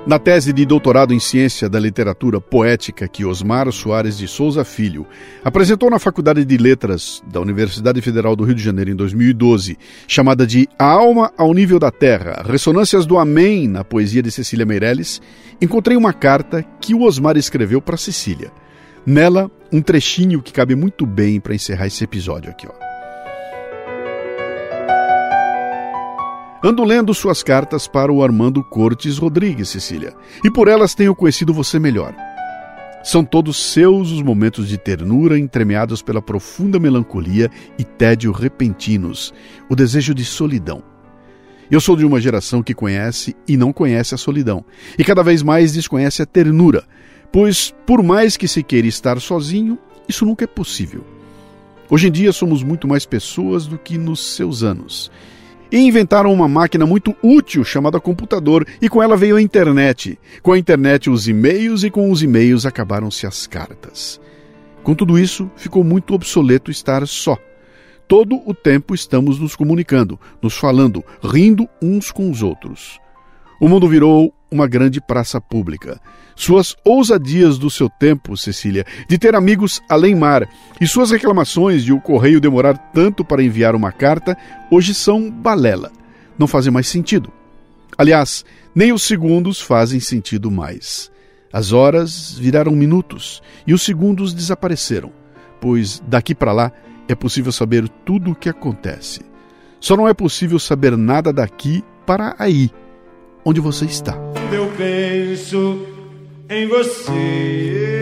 Na 0.05 0.19
tese 0.19 0.53
de 0.53 0.67
doutorado 0.67 1.15
em 1.15 1.19
Ciência 1.19 1.67
da 1.67 1.79
Literatura 1.79 2.39
Poética 2.39 3.07
que 3.07 3.25
Osmar 3.25 3.71
Soares 3.71 4.15
de 4.15 4.27
Souza 4.27 4.63
Filho 4.63 5.07
apresentou 5.43 5.89
na 5.89 5.97
Faculdade 5.97 6.45
de 6.45 6.57
Letras 6.57 7.23
da 7.25 7.41
Universidade 7.41 7.99
Federal 8.03 8.35
do 8.35 8.43
Rio 8.43 8.53
de 8.53 8.61
Janeiro 8.61 8.91
em 8.91 8.95
2012, 8.95 9.75
chamada 10.07 10.45
de 10.45 10.69
A 10.77 10.85
Alma 10.85 11.33
ao 11.35 11.51
Nível 11.55 11.79
da 11.79 11.89
Terra, 11.89 12.43
Ressonâncias 12.47 13.07
do 13.07 13.17
Amém 13.17 13.67
na 13.67 13.83
poesia 13.83 14.21
de 14.21 14.29
Cecília 14.29 14.63
Meirelles, 14.63 15.19
encontrei 15.59 15.97
uma 15.97 16.13
carta 16.13 16.63
que 16.79 16.93
o 16.93 17.01
Osmar 17.01 17.35
escreveu 17.35 17.81
para 17.81 17.97
Cecília. 17.97 18.51
Nela, 19.07 19.49
um 19.71 19.81
trechinho 19.81 20.39
que 20.39 20.53
cabe 20.53 20.75
muito 20.75 21.03
bem 21.07 21.39
para 21.39 21.55
encerrar 21.55 21.87
esse 21.87 22.03
episódio 22.03 22.51
aqui, 22.51 22.67
ó. 22.67 22.84
Ando 26.65 26.83
lendo 26.83 27.13
suas 27.13 27.43
cartas 27.43 27.87
para 27.87 28.11
o 28.11 28.23
Armando 28.23 28.63
Cortes 28.63 29.19
Rodrigues, 29.19 29.69
Cecília, 29.69 30.15
e 30.43 30.49
por 30.49 30.67
elas 30.67 30.95
tenho 30.95 31.13
conhecido 31.13 31.53
você 31.53 31.77
melhor. 31.77 32.15
São 33.03 33.23
todos 33.23 33.71
seus 33.71 34.09
os 34.09 34.23
momentos 34.23 34.67
de 34.67 34.75
ternura 34.75 35.37
entremeados 35.37 36.01
pela 36.01 36.23
profunda 36.23 36.79
melancolia 36.79 37.51
e 37.77 37.83
tédio 37.83 38.31
repentinos, 38.31 39.31
o 39.69 39.75
desejo 39.75 40.11
de 40.11 40.25
solidão. 40.25 40.81
Eu 41.69 41.79
sou 41.79 41.95
de 41.95 42.03
uma 42.03 42.19
geração 42.19 42.63
que 42.63 42.73
conhece 42.73 43.35
e 43.47 43.55
não 43.55 43.71
conhece 43.71 44.15
a 44.15 44.17
solidão, 44.17 44.65
e 44.97 45.03
cada 45.03 45.21
vez 45.21 45.43
mais 45.43 45.71
desconhece 45.71 46.23
a 46.23 46.25
ternura, 46.25 46.83
pois, 47.31 47.75
por 47.85 48.01
mais 48.01 48.35
que 48.35 48.47
se 48.47 48.63
queira 48.63 48.87
estar 48.87 49.21
sozinho, 49.21 49.77
isso 50.09 50.25
nunca 50.25 50.45
é 50.45 50.47
possível. 50.47 51.05
Hoje 51.91 52.07
em 52.07 52.11
dia 52.11 52.33
somos 52.33 52.63
muito 52.63 52.87
mais 52.87 53.05
pessoas 53.05 53.67
do 53.67 53.77
que 53.77 53.99
nos 53.99 54.35
seus 54.35 54.63
anos 54.63 55.11
e 55.71 55.77
inventaram 55.79 56.31
uma 56.31 56.47
máquina 56.47 56.85
muito 56.85 57.15
útil 57.21 57.63
chamada 57.63 57.99
computador, 57.99 58.65
e 58.81 58.87
com 58.89 59.01
ela 59.01 59.17
veio 59.17 59.35
a 59.35 59.41
internet. 59.41 60.19
Com 60.41 60.51
a 60.51 60.57
internet, 60.57 61.09
os 61.09 61.27
e-mails, 61.27 61.83
e 61.83 61.89
com 61.89 62.11
os 62.11 62.21
e-mails 62.21 62.65
acabaram-se 62.65 63.25
as 63.25 63.47
cartas. 63.47 64.19
Com 64.83 64.93
tudo 64.93 65.17
isso, 65.17 65.49
ficou 65.55 65.83
muito 65.83 66.13
obsoleto 66.13 66.69
estar 66.69 67.07
só. 67.07 67.37
Todo 68.07 68.39
o 68.45 68.53
tempo 68.53 68.93
estamos 68.93 69.39
nos 69.39 69.55
comunicando, 69.55 70.19
nos 70.41 70.55
falando, 70.55 71.03
rindo 71.23 71.67
uns 71.81 72.11
com 72.11 72.29
os 72.29 72.43
outros. 72.43 72.99
O 73.59 73.67
mundo 73.67 73.87
virou 73.87 74.31
uma 74.51 74.67
grande 74.67 75.01
praça 75.01 75.41
pública. 75.41 75.99
Suas 76.35 76.75
ousadias 76.83 77.57
do 77.57 77.69
seu 77.69 77.89
tempo, 77.89 78.35
Cecília, 78.35 78.85
de 79.07 79.17
ter 79.17 79.35
amigos 79.35 79.81
além 79.89 80.13
mar, 80.13 80.47
e 80.81 80.85
suas 80.85 81.11
reclamações 81.11 81.83
de 81.83 81.93
o 81.93 82.01
correio 82.01 82.41
demorar 82.41 82.77
tanto 82.93 83.23
para 83.23 83.41
enviar 83.41 83.73
uma 83.73 83.91
carta, 83.91 84.37
hoje 84.69 84.93
são 84.93 85.31
balela. 85.31 85.91
Não 86.37 86.45
fazem 86.45 86.73
mais 86.73 86.87
sentido. 86.87 87.31
Aliás, 87.97 88.43
nem 88.75 88.91
os 88.91 89.03
segundos 89.03 89.61
fazem 89.61 90.01
sentido 90.01 90.51
mais. 90.51 91.09
As 91.53 91.71
horas 91.71 92.37
viraram 92.37 92.73
minutos 92.73 93.41
e 93.65 93.73
os 93.73 93.81
segundos 93.81 94.33
desapareceram, 94.33 95.13
pois 95.61 96.03
daqui 96.05 96.35
para 96.35 96.51
lá 96.51 96.71
é 97.07 97.15
possível 97.15 97.53
saber 97.53 97.87
tudo 98.03 98.31
o 98.31 98.35
que 98.35 98.49
acontece. 98.49 99.21
Só 99.79 99.95
não 99.95 100.05
é 100.05 100.13
possível 100.13 100.59
saber 100.59 100.97
nada 100.97 101.31
daqui 101.31 101.81
para 102.05 102.35
aí, 102.37 102.69
onde 103.45 103.61
você 103.61 103.85
está. 103.85 104.17
Eu 104.51 104.69
penso 104.75 105.94
em 106.49 106.67
você. 106.67 108.01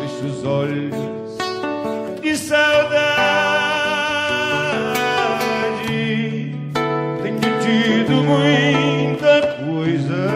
Fecho 0.00 0.26
os 0.26 0.44
olhos 0.44 0.94
de 2.22 2.36
saudade. 2.36 3.06
Tenho 7.22 7.40
tido 7.60 8.22
muita 8.22 9.42
coisa. 9.64 10.30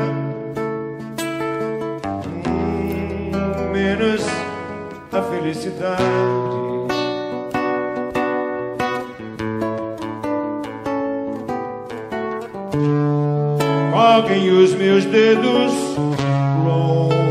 Hum, 2.46 3.72
menos 3.72 4.24
a 5.12 5.22
felicidade. 5.22 6.39
Joguem 14.20 14.50
os 14.50 14.74
meus 14.74 15.06
dedos 15.06 15.72
longos 16.66 17.24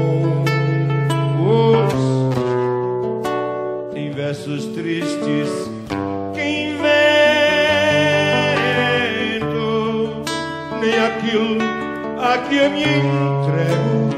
em 3.93 4.09
versos 4.09 4.65
tristes 4.73 5.49
que 6.33 6.41
invento, 6.41 6.89
nem 10.81 10.95
aquilo 11.05 11.59
a 12.19 12.39
que 12.39 12.57
eu 12.57 12.71
me 12.71 12.81
entrego. 12.81 14.09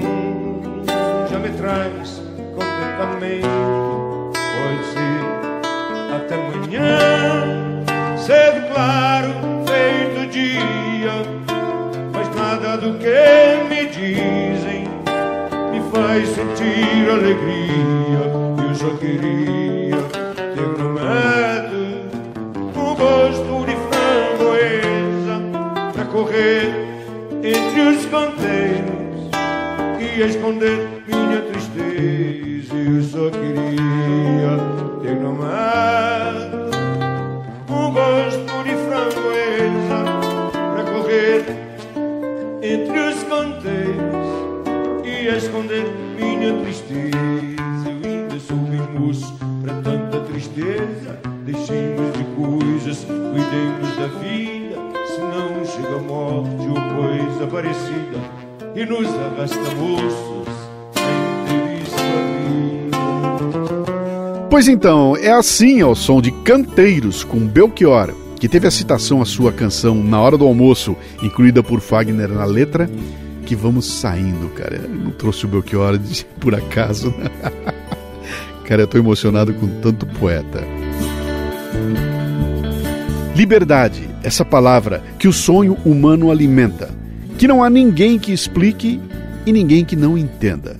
Hum, 0.00 0.62
já 1.28 1.38
me 1.40 1.48
traz 1.58 2.22
contentamento, 2.54 3.48
pode 4.30 4.84
ser 4.92 5.22
até 6.14 6.34
amanhã, 6.36 7.82
cedo, 8.16 8.72
claro 8.72 9.41
do 12.82 12.94
que 12.98 13.62
me 13.68 13.86
dizem 13.86 14.88
me 15.70 15.80
faz 15.92 16.28
sentir 16.30 17.08
alegria. 17.08 18.22
Eu 18.58 18.74
só 18.74 18.90
queria 18.96 20.02
ter 20.34 20.66
no 20.76 20.88
medo 20.90 21.80
o 22.74 22.94
gosto 22.96 23.64
de 23.66 23.76
framboesa 23.86 25.36
para 25.92 26.04
correr 26.06 26.74
entre 27.44 27.80
os 27.82 28.04
canteiros 28.06 29.30
e 30.00 30.22
esconder 30.22 30.88
minha 31.06 31.40
tristeza. 31.42 32.74
Eu 32.74 33.00
só 33.04 33.30
queria 33.30 34.58
ter 35.02 35.14
no 35.20 35.34
tristeza. 50.52 51.18
Deixemos 51.44 52.12
de 52.12 52.24
coisas, 52.36 53.04
cuidemos 53.04 53.96
da 53.96 54.06
vida, 54.18 54.76
senão 55.08 55.64
chega 55.64 55.96
a 55.96 56.02
morte 56.02 56.68
ou 56.68 56.74
coisa 56.74 57.46
parecida 57.50 58.18
e 58.74 58.86
nos 58.86 59.08
arrasta 59.08 59.74
moços 59.74 60.48
em 60.98 61.78
vida. 61.78 62.96
Pois 64.48 64.68
então, 64.68 65.16
é 65.16 65.32
assim 65.32 65.80
ao 65.80 65.96
som 65.96 66.20
de 66.20 66.30
Canteiros 66.30 67.24
com 67.24 67.40
Belchior, 67.40 68.14
que 68.38 68.48
teve 68.48 68.68
a 68.68 68.70
citação 68.70 69.20
à 69.20 69.24
sua 69.24 69.52
canção 69.52 69.96
Na 69.96 70.20
Hora 70.20 70.38
do 70.38 70.46
Almoço, 70.46 70.96
incluída 71.22 71.62
por 71.62 71.80
Fagner 71.80 72.28
na 72.28 72.44
letra, 72.44 72.88
que 73.46 73.56
vamos 73.56 73.86
saindo, 73.86 74.48
cara. 74.50 74.76
Eu 74.76 74.88
não 74.88 75.10
trouxe 75.10 75.44
o 75.44 75.48
Belchior 75.48 75.98
de, 75.98 76.24
por 76.38 76.54
acaso. 76.54 77.12
Cara, 78.72 78.84
eu 78.84 78.86
tô 78.86 78.96
emocionado 78.96 79.52
com 79.52 79.68
tanto 79.82 80.06
poeta. 80.06 80.64
Liberdade, 83.36 84.08
essa 84.22 84.46
palavra 84.46 85.02
que 85.18 85.28
o 85.28 85.32
sonho 85.32 85.76
humano 85.84 86.30
alimenta, 86.30 86.88
que 87.36 87.46
não 87.46 87.62
há 87.62 87.68
ninguém 87.68 88.18
que 88.18 88.32
explique 88.32 88.98
e 89.44 89.52
ninguém 89.52 89.84
que 89.84 89.94
não 89.94 90.16
entenda. 90.16 90.78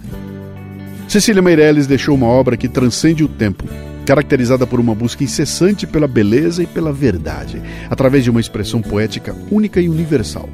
Cecília 1.06 1.42
Meirelles 1.42 1.86
deixou 1.86 2.14
uma 2.14 2.24
obra 2.24 2.56
que 2.56 2.66
transcende 2.66 3.24
o 3.24 3.28
tempo, 3.28 3.64
caracterizada 4.06 4.66
por 4.66 4.80
uma 4.80 4.94
busca 4.94 5.22
incessante 5.22 5.86
pela 5.86 6.08
beleza 6.08 6.62
e 6.62 6.66
pela 6.66 6.94
verdade, 6.94 7.60
através 7.90 8.24
de 8.24 8.30
uma 8.30 8.40
expressão 8.40 8.80
poética 8.80 9.36
única 9.50 9.82
e 9.82 9.90
universal. 9.90 10.48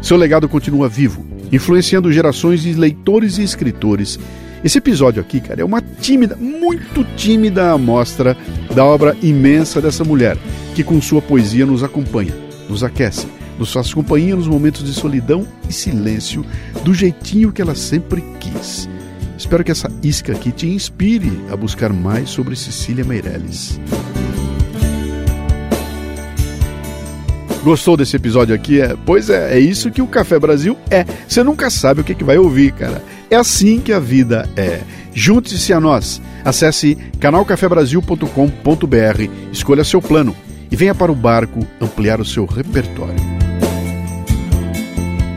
Seu 0.00 0.16
legado 0.16 0.48
continua 0.48 0.88
vivo, 0.88 1.26
influenciando 1.52 2.10
gerações 2.10 2.62
de 2.62 2.72
leitores 2.72 3.36
e 3.36 3.42
escritores. 3.42 4.18
Esse 4.62 4.76
episódio 4.76 5.22
aqui, 5.22 5.40
cara, 5.40 5.62
é 5.62 5.64
uma 5.64 5.80
tímida, 5.80 6.36
muito 6.36 7.02
tímida 7.16 7.70
amostra 7.70 8.36
da 8.74 8.84
obra 8.84 9.16
imensa 9.22 9.80
dessa 9.80 10.04
mulher, 10.04 10.36
que 10.74 10.84
com 10.84 11.00
sua 11.00 11.22
poesia 11.22 11.64
nos 11.64 11.82
acompanha, 11.82 12.34
nos 12.68 12.84
aquece, 12.84 13.26
nos 13.58 13.72
faz 13.72 13.94
companhia 13.94 14.36
nos 14.36 14.46
momentos 14.46 14.84
de 14.84 14.92
solidão 14.92 15.46
e 15.66 15.72
silêncio, 15.72 16.44
do 16.84 16.92
jeitinho 16.92 17.52
que 17.52 17.62
ela 17.62 17.74
sempre 17.74 18.22
quis. 18.38 18.86
Espero 19.36 19.64
que 19.64 19.70
essa 19.70 19.90
isca 20.02 20.32
aqui 20.32 20.52
te 20.52 20.68
inspire 20.68 21.40
a 21.50 21.56
buscar 21.56 21.90
mais 21.90 22.28
sobre 22.28 22.54
Cecília 22.54 23.04
Meirelles. 23.04 23.80
Gostou 27.62 27.96
desse 27.96 28.16
episódio 28.16 28.54
aqui? 28.54 28.80
É, 28.80 28.94
pois 29.06 29.30
é, 29.30 29.54
é 29.54 29.58
isso 29.58 29.90
que 29.90 30.02
o 30.02 30.06
Café 30.06 30.38
Brasil 30.38 30.76
é. 30.90 31.04
Você 31.26 31.42
nunca 31.42 31.70
sabe 31.70 32.00
o 32.02 32.04
que, 32.04 32.14
que 32.14 32.24
vai 32.24 32.36
ouvir, 32.38 32.72
cara. 32.72 33.02
É 33.30 33.36
assim 33.36 33.78
que 33.78 33.92
a 33.92 34.00
vida 34.00 34.48
é. 34.56 34.80
Junte-se 35.14 35.72
a 35.72 35.80
nós. 35.80 36.20
Acesse 36.44 36.98
canalcafebrasil.com.br, 37.20 39.30
escolha 39.52 39.84
seu 39.84 40.02
plano 40.02 40.34
e 40.68 40.74
venha 40.74 40.94
para 40.94 41.12
o 41.12 41.14
barco 41.14 41.64
ampliar 41.80 42.20
o 42.20 42.24
seu 42.24 42.44
repertório. 42.44 43.14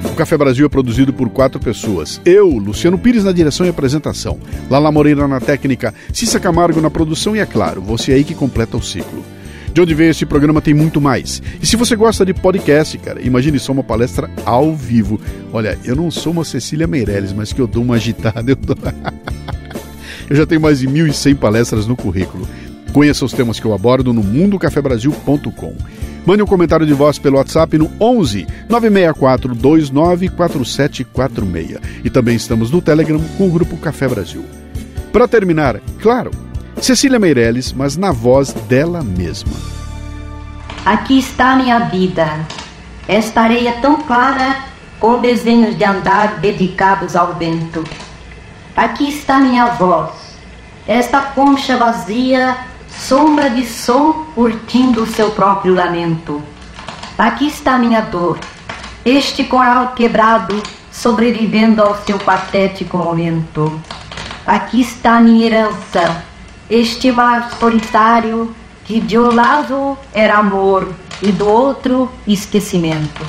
O 0.06 0.16
Café 0.16 0.38
Brasil 0.38 0.66
é 0.66 0.70
produzido 0.70 1.14
por 1.14 1.30
quatro 1.30 1.60
pessoas. 1.60 2.20
Eu, 2.26 2.50
Luciano 2.50 2.98
Pires 2.98 3.24
na 3.24 3.32
direção 3.32 3.66
e 3.66 3.70
apresentação, 3.70 4.40
Lala 4.70 4.92
Moreira 4.92 5.28
na 5.28 5.40
técnica, 5.40 5.94
Cissa 6.12 6.40
Camargo 6.40 6.82
na 6.82 6.90
produção 6.90 7.36
e, 7.36 7.40
é 7.40 7.46
claro, 7.46 7.82
você 7.82 8.14
aí 8.14 8.24
que 8.24 8.36
completa 8.36 8.78
o 8.78 8.82
ciclo. 8.82 9.24
De 9.74 9.82
onde 9.82 9.96
veio 9.96 10.12
esse 10.12 10.26
programa 10.26 10.62
tem 10.62 10.74
muito 10.74 11.02
mais. 11.02 11.42
E 11.60 11.66
se 11.66 11.76
você 11.76 11.96
gosta 11.96 12.24
de 12.24 12.34
podcast, 12.34 12.96
cara, 13.00 13.20
imagine 13.22 13.58
só 13.58 13.72
uma 13.72 13.84
palestra 13.84 14.30
ao 14.46 14.76
vivo. 14.76 15.20
Olha, 15.52 15.78
eu 15.84 15.96
não 15.96 16.12
sou 16.12 16.32
uma 16.32 16.46
Cecília 16.46 16.86
Meirelles, 16.86 17.34
mas 17.34 17.52
que 17.52 17.60
eu 17.60 17.66
dou 17.66 17.82
uma 17.82 17.96
agitada, 17.96 18.52
eu 18.52 18.56
dou... 18.56 18.78
eu 20.30 20.36
já 20.36 20.46
tenho 20.46 20.62
mais 20.62 20.80
de 20.80 20.88
1.100 20.88 21.36
palestras 21.38 21.88
no 21.88 21.96
currículo. 21.96 22.48
Conheça 22.94 23.26
os 23.26 23.34
temas 23.34 23.60
que 23.60 23.66
eu 23.66 23.74
abordo 23.74 24.14
no 24.14 24.22
mundocafebrasil.com. 24.22 25.76
Mande 26.24 26.44
um 26.44 26.48
comentário 26.48 26.86
de 26.86 26.94
voz 26.94 27.18
pelo 27.18 27.38
WhatsApp 27.38 27.76
no 27.78 27.92
11 28.00 28.46
964 28.70 29.56
294746. 29.56 31.80
E 32.04 32.12
também 32.12 32.36
estamos 32.36 32.70
no 32.70 32.80
Telegram 32.80 33.20
com 33.38 33.48
o 33.48 33.52
grupo 33.52 33.76
Café 33.78 34.08
Brasil. 34.08 34.46
Para 35.12 35.28
terminar, 35.28 35.82
claro, 36.00 36.30
Cecília 36.84 37.18
Meirelles, 37.18 37.72
mas 37.72 37.96
na 37.96 38.12
voz 38.12 38.52
dela 38.52 39.02
mesma. 39.02 39.54
Aqui 40.86 41.18
está 41.18 41.56
minha 41.56 41.80
vida, 41.80 42.46
esta 43.08 43.40
areia 43.40 43.78
tão 43.82 44.02
clara 44.02 44.58
com 45.00 45.22
desenhos 45.22 45.78
de 45.78 45.86
andar 45.86 46.42
dedicados 46.42 47.16
ao 47.16 47.36
vento. 47.36 47.86
Aqui 48.76 49.08
está 49.08 49.40
minha 49.40 49.68
voz, 49.68 50.12
esta 50.86 51.22
concha 51.22 51.78
vazia 51.78 52.58
sombra 52.90 53.50
de 53.50 53.66
som 53.66 54.26
curtindo 54.36 55.04
o 55.04 55.08
seu 55.08 55.32
próprio 55.32 55.74
lamento. 55.74 56.44
Aqui 57.18 57.48
está 57.48 57.78
minha 57.78 58.02
dor, 58.02 58.38
este 59.06 59.46
coral 59.46 59.94
quebrado, 59.94 60.62
sobrevivendo 60.92 61.82
ao 61.82 61.96
seu 62.04 62.20
patético 62.20 62.98
momento. 62.98 63.82
Aqui 64.46 64.82
está 64.82 65.22
minha 65.22 65.46
herança, 65.46 66.33
este 66.74 67.12
mar 67.12 67.52
solitário 67.60 68.50
que 68.84 69.00
de 69.00 69.16
um 69.16 69.32
lado 69.32 69.96
era 70.12 70.38
amor 70.38 70.92
e 71.22 71.32
do 71.32 71.48
outro 71.48 72.10
esquecimento. 72.28 73.24